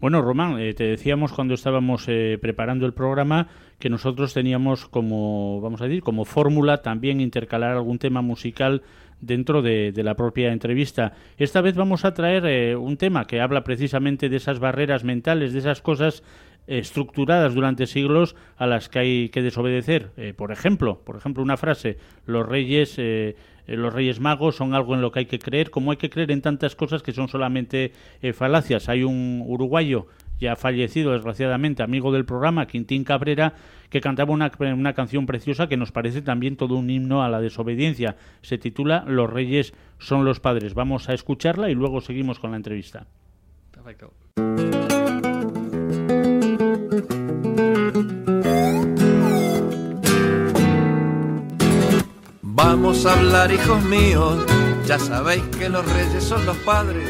Bueno, 0.00 0.20
Román, 0.20 0.58
eh, 0.58 0.74
te 0.74 0.84
decíamos 0.84 1.32
cuando 1.32 1.54
estábamos 1.54 2.04
eh, 2.08 2.36
preparando 2.40 2.86
el 2.86 2.92
programa 2.92 3.48
que 3.78 3.88
nosotros 3.88 4.34
teníamos 4.34 4.86
como, 4.86 5.60
vamos 5.60 5.80
a 5.80 5.84
decir, 5.84 6.02
como 6.02 6.24
fórmula 6.24 6.82
también 6.82 7.20
intercalar 7.20 7.72
algún 7.72 7.98
tema 7.98 8.20
musical 8.20 8.82
dentro 9.20 9.62
de, 9.62 9.92
la 9.96 10.14
propia 10.14 10.52
entrevista. 10.52 11.14
Esta 11.38 11.60
vez 11.60 11.76
vamos 11.76 12.04
a 12.04 12.12
traer 12.12 12.76
un 12.76 12.96
tema 12.96 13.26
que 13.26 13.40
habla 13.40 13.64
precisamente 13.64 14.28
de 14.28 14.36
esas 14.36 14.58
barreras 14.58 15.04
mentales, 15.04 15.52
de 15.52 15.60
esas 15.60 15.80
cosas 15.80 16.24
estructuradas 16.66 17.54
durante 17.54 17.86
siglos 17.86 18.36
a 18.56 18.66
las 18.66 18.88
que 18.88 18.98
hay 18.98 19.28
que 19.30 19.42
desobedecer. 19.42 20.10
Eh, 20.16 20.34
por 20.36 20.52
ejemplo, 20.52 21.00
por 21.04 21.16
ejemplo, 21.16 21.42
una 21.42 21.56
frase: 21.56 21.98
los 22.26 22.46
reyes, 22.46 22.98
eh, 22.98 23.36
eh, 23.66 23.76
los 23.76 23.92
reyes 23.92 24.20
magos 24.20 24.56
son 24.56 24.74
algo 24.74 24.94
en 24.94 25.00
lo 25.00 25.12
que 25.12 25.20
hay 25.20 25.26
que 25.26 25.38
creer, 25.38 25.70
como 25.70 25.90
hay 25.90 25.96
que 25.96 26.10
creer 26.10 26.30
en 26.30 26.42
tantas 26.42 26.76
cosas 26.76 27.02
que 27.02 27.12
son 27.12 27.28
solamente 27.28 27.92
falacias. 28.34 28.88
Hay 28.88 29.02
un 29.02 29.42
uruguayo 29.46 30.06
ya 30.40 30.56
fallecido 30.56 31.12
desgraciadamente, 31.12 31.82
amigo 31.82 32.12
del 32.12 32.24
programa, 32.24 32.66
Quintín 32.66 33.04
Cabrera, 33.04 33.54
que 33.90 34.00
cantaba 34.00 34.32
una, 34.32 34.50
una 34.58 34.92
canción 34.92 35.24
preciosa 35.24 35.68
que 35.68 35.76
nos 35.76 35.92
parece 35.92 36.20
también 36.20 36.56
todo 36.56 36.74
un 36.74 36.90
himno 36.90 37.22
a 37.22 37.28
la 37.28 37.40
desobediencia. 37.40 38.16
Se 38.40 38.58
titula 38.58 39.04
Los 39.06 39.30
reyes 39.30 39.72
son 39.98 40.24
los 40.24 40.40
padres. 40.40 40.74
Vamos 40.74 41.08
a 41.08 41.14
escucharla 41.14 41.70
y 41.70 41.74
luego 41.74 42.00
seguimos 42.00 42.40
con 42.40 42.50
la 42.50 42.56
entrevista. 42.56 43.06
Perfecto. 43.70 44.12
Vamos 52.74 53.04
a 53.04 53.12
hablar, 53.12 53.52
hijos 53.52 53.82
míos, 53.82 54.46
ya 54.86 54.98
sabéis 54.98 55.42
que 55.58 55.68
los 55.68 55.84
reyes 55.92 56.24
son 56.24 56.46
los 56.46 56.56
padres, 56.56 57.06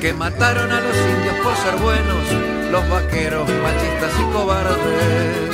que 0.00 0.14
mataron 0.14 0.72
a 0.72 0.80
los 0.80 0.96
indios 0.96 1.34
por 1.42 1.54
ser 1.56 1.76
buenos, 1.76 2.72
los 2.72 2.88
vaqueros, 2.88 3.46
machistas 3.46 4.12
y 4.18 4.32
cobardes. 4.32 5.44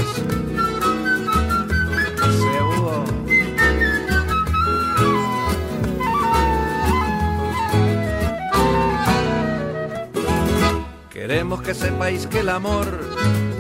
Queremos 11.11 11.61
que 11.63 11.75
sepáis 11.75 12.29
que 12.29 12.39
el 12.39 12.51
amor, 12.51 12.87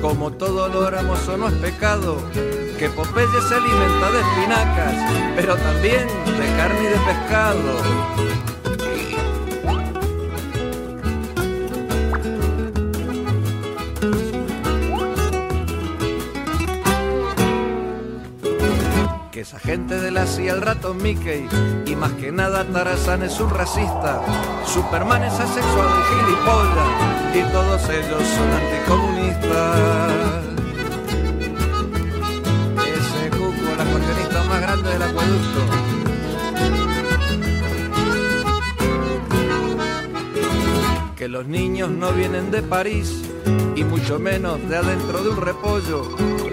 como 0.00 0.30
todo 0.30 0.68
lo 0.68 0.86
hermoso, 0.86 1.36
no 1.36 1.48
es 1.48 1.54
pecado 1.54 2.16
que 2.80 2.88
Popeye 2.88 3.26
se 3.46 3.54
alimenta 3.54 4.10
de 4.10 4.20
espinacas, 4.20 4.94
pero 5.36 5.54
también 5.54 6.08
de 6.08 6.46
carne 6.56 6.80
y 6.80 6.86
de 6.86 6.96
pescado. 6.96 7.76
Que 19.30 19.40
esa 19.42 19.58
gente 19.58 20.00
de 20.00 20.10
la 20.10 20.24
CIA, 20.24 20.54
el 20.54 20.62
rato 20.62 20.94
Mickey, 20.94 21.46
y 21.84 21.94
más 21.96 22.12
que 22.12 22.32
nada 22.32 22.64
Tarzan 22.64 23.24
es 23.24 23.38
un 23.40 23.50
racista, 23.50 24.22
Superman 24.64 25.24
es 25.24 25.34
asexual 25.34 25.88
gilipollas, 26.08 26.88
y 27.34 27.42
todos 27.52 27.90
ellos 27.90 28.22
son 28.26 28.50
anticomunistas. 28.54 30.49
Del 34.90 35.02
acueducto. 35.02 35.60
Que 41.16 41.28
los 41.28 41.46
niños 41.46 41.90
no 41.90 42.12
vienen 42.12 42.50
de 42.50 42.62
París 42.62 43.22
y 43.76 43.84
mucho 43.84 44.18
menos 44.18 44.56
de 44.68 44.76
adentro 44.76 45.22
de 45.22 45.30
un 45.30 45.36
repollo. 45.36 46.02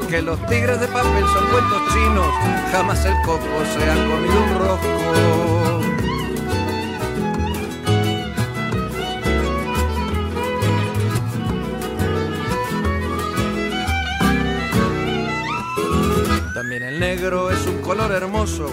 Que 0.10 0.22
los 0.22 0.40
tigres 0.48 0.80
de 0.80 0.88
papel 0.88 1.24
son 1.34 1.46
cuentos 1.48 1.82
chinos, 1.94 2.28
jamás 2.72 3.04
el 3.06 3.16
coco 3.26 3.58
se 3.74 3.90
ha 3.90 3.96
comido 3.96 4.44
un 4.44 4.60
rosco. 4.60 5.08
También 16.54 16.84
el 16.84 17.00
negro 17.00 17.52
es 17.52 17.66
un 17.68 17.77
color 17.88 18.12
hermoso 18.12 18.70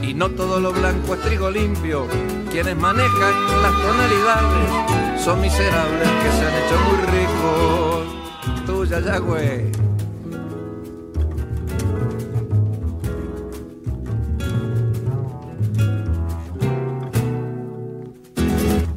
y 0.00 0.14
no 0.14 0.30
todo 0.30 0.60
lo 0.60 0.72
blanco 0.72 1.14
es 1.14 1.20
trigo 1.20 1.50
limpio. 1.50 2.06
Quienes 2.50 2.74
manejan 2.74 3.62
las 3.62 3.72
tonalidades 3.82 5.22
son 5.22 5.42
miserables 5.42 6.08
que 6.08 6.30
se 6.32 6.46
han 6.46 6.54
hecho 6.64 6.78
muy 6.88 6.96
ricos. 7.18 8.64
Tuya, 8.64 9.00
ya, 9.00 9.18
güey. 9.18 9.70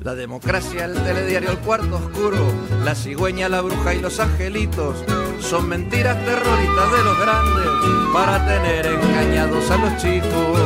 La 0.03 0.15
democracia, 0.15 0.85
el 0.85 0.93
telediario, 1.03 1.51
el 1.51 1.57
cuarto 1.57 1.97
oscuro, 1.97 2.39
la 2.85 2.95
cigüeña, 2.95 3.49
la 3.49 3.59
bruja 3.59 3.93
y 3.93 3.99
los 3.99 4.21
angelitos 4.21 5.03
son 5.43 5.67
mentiras 5.67 6.17
terroristas 6.23 6.91
de 6.91 7.03
los 7.03 7.19
grandes 7.19 7.67
para 8.13 8.45
tener 8.47 8.85
engañados 8.85 9.69
a 9.69 9.77
los 9.77 9.97
chicos. 9.97 10.59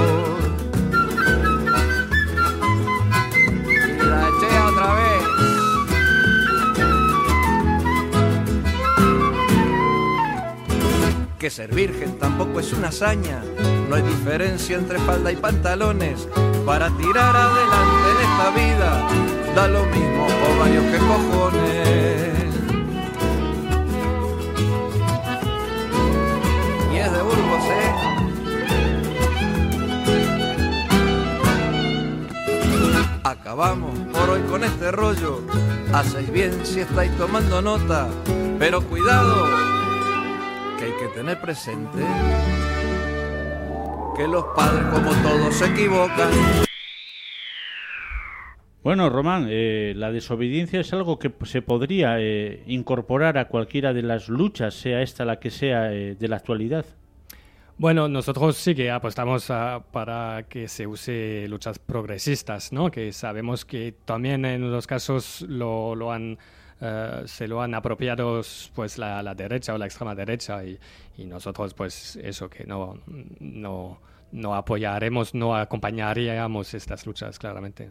Y 3.66 4.06
la 4.06 4.30
eché 4.30 4.60
otra 4.72 4.94
vez. 4.94 5.24
Que 11.40 11.50
ser 11.50 11.74
virgen 11.74 12.20
tampoco 12.20 12.60
es 12.60 12.72
una 12.74 12.90
hazaña, 12.90 13.42
no 13.90 13.96
hay 13.96 14.04
diferencia 14.04 14.78
entre 14.78 15.00
falda 15.00 15.32
y 15.32 15.38
pantalones. 15.38 16.28
Para 16.66 16.90
tirar 16.98 17.36
adelante 17.36 18.08
en 18.12 18.20
esta 18.30 18.50
vida, 18.52 19.08
da 19.56 19.68
lo 19.68 19.86
mismo 19.86 20.28
varios 20.60 20.84
que 20.86 20.98
cojones. 20.98 22.27
Acabamos 33.28 33.92
por 34.14 34.30
hoy 34.30 34.42
con 34.44 34.64
este 34.64 34.90
rollo. 34.90 35.42
Hacéis 35.94 36.32
bien 36.32 36.66
si 36.66 36.80
estáis 36.80 37.12
tomando 37.18 37.62
nota, 37.62 38.08
pero 38.58 38.82
cuidado, 38.82 39.46
que 40.80 40.86
hay 40.86 40.92
que 40.94 41.08
tener 41.14 41.38
presente 41.42 42.06
que 44.16 44.30
los 44.30 44.46
padres 44.56 44.86
como 44.94 45.12
todos 45.22 45.54
se 45.56 45.66
equivocan. 45.66 46.30
Bueno, 48.82 49.10
Román, 49.10 49.48
eh, 49.50 49.92
la 49.98 50.14
desobediencia 50.14 50.80
es 50.80 50.94
algo 50.94 51.20
que 51.20 51.30
se 51.44 51.62
podría 51.62 52.22
eh, 52.22 52.64
incorporar 52.66 53.38
a 53.38 53.50
cualquiera 53.50 53.92
de 53.92 54.04
las 54.04 54.30
luchas, 54.30 54.74
sea 54.74 55.02
esta 55.02 55.26
la 55.26 55.42
que 55.42 55.50
sea 55.50 55.92
eh, 55.92 56.16
de 56.16 56.28
la 56.30 56.38
actualidad. 56.38 56.86
Bueno, 57.80 58.08
nosotros 58.08 58.58
sí 58.58 58.74
que 58.74 58.90
apostamos 58.90 59.52
para 59.92 60.46
que 60.50 60.68
se 60.68 60.88
use 60.88 61.46
luchas 61.48 61.78
progresistas, 61.78 62.74
¿no? 62.74 62.90
Que 62.90 63.14
sabemos 63.14 63.66
que 63.66 63.94
también 64.04 64.46
en 64.46 64.72
los 64.72 64.88
casos 64.88 65.42
lo, 65.42 65.94
lo 65.94 66.12
han 66.12 66.40
eh, 66.82 67.24
se 67.26 67.48
lo 67.48 67.62
han 67.62 67.76
apropiado 67.76 68.42
pues 68.74 68.98
la, 68.98 69.22
la, 69.22 69.36
derecha 69.36 69.76
o 69.76 69.78
la 69.78 69.86
extrema 69.86 70.16
derecha 70.16 70.64
y, 70.64 70.80
y, 71.18 71.26
nosotros 71.26 71.74
pues 71.74 72.16
eso 72.18 72.50
que 72.50 72.66
no, 72.66 73.00
no, 73.40 74.00
no 74.32 74.56
apoyaremos, 74.56 75.34
no 75.34 75.56
acompañaríamos 75.56 76.74
estas 76.74 77.06
luchas 77.06 77.38
claramente. 77.40 77.90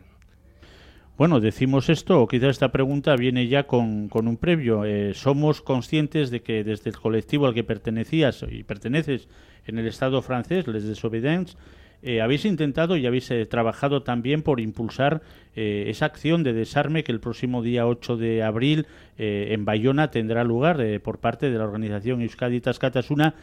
Bueno, 1.16 1.40
decimos 1.40 1.88
esto, 1.88 2.20
o 2.20 2.28
quizás 2.28 2.50
esta 2.50 2.72
pregunta 2.72 3.16
viene 3.16 3.48
ya 3.48 3.62
con, 3.66 4.10
con 4.10 4.28
un 4.28 4.36
previo. 4.36 4.84
Eh, 4.84 5.14
somos 5.14 5.62
conscientes 5.62 6.30
de 6.30 6.42
que 6.42 6.62
desde 6.62 6.90
el 6.90 6.96
colectivo 6.96 7.46
al 7.46 7.54
que 7.54 7.64
pertenecías 7.64 8.44
y 8.46 8.64
perteneces 8.64 9.26
en 9.64 9.78
el 9.78 9.86
Estado 9.86 10.20
francés, 10.20 10.68
Les 10.68 10.84
Desobedients, 10.84 11.56
eh, 12.02 12.20
habéis 12.20 12.44
intentado 12.44 12.98
y 12.98 13.06
habéis 13.06 13.30
eh, 13.30 13.46
trabajado 13.46 14.02
también 14.02 14.42
por 14.42 14.60
impulsar 14.60 15.22
esa 15.54 16.04
acción 16.04 16.42
de 16.42 16.52
desarme 16.52 17.02
que 17.02 17.12
el 17.12 17.20
próximo 17.20 17.62
día 17.62 17.86
8 17.86 18.18
de 18.18 18.42
abril 18.42 18.86
en 19.16 19.64
Bayona 19.64 20.10
tendrá 20.10 20.44
lugar 20.44 20.76
por 21.00 21.18
parte 21.18 21.48
de 21.50 21.56
la 21.56 21.64
organización 21.64 22.20
Euskadi 22.20 22.60
Tascatasuna 22.60 23.34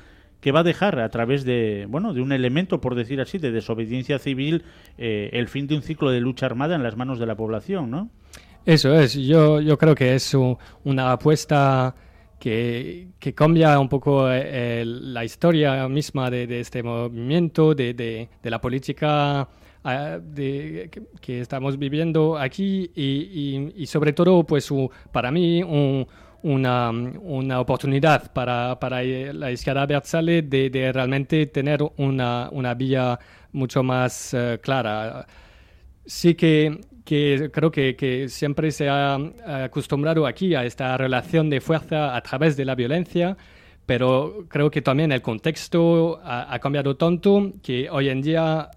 que 0.44 0.52
va 0.52 0.60
a 0.60 0.64
dejar 0.64 1.00
a 1.00 1.08
través 1.08 1.46
de 1.46 1.88
bueno 1.90 2.14
de 2.14 2.22
un 2.22 2.34
elemento 2.34 2.82
por 2.82 2.96
decir 2.96 3.22
así 3.22 3.38
de 3.38 3.52
desobediencia 3.52 4.20
civil 4.20 4.64
el 4.98 5.48
fin 5.48 5.68
de 5.68 5.76
un 5.76 5.82
ciclo 5.82 6.12
de 6.12 6.20
lucha 6.20 6.46
armada 6.46 6.76
en 6.76 6.84
las 6.84 6.98
manos 6.98 7.18
de 7.18 7.26
la 7.26 7.36
población, 7.36 7.90
¿no? 7.90 8.10
Eso 8.66 8.94
es. 8.94 9.14
Yo 9.14 9.62
yo 9.62 9.78
creo 9.78 9.96
que 9.96 10.16
es 10.16 10.36
una 10.84 11.14
apuesta 11.14 11.96
que, 12.44 13.34
cambia 13.36 13.80
un 13.80 13.88
poco 13.88 14.30
eh, 14.30 14.84
la 14.86 15.24
historia 15.24 15.88
misma 15.88 16.30
de, 16.30 16.60
este 16.60 16.84
movimiento, 16.84 17.74
de, 17.74 18.28
la 18.44 18.60
política 18.60 19.48
ah, 19.86 20.20
que, 20.36 21.40
estamos 21.40 21.78
viviendo 21.78 22.38
aquí 22.38 22.92
y, 22.96 23.86
sobre 23.88 24.12
todo, 24.12 24.44
pues 24.44 24.70
para 25.14 25.32
mí, 25.32 25.64
una, 26.44 26.90
una, 26.92 27.60
oportunidad 27.60 28.32
para, 28.32 28.80
para 28.80 29.02
la 29.02 29.52
izquierda 29.52 29.86
Berzale 29.86 30.42
de, 30.44 30.92
realmente 30.94 31.48
tener 31.48 31.80
una, 31.98 32.50
una 32.52 32.74
vía 32.74 33.20
mucho 33.52 33.84
más 33.84 34.34
eh, 34.34 34.60
clara. 34.62 35.26
Sí 36.06 36.36
que 36.36 36.80
que 37.06 37.50
creo 37.52 37.70
que, 37.70 37.96
que, 37.96 38.30
siempre 38.30 38.72
se 38.72 38.88
ha 38.88 39.16
acostumbrado 39.66 40.26
aquí 40.26 40.56
a 40.56 40.64
esta 40.64 40.96
relación 40.98 41.50
de 41.50 41.60
fuerza 41.60 42.16
a 42.16 42.22
través 42.22 42.56
de 42.56 42.64
la 42.66 42.76
violencia, 42.76 43.36
pero 43.86 44.46
creo 44.48 44.72
que 44.72 44.82
también 44.82 45.12
el 45.12 45.22
contexto 45.22 46.22
ha, 46.24 46.54
ha 46.54 46.60
cambiado 46.60 46.96
tanto 46.96 47.52
que 47.62 47.90
hoy 47.90 48.08
en 48.08 48.22
día 48.22 48.70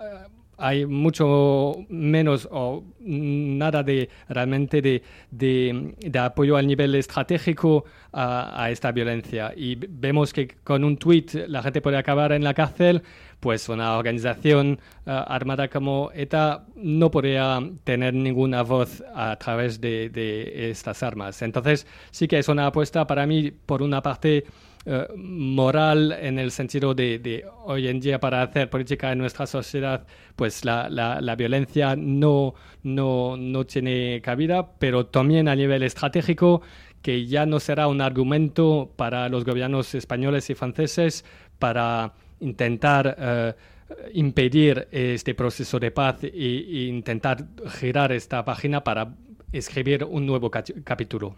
hay 0.59 0.87
mucho 0.87 1.85
menos 1.89 2.49
o 2.51 2.85
nada 3.01 3.83
de 3.83 4.09
realmente 4.29 4.81
de, 4.81 5.03
de, 5.31 6.19
apoyo 6.19 6.57
al 6.57 6.67
nivel 6.67 6.95
estratégico 6.95 7.85
a, 8.13 8.71
esta 8.71 8.93
violencia. 8.93 9.53
Y 9.57 9.77
vemos 9.77 10.33
que 10.33 10.49
con 10.65 10.85
un 10.85 10.97
tuit 10.97 11.35
la 11.49 11.63
gente 11.63 11.81
puede 11.81 11.99
acabar 11.99 12.33
en 12.33 12.43
la 12.43 12.55
cárcel, 12.55 13.03
pues 13.41 13.69
una 13.69 13.97
organización 13.99 14.81
eh, 15.05 15.11
armada 15.27 15.69
como 15.69 16.11
ETA 16.15 16.65
no 16.75 17.11
podría 17.11 17.61
tener 17.85 18.15
ninguna 18.15 18.63
voz 18.63 19.05
a 19.15 19.37
través 19.37 19.81
de, 19.81 20.09
de 20.09 20.71
estas 20.71 21.03
armas. 21.03 21.43
Entonces 21.43 21.87
sí 22.11 22.27
que 22.29 22.39
es 22.39 22.49
una 22.49 22.67
apuesta 22.67 23.07
para 23.07 23.27
mí, 23.27 23.51
por 23.51 23.83
una 23.83 24.03
parte, 24.03 24.45
eh, 24.89 25.09
moral 25.16 26.12
en 26.12 26.39
el 26.39 26.53
sentido 26.53 26.95
de, 26.95 27.45
hoy 27.64 27.89
en 27.89 27.99
día 27.99 28.20
para 28.20 28.43
hacer 28.43 28.70
política 28.70 29.11
en 29.11 29.18
nuestra 29.18 29.45
sociedad, 29.45 30.07
pues 30.37 30.64
la, 30.64 30.89
la, 30.89 31.34
violencia 31.34 31.97
no, 31.97 32.55
no, 32.84 33.37
no 33.37 33.66
tiene 33.66 34.20
cabida, 34.22 34.78
pero 34.78 35.07
también 35.07 35.49
a 35.49 35.57
nivel 35.57 35.82
estratégico 35.82 36.62
que 37.03 37.26
ya 37.26 37.47
no 37.47 37.59
será 37.59 37.89
un 37.89 38.01
argumento 38.01 38.93
para 38.95 39.28
los 39.28 39.45
gobiernos 39.45 39.93
españoles 39.97 40.51
y 40.51 40.55
franceses 40.55 41.24
para 41.59 42.12
intentar 42.39 43.16
eh, 43.18 43.55
impedir 44.14 44.87
este 44.93 45.34
proceso 45.34 45.80
de 45.80 45.91
paz 45.91 46.22
e, 46.22 46.28
intentar 46.89 47.45
girar 47.68 48.12
esta 48.12 48.45
página 48.45 48.84
para 48.84 49.14
escribir 49.51 50.05
un 50.05 50.26
nuevo 50.26 50.49
capítulo 50.49 51.34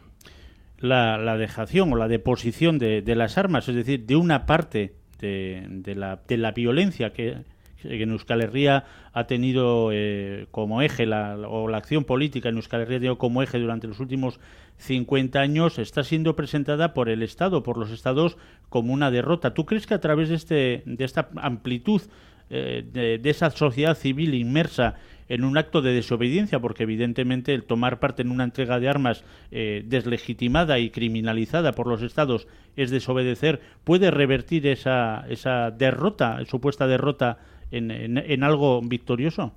la, 0.81 1.19
la, 1.19 1.37
dejación 1.37 1.93
o 1.93 1.97
la 1.97 2.09
deposición 2.09 2.79
de, 2.79 3.03
de, 3.03 3.15
las 3.15 3.39
armas, 3.39 3.69
es 3.69 3.75
decir, 3.75 4.07
de 4.07 4.17
una 4.17 4.47
parte 4.47 4.95
de, 5.19 5.67
de, 5.69 5.95
la, 5.95 6.21
de 6.27 6.37
la 6.37 6.53
violencia 6.53 7.13
que, 7.13 7.45
en 7.85 8.11
Euskal 8.11 8.43
Herria 8.43 8.85
ha 9.13 9.27
tenido 9.29 9.91
eh, 9.93 10.47
como 10.51 10.83
eje, 10.83 11.07
la, 11.07 11.37
o 11.37 11.69
la 11.69 11.79
acción 11.79 12.05
política 12.05 12.49
en 12.49 12.57
Euskal 12.57 12.83
Herria 12.83 12.97
ha 12.97 13.01
tenido 13.01 13.19
como 13.19 13.43
eje 13.43 13.59
durante 13.59 13.87
los 13.87 14.01
últimos 14.01 14.41
50 14.79 15.39
años, 15.39 15.79
está 15.79 16.03
siendo 16.03 16.35
presentada 16.35 16.93
por 16.93 17.09
el 17.09 17.23
Estado, 17.23 17.63
por 17.63 17.79
los 17.79 17.91
Estados, 17.91 18.37
como 18.69 18.93
una 18.93 19.11
derrota. 19.11 19.55
¿Tú 19.55 19.65
crees 19.65 19.87
que 19.87 19.95
a 19.95 20.01
través 20.01 20.29
de, 20.29 20.35
este, 20.35 20.83
de 20.87 21.05
esta 21.05 21.29
amplitud 21.37 22.03
eh, 22.51 22.85
de, 22.91 23.19
de 23.19 23.31
esa 23.31 23.51
sociedad 23.51 23.95
civil 23.95 24.35
inmersa 24.35 24.97
en 25.29 25.45
un 25.45 25.59
acto 25.59 25.83
de 25.83 25.93
desobediencia, 25.93 26.61
porque 26.61 26.85
evidentemente 26.85 27.55
el 27.55 27.65
tomar 27.65 28.01
parte 28.01 28.23
en 28.23 28.31
una 28.31 28.45
entrega 28.45 28.81
de 28.81 28.89
armas 28.89 29.25
eh, 29.51 29.83
deslegitimada 29.87 30.79
y 30.79 30.91
criminalizada 30.91 31.73
por 31.73 31.87
los 31.87 32.03
estados 32.03 32.49
es 32.77 32.91
desobedecer, 32.91 33.61
puede 33.85 34.11
revertir 34.11 34.67
esa, 34.67 35.25
esa 35.29 35.71
derrota, 35.71 36.39
supuesta 36.47 36.87
derrota, 36.87 37.39
en, 37.71 37.91
en, 37.91 38.43
algo 38.45 38.81
victorioso? 38.81 39.53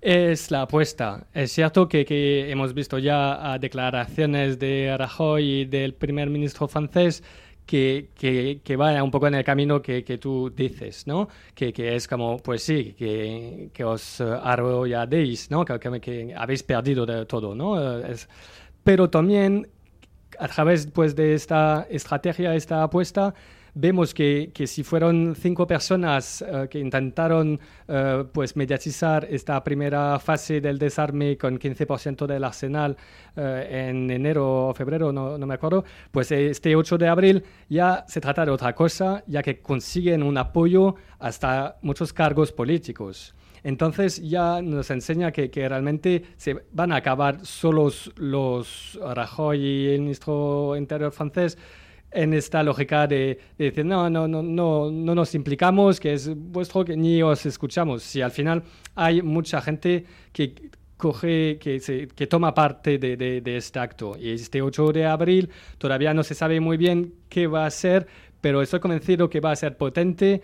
Es 0.00 0.50
la 0.50 0.62
apuesta. 0.62 1.26
Es 1.34 1.52
cierto 1.52 1.88
que, 1.88 2.50
hemos 2.50 2.74
visto 2.74 2.98
ya 2.98 3.58
declaraciones 3.60 4.58
de 4.58 4.94
Rajoy 4.96 5.44
y 5.44 5.64
del 5.64 5.94
primer 5.94 6.30
ministro 6.30 6.66
francés 6.66 7.22
que, 7.66 8.10
que, 8.14 8.60
que, 8.62 8.76
vaya 8.76 9.02
un 9.02 9.10
poco 9.10 9.28
en 9.28 9.34
el 9.34 9.44
camino 9.44 9.80
que, 9.80 10.04
que 10.04 10.18
tú 10.18 10.50
dices, 10.54 11.06
¿no? 11.06 11.28
Que, 11.54 11.72
es 11.96 12.08
como, 12.08 12.38
pues 12.38 12.62
sí, 12.62 12.94
que, 12.94 13.84
os 13.84 14.20
uh, 14.20 14.34
arrolladéis, 14.42 15.50
¿no? 15.50 15.64
Que, 15.64 15.78
que, 16.00 16.34
habéis 16.36 16.62
perdido 16.62 17.06
de 17.06 17.26
todo, 17.26 17.54
¿no? 17.54 18.00
Eh, 18.00 18.12
es, 18.12 18.28
pero 18.84 19.08
también 19.08 19.68
a 20.38 20.48
través 20.48 20.86
pues, 20.86 21.14
de 21.14 21.34
esta 21.34 21.86
estrategia, 21.90 22.54
esta 22.54 22.82
apuesta, 22.82 23.34
vemos 23.74 24.12
que, 24.12 24.50
que 24.52 24.66
si 24.66 24.82
fueron 24.82 25.34
cinco 25.34 25.66
personas 25.66 26.42
uh, 26.42 26.68
que 26.68 26.78
intentaron 26.78 27.58
uh, 27.88 28.24
pues 28.32 28.56
mediatizar 28.56 29.26
esta 29.30 29.62
primera 29.64 30.18
fase 30.18 30.60
del 30.60 30.78
desarme 30.78 31.36
con 31.38 31.58
15% 31.58 32.26
del 32.26 32.44
arsenal 32.44 32.96
uh, 33.36 33.40
en 33.40 34.10
enero 34.10 34.68
o 34.68 34.74
febrero, 34.74 35.12
no, 35.12 35.38
no, 35.38 35.46
me 35.46 35.54
acuerdo, 35.54 35.84
pues 36.10 36.30
este 36.32 36.76
8 36.76 36.98
de 36.98 37.08
abril 37.08 37.44
ya 37.68 38.04
se 38.08 38.20
trata 38.20 38.44
de 38.44 38.50
otra 38.50 38.74
cosa, 38.74 39.24
ya 39.26 39.42
que 39.42 39.60
consiguen 39.60 40.22
un 40.22 40.36
apoyo 40.36 40.96
hasta 41.18 41.76
muchos 41.82 42.12
cargos 42.12 42.52
políticos. 42.52 43.34
Entonces 43.64 44.20
ya 44.28 44.60
nos 44.60 44.90
enseña 44.90 45.30
que, 45.30 45.48
que, 45.48 45.68
realmente 45.68 46.24
se 46.36 46.64
van 46.72 46.90
a 46.90 46.96
acabar 46.96 47.46
solos 47.46 48.12
los 48.16 48.98
Rajoy 49.00 49.60
y 49.60 49.88
el 49.90 50.00
ministro 50.00 50.76
interior 50.76 51.12
francés 51.12 51.56
en 52.12 52.34
esta 52.34 52.62
lógica 52.62 53.06
de, 53.06 53.38
decir, 53.56 53.84
no, 53.84 54.08
no, 54.10 54.28
no, 54.28 54.42
no, 54.42 54.90
no 54.90 55.14
nos 55.14 55.34
implicamos, 55.34 55.98
que 55.98 56.12
es 56.12 56.34
vuestro, 56.34 56.84
que 56.84 56.96
ni 56.96 57.22
os 57.22 57.46
escuchamos. 57.46 58.02
Si 58.02 58.20
al 58.20 58.30
final 58.30 58.62
hay 58.94 59.22
mucha 59.22 59.60
gente 59.60 60.04
que 60.32 60.54
coge, 61.02 61.58
que, 61.58 61.80
se, 61.80 62.06
que 62.06 62.28
toma 62.28 62.54
parte 62.54 62.96
de, 62.98 63.16
de, 63.16 63.56
este 63.56 63.78
acto. 63.80 64.16
Y 64.18 64.30
este 64.30 64.62
8 64.62 64.92
de 64.92 65.06
abril 65.06 65.50
todavía 65.78 66.14
no 66.14 66.22
se 66.22 66.34
sabe 66.34 66.60
muy 66.60 66.76
bien 66.76 67.14
qué 67.28 67.48
va 67.48 67.66
a 67.66 67.70
ser, 67.70 68.06
pero 68.40 68.62
estoy 68.62 68.78
convencido 68.78 69.28
que 69.28 69.40
va 69.40 69.50
a 69.50 69.56
ser 69.56 69.76
potente 69.76 70.42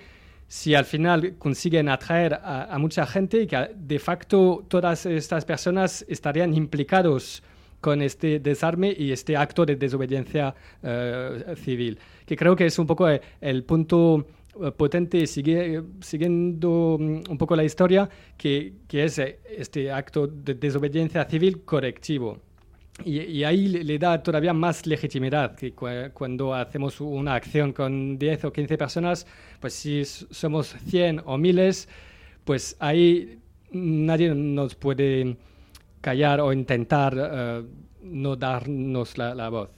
si 0.48 0.74
al 0.74 0.84
final 0.84 1.36
consiguen 1.38 1.88
atraer 1.88 2.34
a, 2.34 2.74
a 2.74 2.78
mucha 2.78 3.06
gente 3.06 3.42
y 3.42 3.46
que 3.46 3.70
de 3.76 3.98
facto 3.98 4.64
todas 4.66 5.06
estas 5.06 5.44
personas 5.44 6.04
estarían 6.08 6.54
implicados 6.54 7.42
con 7.80 8.02
este 8.02 8.40
desarme 8.40 8.94
y 8.96 9.12
este 9.12 9.36
acto 9.36 9.64
de 9.64 9.76
desobediencia 9.76 10.54
uh, 10.82 11.54
civil, 11.56 11.98
que 12.26 12.36
creo 12.36 12.56
que 12.56 12.66
es 12.66 12.78
un 12.78 12.86
poco 12.86 13.08
el, 13.08 13.20
el 13.40 13.64
punto 13.64 14.26
uh, 14.54 14.70
potente, 14.72 15.26
sigue, 15.26 15.82
siguiendo 16.00 16.96
um, 16.96 17.22
un 17.28 17.38
poco 17.38 17.54
la 17.56 17.64
historia, 17.64 18.08
que, 18.36 18.72
que, 18.88 19.04
es 19.04 19.18
este 19.18 19.92
acto 19.92 20.26
de 20.26 20.54
desobediencia 20.54 21.24
civil 21.24 21.62
correctivo. 21.64 22.40
Y, 23.04 23.20
y 23.20 23.44
ahí 23.44 23.68
le, 23.68 23.84
le, 23.84 23.96
da 23.96 24.20
todavía 24.20 24.52
más 24.52 24.84
legitimidad 24.84 25.54
que 25.54 25.72
cu 25.72 25.86
cuando 26.12 26.52
hacemos 26.52 27.00
una 27.00 27.34
acción 27.34 27.72
con 27.72 28.18
10 28.18 28.46
o 28.46 28.52
15 28.52 28.76
personas, 28.76 29.24
pues 29.60 29.74
si 29.74 30.04
somos 30.04 30.74
100 30.88 31.22
o 31.24 31.38
miles, 31.38 31.88
pues 32.44 32.76
ahí 32.80 33.38
nadie 33.70 34.34
nos 34.34 34.74
puede 34.74 35.36
callar 36.00 36.40
o 36.40 36.52
intentar 36.52 37.14
uh, 37.14 37.66
no 38.02 38.36
darnos 38.36 39.18
la, 39.18 39.34
la, 39.34 39.48
voz. 39.48 39.70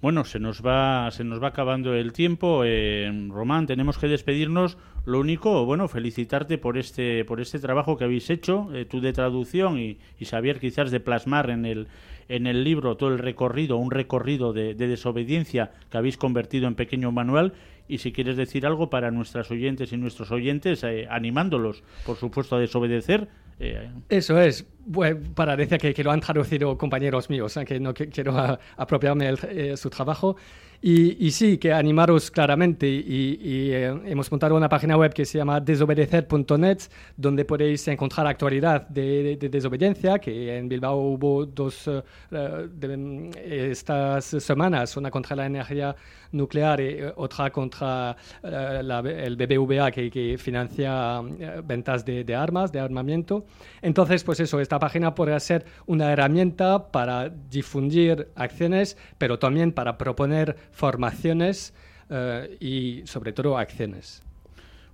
Bueno, 0.00 0.24
se 0.24 0.38
nos 0.38 0.64
va, 0.64 1.10
se 1.10 1.24
nos 1.24 1.42
va 1.42 1.48
acabando 1.48 1.94
el 1.94 2.12
tiempo. 2.12 2.62
Eh, 2.64 3.10
Román, 3.30 3.66
tenemos 3.66 3.98
que 3.98 4.06
despedirnos. 4.06 4.78
Lo 5.04 5.18
único, 5.20 5.64
bueno, 5.64 5.88
felicitarte 5.88 6.58
por 6.58 6.76
este, 6.76 7.24
por 7.24 7.40
este 7.40 7.58
trabajo 7.58 7.96
que 7.96 8.04
habéis 8.04 8.30
hecho, 8.30 8.68
eh, 8.74 8.84
tú 8.84 9.00
de 9.00 9.12
traducción 9.12 9.78
y, 9.78 9.98
y 10.18 10.26
Xavier 10.26 10.60
quizás 10.60 10.90
de 10.90 11.00
plasmar 11.00 11.50
en 11.50 11.64
el, 11.64 11.88
en 12.28 12.46
el 12.46 12.62
libro 12.62 12.96
todo 12.96 13.10
el 13.10 13.18
recorrido, 13.18 13.78
un 13.78 13.90
recorrido 13.90 14.52
de 14.52 14.74
desobediencia 14.74 15.72
que 15.90 15.96
habéis 15.96 16.18
convertido 16.18 16.68
en 16.68 16.74
pequeño 16.74 17.10
manual 17.10 17.54
y 17.88 17.98
si 17.98 18.12
quieres 18.12 18.36
decir 18.36 18.66
algo 18.66 18.90
para 18.90 19.10
nuestras 19.10 19.50
oyentes 19.50 19.92
y 19.92 19.96
nuestros 19.96 20.30
oyentes, 20.30 20.84
eh, 20.84 21.06
animándolos, 21.10 21.82
por 22.04 22.16
supuesto, 22.16 22.56
a 22.56 22.60
desobedecer. 22.60 23.28
Eh. 23.58 23.90
Eso 24.08 24.38
es. 24.40 24.66
Bueno, 24.84 25.20
para 25.34 25.56
decir 25.56 25.78
que, 25.78 25.92
que, 25.92 26.04
lo 26.04 26.12
han 26.12 26.20
traducido 26.20 26.76
compañeros 26.78 27.28
míos, 27.30 27.56
¿eh? 27.56 27.64
que 27.64 27.80
no 27.80 27.94
que, 27.94 28.08
quiero 28.08 28.36
a, 28.38 28.58
apropiarme 28.76 29.28
el, 29.28 29.38
eh, 29.48 29.76
su 29.76 29.90
trabajo. 29.90 30.36
Y, 30.80 31.30
sí, 31.32 31.58
que 31.58 31.72
animaros 31.72 32.30
claramente. 32.30 32.86
Y, 32.86 33.38
y 33.42 33.72
eh, 33.72 33.86
hemos 34.04 34.30
montado 34.30 34.54
una 34.54 34.68
página 34.68 34.96
web 34.96 35.12
que 35.12 35.24
se 35.24 35.38
llama 35.38 35.60
desobedecer.net, 35.60 36.78
donde 37.16 37.44
podéis 37.44 37.88
encontrar 37.88 38.28
actualidad 38.28 38.88
de, 38.88 39.22
de, 39.22 39.36
de, 39.36 39.48
desobediencia, 39.48 40.20
que 40.20 40.56
en 40.56 40.68
Bilbao 40.68 40.96
hubo 40.98 41.46
dos 41.46 41.88
uh, 41.88 42.02
de, 42.30 43.70
estas 43.70 44.24
semanas, 44.26 44.96
una 44.96 45.10
contra 45.10 45.34
la 45.34 45.46
energía 45.46 45.96
nuclear 46.30 46.80
y 46.80 46.98
otra 47.16 47.50
contra 47.50 48.16
la, 48.42 49.00
el 49.00 49.36
BBVA, 49.36 49.90
que, 49.90 50.36
financia 50.38 51.20
ventas 51.64 52.04
de, 52.04 52.22
de, 52.22 52.34
armas, 52.34 52.70
de 52.70 52.78
armamento. 52.78 53.46
Entonces, 53.82 54.22
pues 54.22 54.38
eso, 54.40 54.60
esta 54.60 54.78
página 54.78 55.14
podrá 55.14 55.40
ser 55.40 55.64
una 55.86 56.12
herramienta 56.12 56.90
para 56.92 57.28
difundir 57.28 58.28
acciones, 58.36 58.96
pero 59.16 59.38
también 59.38 59.72
para 59.72 59.98
proponer 59.98 60.56
formaciones 60.72 61.74
uh, 62.10 62.52
y 62.60 63.02
sobre 63.06 63.32
todo 63.32 63.58
acciones. 63.58 64.22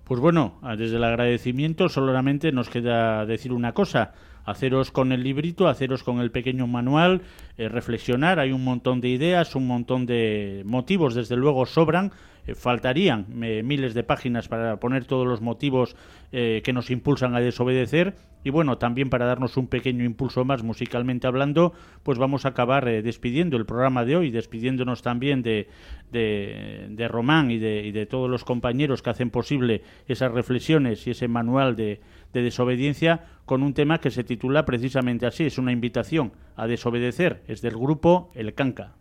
Pues 0.05 0.19
bueno, 0.19 0.59
desde 0.77 0.97
el 0.97 1.03
agradecimiento 1.03 1.89
solamente 1.89 2.51
nos 2.51 2.69
queda 2.69 3.25
decir 3.25 3.51
una 3.51 3.73
cosa, 3.73 4.13
haceros 4.45 4.91
con 4.91 5.11
el 5.11 5.23
librito, 5.23 5.67
haceros 5.67 6.03
con 6.03 6.19
el 6.19 6.31
pequeño 6.31 6.67
manual, 6.67 7.21
eh, 7.57 7.67
reflexionar, 7.67 8.39
hay 8.39 8.51
un 8.51 8.63
montón 8.63 9.01
de 9.01 9.09
ideas, 9.09 9.55
un 9.55 9.67
montón 9.67 10.05
de 10.05 10.61
motivos, 10.65 11.15
desde 11.15 11.35
luego 11.35 11.65
sobran, 11.65 12.11
eh, 12.45 12.53
faltarían 12.53 13.25
eh, 13.43 13.63
miles 13.63 13.93
de 13.93 14.03
páginas 14.03 14.47
para 14.47 14.77
poner 14.79 15.05
todos 15.05 15.27
los 15.27 15.41
motivos 15.41 15.95
que 16.31 16.73
nos 16.73 16.91
impulsan 16.91 17.33
a 17.33 17.39
desobedecer. 17.39 18.13
Y 18.43 18.49
bueno, 18.49 18.77
también 18.77 19.09
para 19.09 19.25
darnos 19.25 19.55
un 19.55 19.67
pequeño 19.67 20.03
impulso 20.03 20.43
más 20.43 20.63
musicalmente 20.63 21.27
hablando, 21.27 21.71
pues 22.03 22.17
vamos 22.17 22.43
a 22.43 22.49
acabar 22.49 22.83
despidiendo 22.83 23.55
el 23.55 23.65
programa 23.65 24.03
de 24.03 24.17
hoy, 24.17 24.31
despidiéndonos 24.31 25.01
también 25.01 25.41
de, 25.41 25.69
de, 26.11 27.07
Román 27.07 27.51
y 27.51 27.57
de, 27.57 27.85
y 27.85 27.93
de 27.93 28.05
todos 28.05 28.29
los 28.29 28.43
compañeros 28.43 29.01
que 29.01 29.11
hacen 29.11 29.29
posible 29.29 29.81
esas 30.09 30.33
reflexiones 30.33 31.07
y 31.07 31.11
ese 31.11 31.29
manual 31.29 31.77
de, 31.77 32.01
de 32.33 32.41
desobediencia 32.41 33.25
con 33.45 33.63
un 33.63 33.73
tema 33.73 33.99
que 33.99 34.11
se 34.11 34.23
titula 34.23 34.65
precisamente 34.65 35.25
así, 35.25 35.45
es 35.45 35.57
una 35.57 35.71
invitación 35.71 36.33
a 36.55 36.67
desobedecer, 36.67 37.43
es 37.47 37.61
del 37.61 37.75
grupo 37.75 38.31
El 38.33 38.53
Canca. 38.53 38.93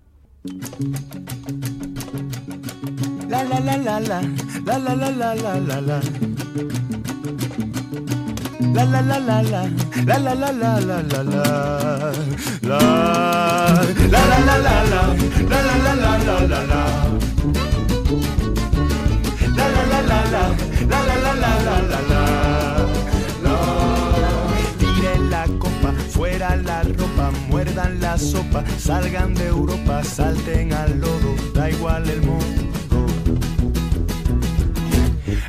La 26.53 26.83
ropa, 26.83 27.31
muerdan 27.49 28.01
la 28.01 28.19
sopa, 28.19 28.63
salgan 28.79 29.35
de 29.35 29.47
Europa, 29.47 30.05
salten 30.05 30.75
al 30.75 31.01
lodo, 31.01 31.35
da 31.55 31.71
igual 31.71 32.09
el 32.11 32.21
mundo. 32.21 33.07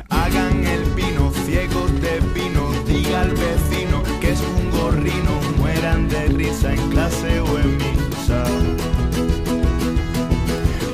Hagan 0.08 0.66
el 0.66 0.82
pino, 0.96 1.32
ciegos 1.44 1.92
de 2.00 2.18
vino, 2.34 2.72
diga 2.86 3.20
al 3.22 3.30
vecino 3.32 4.02
que 4.20 4.32
es 4.32 4.40
un 4.40 4.70
gorrino, 4.70 5.32
mueran 5.58 6.08
de 6.08 6.28
risa 6.28 6.72
en 6.72 6.90
clase 6.90 7.40
o 7.40 7.58
en 7.58 7.76
misa. 7.76 8.44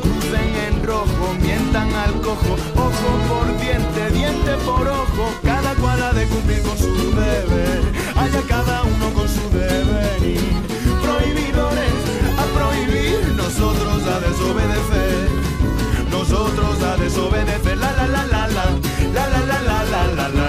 Crucen 0.03 0.51
en 0.67 0.83
rojo, 0.85 1.35
mientan 1.41 1.95
al 1.95 2.13
cojo, 2.21 2.57
ojo 2.75 3.09
por 3.29 3.61
diente, 3.61 4.11
diente 4.11 4.53
por 4.67 4.87
ojo, 4.89 5.33
cada 5.45 5.75
cual 5.77 6.03
ha 6.03 6.13
de 6.13 6.27
cumplir 6.27 6.61
con 6.63 6.77
su 6.77 6.93
deber, 7.15 7.83
haya 8.17 8.43
cada 8.49 8.83
uno 8.83 9.12
desobedecer. 17.13 17.77
La 17.79 17.93
la 17.93 18.07
la 18.07 18.25
la 18.25 18.47
la, 18.49 18.65
la 19.13 19.29
la 19.29 19.41
la 19.51 19.59
la 19.61 19.85
la 19.93 20.03
la 20.17 20.29
la. 20.29 20.49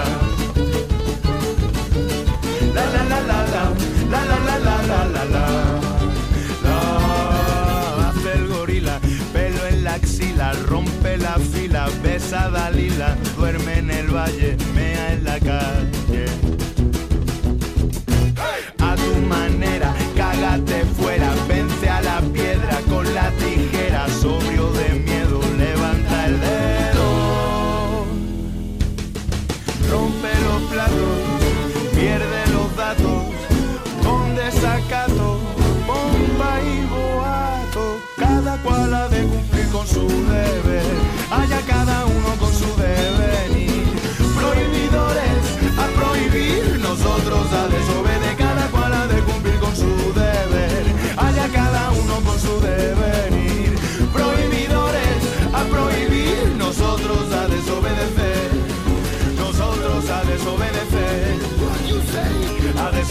La 2.74 2.84
la 2.92 3.02
la 3.04 3.20
la 3.20 3.38
la, 3.52 3.64
la 4.10 4.20
la 4.24 4.38
la 4.46 4.56
la 4.58 4.76
la 4.86 5.00
la 5.14 5.24
la. 5.34 5.44
Hace 8.08 8.32
el 8.34 8.48
gorila, 8.48 8.98
pelo 9.32 9.66
en 9.66 9.84
la 9.84 9.94
axila, 9.94 10.52
rompe 10.66 11.16
la 11.18 11.38
fila, 11.38 11.88
besa 12.02 12.50
Dalila, 12.50 13.16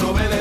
So 0.03 0.11
when 0.11 0.32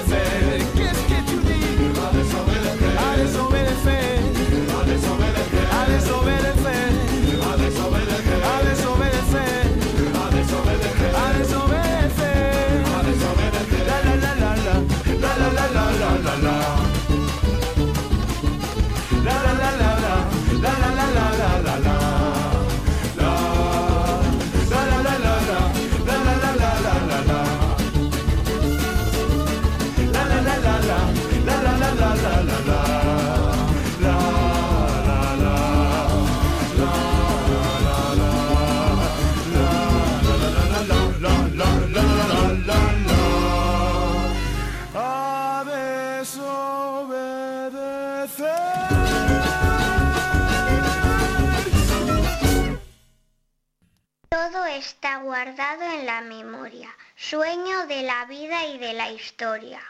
sueño 57.32 57.86
de 57.86 58.02
la 58.02 58.26
vida 58.26 58.66
y 58.66 58.76
de 58.76 58.92
la 58.92 59.10
historia. 59.10 59.80